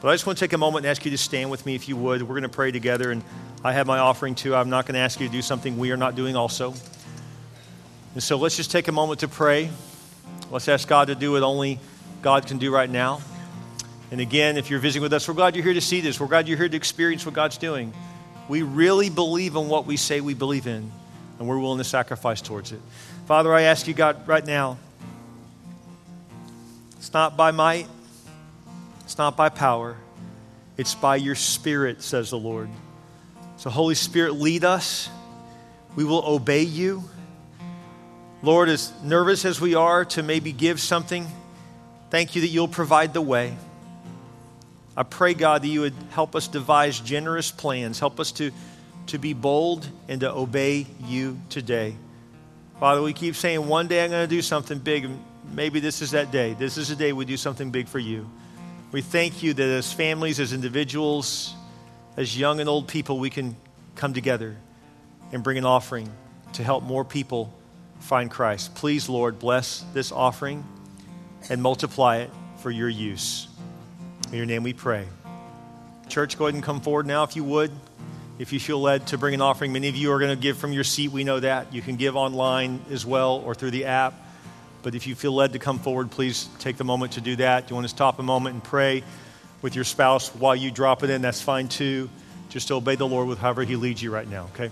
But 0.01 0.09
I 0.09 0.15
just 0.15 0.27
want 0.27 0.39
to 0.39 0.45
take 0.45 0.55
a 0.55 0.59
moment 0.59 0.85
and 0.85 0.91
ask 0.91 1.05
you 1.05 1.11
to 1.11 1.19
stand 1.19 1.51
with 1.51 1.65
me 1.65 1.75
if 1.75 1.89
you 1.89 1.97
would. 1.97 2.23
We're 2.23 2.29
going 2.29 2.43
to 2.43 2.49
pray 2.49 2.71
together, 2.71 3.11
and 3.11 3.23
I 3.63 3.73
have 3.73 3.87
my 3.87 3.99
offering 3.99 4.35
too. 4.35 4.55
I'm 4.55 4.71
not 4.71 4.87
going 4.87 4.95
to 4.95 5.01
ask 5.01 5.21
you 5.21 5.27
to 5.27 5.33
do 5.33 5.43
something 5.43 5.79
we 5.79 5.91
are 5.91 5.97
not 5.97 6.17
doing 6.17 6.37
also. 6.37 6.75
And 8.15 8.23
so 8.23 8.37
let's 8.37 8.57
just 8.57 8.71
take 8.71 8.89
a 8.89 8.93
moment 8.93 9.21
to 9.21 9.29
pray. 9.29 9.71
Let's 10.51 10.69
ask 10.69 10.89
God 10.89 11.09
to 11.09 11.15
do 11.15 11.33
what 11.33 11.43
only 11.43 11.81
God 12.23 12.47
can 12.47 12.59
do 12.59 12.73
right 12.73 12.89
now. 12.89 13.21
And 14.11 14.21
again, 14.21 14.57
if 14.57 14.71
you're 14.71 14.81
visiting 14.81 15.03
with 15.03 15.13
us, 15.13 15.27
we're 15.27 15.35
glad 15.35 15.57
you're 15.57 15.65
here 15.65 15.75
to 15.75 15.81
see 15.81 16.01
this. 16.01 16.21
We're 16.21 16.29
glad 16.29 16.47
you're 16.47 16.59
here 16.59 16.69
to 16.69 16.77
experience 16.77 17.27
what 17.27 17.35
God's 17.35 17.59
doing. 17.59 17.93
We 18.49 18.63
really 18.63 19.11
believe 19.11 19.57
in 19.57 19.69
what 19.69 19.87
we 19.87 19.97
say 19.97 20.21
we 20.21 20.35
believe 20.35 20.67
in, 20.67 20.91
and 21.39 21.49
we're 21.49 21.59
willing 21.59 21.79
to 21.79 21.85
sacrifice 21.85 22.41
towards 22.41 22.73
it. 22.73 22.81
Father, 23.27 23.53
I 23.53 23.63
ask 23.63 23.89
you, 23.89 23.95
God, 23.95 24.29
right 24.29 24.47
now, 24.47 24.79
it's 27.07 27.15
not 27.15 27.37
by 27.37 27.53
might, 27.53 27.87
it's 29.05 29.17
not 29.17 29.37
by 29.37 29.49
power, 29.49 29.97
it's 30.77 30.97
by 30.97 31.15
your 31.15 31.37
Spirit, 31.37 32.03
says 32.03 32.31
the 32.31 32.37
Lord. 32.37 32.69
So, 33.59 33.71
Holy 33.71 33.95
Spirit, 33.95 34.33
lead 34.33 34.65
us. 34.65 35.09
We 35.95 36.03
will 36.03 36.25
obey 36.27 36.63
you. 36.63 37.05
Lord, 38.43 38.69
as 38.69 38.93
nervous 39.05 39.45
as 39.45 39.61
we 39.61 39.77
are 39.77 40.05
to 40.07 40.25
maybe 40.25 40.51
give 40.51 40.81
something, 40.81 41.29
thank 42.11 42.35
you 42.35 42.41
that 42.41 42.49
you'll 42.49 42.67
provide 42.67 43.15
the 43.15 43.23
way. 43.23 43.57
I 44.97 45.05
pray, 45.05 45.35
God, 45.35 45.63
that 45.63 45.69
you 45.69 45.83
would 45.83 45.95
help 46.11 46.35
us 46.35 46.49
devise 46.49 46.99
generous 46.99 47.53
plans, 47.53 48.01
help 48.01 48.19
us 48.19 48.33
to, 48.33 48.51
to 49.07 49.19
be 49.19 49.33
bold 49.33 49.89
and 50.09 50.23
to 50.23 50.33
obey 50.33 50.89
you 51.05 51.39
today. 51.51 51.95
Father, 52.81 53.01
we 53.01 53.13
keep 53.13 53.37
saying, 53.37 53.69
one 53.69 53.87
day 53.87 54.03
I'm 54.03 54.11
going 54.11 54.29
to 54.29 54.35
do 54.37 54.43
something 54.43 54.81
big. 54.81 55.09
Maybe 55.53 55.81
this 55.81 56.03
is 56.03 56.11
that 56.11 56.31
day. 56.31 56.55
This 56.55 56.77
is 56.77 56.89
the 56.89 56.97
day 56.97 57.13
we 57.13 57.25
do 57.25 57.37
something 57.37 57.71
big 57.71 57.89
for 57.89 57.99
you. 57.99 58.29
We 58.93 59.03
thank 59.03 59.43
you 59.43 59.55
that 59.55 59.69
as 59.69 59.93
families, 59.93 60.39
as 60.39 60.53
individuals, 60.53 61.55
as 62.17 62.39
young 62.39 62.61
and 62.61 62.69
old 62.69 62.89
people, 62.89 63.19
we 63.19 63.31
can 63.31 63.57
come 63.95 64.15
together 64.15 64.57
and 65.33 65.43
bring 65.43 65.59
an 65.59 65.65
offering 65.65 66.11
to 66.55 66.63
help 66.63 66.85
more 66.85 67.05
people 67.05 67.53
find 68.01 68.31
Christ. 68.31 68.75
Please, 68.75 69.09
Lord, 69.09 69.39
bless 69.39 69.85
this 69.93 70.13
offering 70.13 70.65
and 71.49 71.63
multiply 71.63 72.19
it 72.19 72.31
for 72.59 72.71
your 72.71 72.89
use. 72.89 73.49
In 74.31 74.35
your 74.35 74.47
name 74.47 74.63
we 74.63 74.73
pray. 74.73 75.07
Church, 76.09 76.39
go 76.39 76.47
ahead 76.47 76.55
and 76.55 76.63
come 76.63 76.81
forward 76.81 77.07
now 77.07 77.25
if 77.25 77.37
you 77.37 77.45
would. 77.45 77.71
If 78.39 78.53
you 78.53 78.61
feel 78.61 78.81
led 78.81 79.07
to 79.09 79.19
bring 79.19 79.35
an 79.35 79.41
offering, 79.41 79.73
many 79.73 79.89
of 79.89 79.97
you 79.97 80.13
are 80.13 80.19
going 80.19 80.35
to 80.35 80.41
give 80.41 80.59
from 80.59 80.73
your 80.73 80.85
seat. 80.85 81.11
We 81.11 81.25
know 81.25 81.41
that. 81.41 81.73
You 81.73 81.81
can 81.81 81.97
give 81.97 82.17
online 82.17 82.85
as 82.91 83.07
well 83.07 83.43
or 83.45 83.55
through 83.55 83.71
the 83.71 83.87
app. 83.87 84.15
But 84.87 84.95
if 84.95 85.09
you 85.09 85.17
feel 85.17 85.35
led 85.35 85.53
to 85.55 85.59
come 85.59 85.81
forward, 85.81 86.13
please 86.13 86.49
take 86.61 86.77
the 86.77 86.85
moment 86.85 87.15
to 87.15 87.21
do 87.21 87.35
that. 87.35 87.67
Do 87.67 87.73
you 87.73 87.75
want 87.75 87.87
to 87.87 87.89
stop 87.89 88.21
a 88.21 88.23
moment 88.23 88.55
and 88.55 88.63
pray 88.63 89.03
with 89.61 89.75
your 89.75 89.83
spouse 89.83 90.33
while 90.33 90.55
you 90.55 90.71
drop 90.71 91.03
it 91.03 91.11
in? 91.11 91.23
That's 91.23 91.43
fine 91.43 91.67
too. 91.67 92.09
Just 92.51 92.71
obey 92.71 92.95
the 92.95 93.05
Lord 93.05 93.27
with 93.27 93.41
however 93.41 93.65
He 93.65 93.75
leads 93.75 94.01
you 94.01 94.13
right 94.13 94.31
now, 94.31 94.49
okay? 94.55 94.71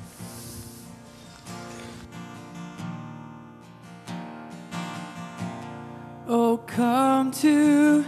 Oh, 6.29 6.59
come 6.59 7.33
to 7.33 8.05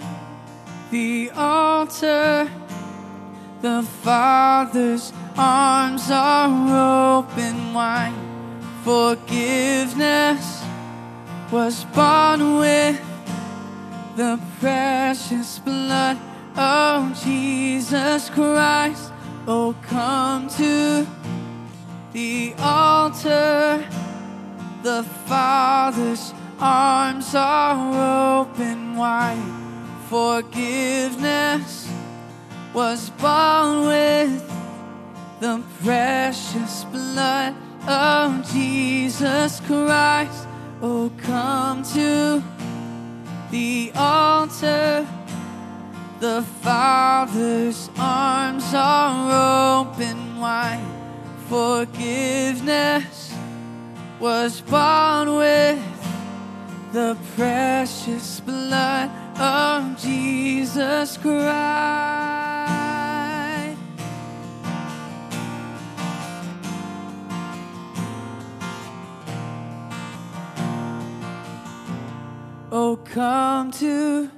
the 0.92 1.30
altar. 1.30 2.48
The 3.62 3.82
Father's 3.82 5.12
arms 5.36 6.08
are 6.12 7.18
open 7.18 7.74
wide. 7.74 8.14
Forgiveness 8.84 10.55
was 11.52 11.84
born 11.86 12.56
with 12.56 13.00
the 14.16 14.40
precious 14.58 15.60
blood 15.60 16.18
of 16.56 17.22
Jesus 17.22 18.30
Christ. 18.30 19.12
Oh, 19.46 19.74
come 19.82 20.48
to 20.50 21.06
the 22.12 22.54
altar. 22.58 23.84
The 24.82 25.02
Father's 25.26 26.32
arms 26.58 27.34
are 27.34 28.40
open 28.40 28.96
wide. 28.96 29.38
Forgiveness 30.08 31.88
was 32.72 33.10
born 33.10 33.86
with 33.86 34.52
the 35.40 35.62
precious 35.82 36.84
blood 36.84 37.54
of 37.86 38.50
Jesus 38.52 39.60
Christ. 39.60 40.45
Oh, 40.82 41.10
come 41.22 41.82
to 41.94 42.42
the 43.50 43.92
altar. 43.96 45.06
The 46.20 46.42
Father's 46.62 47.90
arms 47.98 48.64
are 48.74 49.80
open 49.80 50.38
wide. 50.38 50.84
Forgiveness 51.48 53.34
was 54.18 54.60
born 54.62 55.36
with 55.36 55.78
the 56.92 57.16
precious 57.36 58.40
blood 58.40 59.10
of 59.38 59.98
Jesus 60.00 61.16
Christ. 61.18 62.45
Come 73.12 73.70
to 73.72 74.30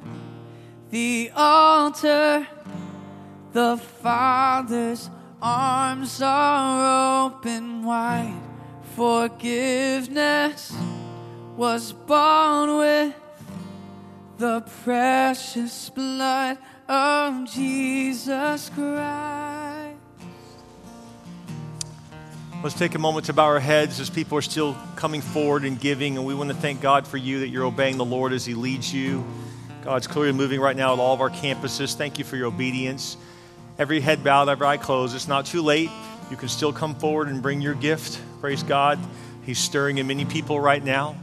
the 0.91 1.31
altar. 1.35 2.47
The 3.53 3.77
Father's 3.77 5.11
arms 5.41 6.21
are 6.23 7.27
open 7.27 7.85
wide. 7.85 8.41
Forgiveness 8.95 10.73
was 11.57 11.93
born 11.93 12.79
with 12.79 13.15
the 14.37 14.61
precious 14.85 15.91
blood 15.91 16.59
of 16.89 17.45
Jesus 17.51 18.71
Christ. 18.71 19.58
Let's 22.63 22.75
take 22.75 22.95
a 22.97 22.99
moment 22.99 23.27
to 23.27 23.33
bow 23.33 23.45
our 23.45 23.61
heads 23.61 24.01
as 24.01 24.11
people 24.11 24.37
are 24.37 24.43
still 24.43 24.77
coming 24.97 25.21
forward 25.21 25.65
and 25.65 25.79
giving. 25.79 26.17
And 26.17 26.27
we 26.27 26.35
want 26.35 26.51
to 26.51 26.57
thank 26.57 26.81
God 26.81 27.07
for 27.07 27.17
you 27.17 27.41
that 27.41 27.49
you're 27.49 27.65
obeying 27.65 27.99
the 27.99 28.05
Lord 28.05 28.33
as 28.33 28.45
He 28.45 28.55
leads 28.55 28.93
you. 28.93 29.25
God's 29.85 30.07
clearly 30.09 30.33
moving 30.33 30.61
right 30.61 30.77
now 30.77 30.93
at 30.93 30.99
all 30.99 31.15
of 31.15 31.21
our 31.21 31.31
campuses. 31.31 31.95
Thank 31.95 32.19
you 32.19 32.25
for 32.25 32.37
your 32.37 32.47
obedience. 32.47 33.17
Every 33.79 34.01
head 34.01 34.25
bowed, 34.25 34.49
every 34.49 34.67
eye 34.67 34.77
closed. 34.77 35.15
It's 35.15 35.29
not 35.29 35.47
too 35.47 35.63
late 35.63 35.91
you 36.31 36.37
can 36.37 36.49
still 36.49 36.73
come 36.73 36.95
forward 36.95 37.29
and 37.29 37.41
bring 37.41 37.61
your 37.61 37.75
gift. 37.75 38.21
Praise 38.41 38.63
God. 38.63 38.99
He's 39.45 39.59
stirring 39.59 39.99
in 39.99 40.07
many 40.07 40.25
people 40.25 40.61
right 40.61 40.85
now. 40.85 41.17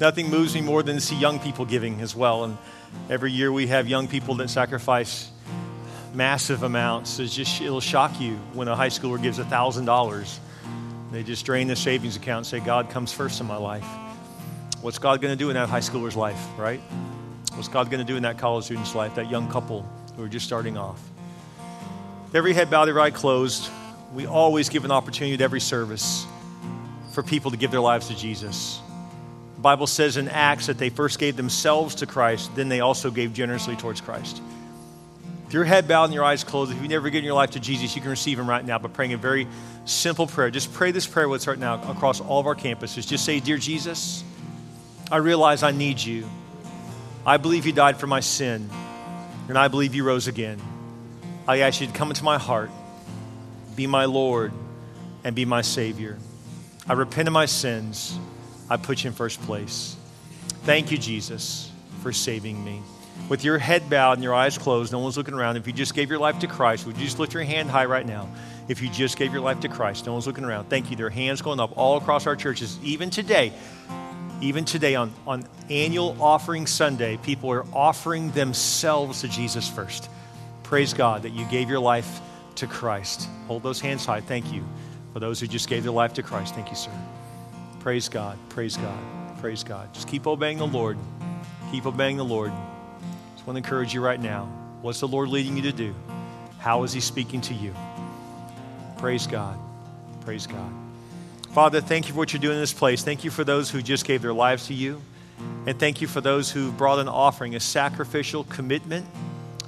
Nothing 0.00 0.28
moves 0.28 0.54
me 0.54 0.60
more 0.60 0.82
than 0.82 0.96
to 0.96 1.00
see 1.00 1.16
young 1.16 1.38
people 1.38 1.64
giving 1.64 2.00
as 2.00 2.14
well. 2.14 2.44
And 2.44 2.58
every 3.08 3.32
year 3.32 3.50
we 3.50 3.68
have 3.68 3.88
young 3.88 4.06
people 4.06 4.34
that 4.36 4.50
sacrifice 4.50 5.30
massive 6.16 6.62
amounts. 6.62 7.18
It's 7.18 7.34
just, 7.34 7.60
it'll 7.60 7.80
shock 7.80 8.20
you 8.20 8.36
when 8.54 8.68
a 8.68 8.74
high 8.74 8.88
schooler 8.88 9.22
gives 9.22 9.38
$1,000. 9.38 10.38
They 11.12 11.22
just 11.22 11.44
drain 11.44 11.68
the 11.68 11.76
savings 11.76 12.16
account 12.16 12.38
and 12.38 12.46
say, 12.46 12.60
God 12.60 12.90
comes 12.90 13.12
first 13.12 13.40
in 13.40 13.46
my 13.46 13.56
life. 13.56 13.86
What's 14.80 14.98
God 14.98 15.20
going 15.20 15.32
to 15.32 15.38
do 15.38 15.50
in 15.50 15.54
that 15.54 15.68
high 15.68 15.80
schooler's 15.80 16.16
life, 16.16 16.40
right? 16.56 16.80
What's 17.54 17.68
God 17.68 17.90
going 17.90 18.04
to 18.04 18.10
do 18.10 18.16
in 18.16 18.22
that 18.22 18.38
college 18.38 18.64
student's 18.64 18.94
life, 18.94 19.14
that 19.14 19.30
young 19.30 19.50
couple 19.50 19.88
who 20.16 20.22
are 20.22 20.28
just 20.28 20.46
starting 20.46 20.76
off? 20.76 21.00
Every 22.34 22.54
head 22.54 22.70
bowed, 22.70 22.88
every 22.88 23.00
eye 23.00 23.10
closed. 23.10 23.70
We 24.14 24.26
always 24.26 24.68
give 24.68 24.84
an 24.84 24.90
opportunity 24.90 25.34
at 25.34 25.40
every 25.40 25.60
service 25.60 26.26
for 27.12 27.22
people 27.22 27.50
to 27.50 27.56
give 27.56 27.70
their 27.70 27.80
lives 27.80 28.08
to 28.08 28.16
Jesus. 28.16 28.80
The 29.56 29.62
Bible 29.62 29.86
says 29.86 30.16
in 30.16 30.28
Acts 30.28 30.66
that 30.66 30.78
they 30.78 30.90
first 30.90 31.18
gave 31.18 31.36
themselves 31.36 31.94
to 31.96 32.06
Christ, 32.06 32.54
then 32.56 32.68
they 32.68 32.80
also 32.80 33.10
gave 33.10 33.32
generously 33.32 33.76
towards 33.76 34.00
Christ. 34.00 34.42
If 35.46 35.52
your 35.52 35.64
head 35.64 35.86
bowed 35.86 36.04
and 36.04 36.14
your 36.14 36.24
eyes 36.24 36.42
closed, 36.42 36.72
if 36.72 36.80
you've 36.80 36.90
never 36.90 37.08
given 37.08 37.24
your 37.24 37.34
life 37.34 37.52
to 37.52 37.60
Jesus, 37.60 37.94
you 37.94 38.02
can 38.02 38.10
receive 38.10 38.38
Him 38.38 38.48
right 38.48 38.64
now 38.64 38.78
by 38.78 38.88
praying 38.88 39.12
a 39.12 39.16
very 39.16 39.46
simple 39.84 40.26
prayer. 40.26 40.50
Just 40.50 40.72
pray 40.72 40.90
this 40.90 41.06
prayer 41.06 41.28
with 41.28 41.42
us 41.42 41.46
right 41.46 41.58
now 41.58 41.80
across 41.90 42.20
all 42.20 42.40
of 42.40 42.46
our 42.46 42.56
campuses. 42.56 43.06
Just 43.06 43.24
say, 43.24 43.38
Dear 43.38 43.56
Jesus, 43.56 44.24
I 45.10 45.18
realize 45.18 45.62
I 45.62 45.70
need 45.70 46.00
you. 46.00 46.28
I 47.24 47.36
believe 47.36 47.64
you 47.64 47.72
died 47.72 47.96
for 47.96 48.08
my 48.08 48.20
sin, 48.20 48.68
and 49.48 49.56
I 49.56 49.68
believe 49.68 49.94
you 49.94 50.02
rose 50.02 50.26
again. 50.26 50.60
I 51.46 51.60
ask 51.60 51.80
you 51.80 51.86
to 51.86 51.92
come 51.92 52.08
into 52.08 52.24
my 52.24 52.38
heart, 52.38 52.70
be 53.76 53.86
my 53.86 54.06
Lord, 54.06 54.52
and 55.22 55.36
be 55.36 55.44
my 55.44 55.62
Savior. 55.62 56.18
I 56.88 56.94
repent 56.94 57.28
of 57.28 57.34
my 57.34 57.46
sins. 57.46 58.18
I 58.68 58.76
put 58.76 59.04
you 59.04 59.08
in 59.08 59.14
first 59.14 59.40
place. 59.42 59.96
Thank 60.64 60.90
you, 60.90 60.98
Jesus, 60.98 61.70
for 62.02 62.12
saving 62.12 62.64
me. 62.64 62.82
With 63.28 63.42
your 63.42 63.58
head 63.58 63.90
bowed 63.90 64.12
and 64.12 64.22
your 64.22 64.34
eyes 64.34 64.56
closed, 64.56 64.92
no 64.92 65.00
one's 65.00 65.16
looking 65.16 65.34
around. 65.34 65.56
If 65.56 65.66
you 65.66 65.72
just 65.72 65.94
gave 65.94 66.10
your 66.10 66.18
life 66.18 66.38
to 66.40 66.46
Christ, 66.46 66.86
would 66.86 66.96
you 66.96 67.04
just 67.04 67.18
lift 67.18 67.34
your 67.34 67.42
hand 67.42 67.70
high 67.70 67.86
right 67.86 68.06
now? 68.06 68.28
If 68.68 68.82
you 68.82 68.88
just 68.88 69.16
gave 69.16 69.32
your 69.32 69.42
life 69.42 69.60
to 69.60 69.68
Christ, 69.68 70.06
no 70.06 70.12
one's 70.12 70.26
looking 70.26 70.44
around. 70.44 70.68
Thank 70.68 70.90
you. 70.90 70.96
There 70.96 71.06
are 71.06 71.10
hands 71.10 71.42
going 71.42 71.60
up 71.60 71.76
all 71.76 71.96
across 71.96 72.26
our 72.26 72.36
churches. 72.36 72.78
Even 72.82 73.10
today, 73.10 73.52
even 74.40 74.64
today 74.64 74.94
on, 74.94 75.12
on 75.26 75.44
annual 75.70 76.16
offering 76.20 76.66
Sunday, 76.66 77.16
people 77.18 77.50
are 77.50 77.64
offering 77.72 78.30
themselves 78.32 79.22
to 79.22 79.28
Jesus 79.28 79.68
first. 79.68 80.08
Praise 80.62 80.94
God 80.94 81.22
that 81.22 81.30
you 81.30 81.44
gave 81.46 81.68
your 81.68 81.80
life 81.80 82.20
to 82.56 82.66
Christ. 82.66 83.28
Hold 83.46 83.62
those 83.62 83.80
hands 83.80 84.04
high. 84.04 84.20
Thank 84.20 84.52
you. 84.52 84.64
For 85.12 85.20
those 85.20 85.40
who 85.40 85.46
just 85.46 85.68
gave 85.68 85.82
their 85.82 85.92
life 85.92 86.14
to 86.14 86.22
Christ, 86.22 86.54
thank 86.54 86.68
you, 86.68 86.76
sir. 86.76 86.90
Praise 87.80 88.08
God. 88.08 88.38
Praise 88.50 88.76
God. 88.76 88.98
Praise 89.40 89.64
God. 89.64 89.92
Just 89.94 90.08
keep 90.08 90.26
obeying 90.26 90.58
the 90.58 90.66
Lord. 90.66 90.98
Keep 91.70 91.86
obeying 91.86 92.16
the 92.16 92.24
Lord. 92.24 92.52
Just 93.46 93.54
want 93.54 93.64
to 93.64 93.68
encourage 93.68 93.94
you 93.94 94.00
right 94.00 94.20
now. 94.20 94.46
What's 94.82 94.98
the 94.98 95.06
Lord 95.06 95.28
leading 95.28 95.54
you 95.54 95.62
to 95.62 95.72
do? 95.72 95.94
How 96.58 96.82
is 96.82 96.92
He 96.92 96.98
speaking 96.98 97.40
to 97.42 97.54
you? 97.54 97.72
Praise 98.98 99.28
God. 99.28 99.56
Praise 100.22 100.48
God. 100.48 100.68
Father, 101.52 101.80
thank 101.80 102.08
you 102.08 102.12
for 102.12 102.18
what 102.18 102.32
you're 102.32 102.40
doing 102.40 102.56
in 102.56 102.60
this 102.60 102.72
place. 102.72 103.04
Thank 103.04 103.22
you 103.22 103.30
for 103.30 103.44
those 103.44 103.70
who 103.70 103.82
just 103.82 104.04
gave 104.04 104.20
their 104.20 104.32
lives 104.32 104.66
to 104.66 104.74
you. 104.74 105.00
And 105.64 105.78
thank 105.78 106.00
you 106.00 106.08
for 106.08 106.20
those 106.20 106.50
who 106.50 106.72
brought 106.72 106.98
an 106.98 107.06
offering, 107.06 107.54
a 107.54 107.60
sacrificial 107.60 108.42
commitment 108.42 109.06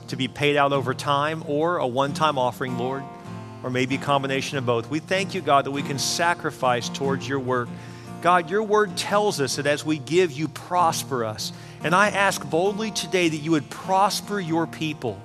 to 0.09 0.17
be 0.17 0.27
paid 0.27 0.57
out 0.57 0.73
over 0.73 0.93
time 0.93 1.45
or 1.47 1.77
a 1.77 1.87
one 1.87 2.15
time 2.15 2.37
offering, 2.37 2.79
Lord, 2.79 3.05
or 3.63 3.71
maybe 3.71 3.95
a 3.95 3.99
combination 3.99 4.59
of 4.59 4.67
both. 4.67 4.91
We 4.91 4.99
thank 4.99 5.35
you, 5.35 5.41
God, 5.41 5.67
that 5.67 5.71
we 5.71 5.85
can 5.85 6.01
sacrifice 6.01 6.89
towards 6.89 7.29
your 7.29 7.39
work. 7.39 7.69
God, 8.21 8.51
your 8.51 8.63
word 8.63 8.97
tells 8.97 9.41
us 9.41 9.57
that 9.57 9.67
as 9.67 9.85
we 9.85 9.99
give, 9.99 10.33
you 10.33 10.49
prosper 10.49 11.25
us. 11.25 11.53
And 11.85 11.95
I 11.95 12.11
ask 12.11 12.49
boldly 12.49 12.91
today 12.91 13.29
that 13.29 13.37
you 13.37 13.53
would 13.53 13.71
prosper 13.71 14.41
your 14.41 14.67
people. 14.67 15.21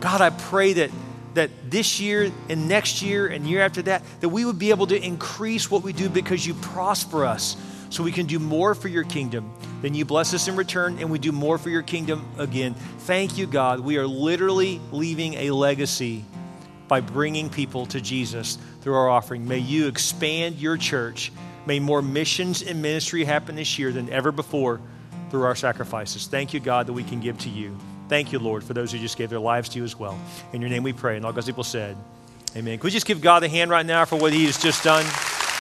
God, 0.00 0.20
I 0.20 0.30
pray 0.30 0.74
that, 0.74 0.90
that 1.34 1.50
this 1.68 1.98
year 1.98 2.30
and 2.48 2.68
next 2.68 3.02
year 3.02 3.26
and 3.26 3.46
year 3.46 3.62
after 3.62 3.82
that, 3.82 4.02
that 4.20 4.28
we 4.28 4.44
would 4.44 4.58
be 4.58 4.70
able 4.70 4.86
to 4.88 5.02
increase 5.02 5.70
what 5.70 5.82
we 5.82 5.92
do 5.92 6.08
because 6.08 6.46
you 6.46 6.54
prosper 6.54 7.24
us 7.24 7.56
so 7.90 8.02
we 8.02 8.12
can 8.12 8.26
do 8.26 8.38
more 8.38 8.74
for 8.74 8.88
your 8.88 9.04
kingdom. 9.04 9.52
Then 9.82 9.94
you 9.94 10.04
bless 10.04 10.34
us 10.34 10.46
in 10.48 10.56
return 10.56 10.98
and 10.98 11.10
we 11.10 11.18
do 11.18 11.32
more 11.32 11.58
for 11.58 11.70
your 11.70 11.82
kingdom 11.82 12.28
again. 12.38 12.74
Thank 12.74 13.36
you, 13.36 13.46
God. 13.46 13.80
We 13.80 13.98
are 13.98 14.06
literally 14.06 14.80
leaving 14.92 15.34
a 15.34 15.50
legacy 15.50 16.24
by 16.86 17.00
bringing 17.00 17.50
people 17.50 17.86
to 17.86 18.00
Jesus 18.00 18.58
through 18.82 18.94
our 18.94 19.08
offering. 19.08 19.48
May 19.48 19.58
you 19.58 19.88
expand 19.88 20.56
your 20.56 20.76
church. 20.76 21.32
May 21.66 21.80
more 21.80 22.02
missions 22.02 22.62
and 22.62 22.82
ministry 22.82 23.24
happen 23.24 23.56
this 23.56 23.78
year 23.78 23.92
than 23.92 24.10
ever 24.10 24.32
before 24.32 24.80
through 25.30 25.44
our 25.44 25.56
sacrifices. 25.56 26.26
Thank 26.26 26.52
you, 26.52 26.60
God, 26.60 26.86
that 26.86 26.92
we 26.92 27.02
can 27.02 27.20
give 27.20 27.38
to 27.38 27.48
you. 27.48 27.76
Thank 28.08 28.32
you, 28.32 28.38
Lord, 28.38 28.62
for 28.62 28.74
those 28.74 28.92
who 28.92 28.98
just 28.98 29.16
gave 29.16 29.30
their 29.30 29.40
lives 29.40 29.70
to 29.70 29.78
you 29.78 29.84
as 29.84 29.98
well. 29.98 30.18
In 30.52 30.60
your 30.60 30.70
name 30.70 30.82
we 30.82 30.92
pray. 30.92 31.16
And 31.16 31.24
all 31.24 31.32
God's 31.32 31.46
people 31.46 31.64
said, 31.64 31.96
Amen. 32.56 32.78
Could 32.78 32.84
we 32.84 32.90
just 32.90 33.06
give 33.06 33.20
God 33.20 33.42
a 33.42 33.48
hand 33.48 33.70
right 33.70 33.84
now 33.84 34.04
for 34.04 34.16
what 34.16 34.32
he 34.32 34.44
has 34.46 34.62
just 34.62 34.84
done? 34.84 35.04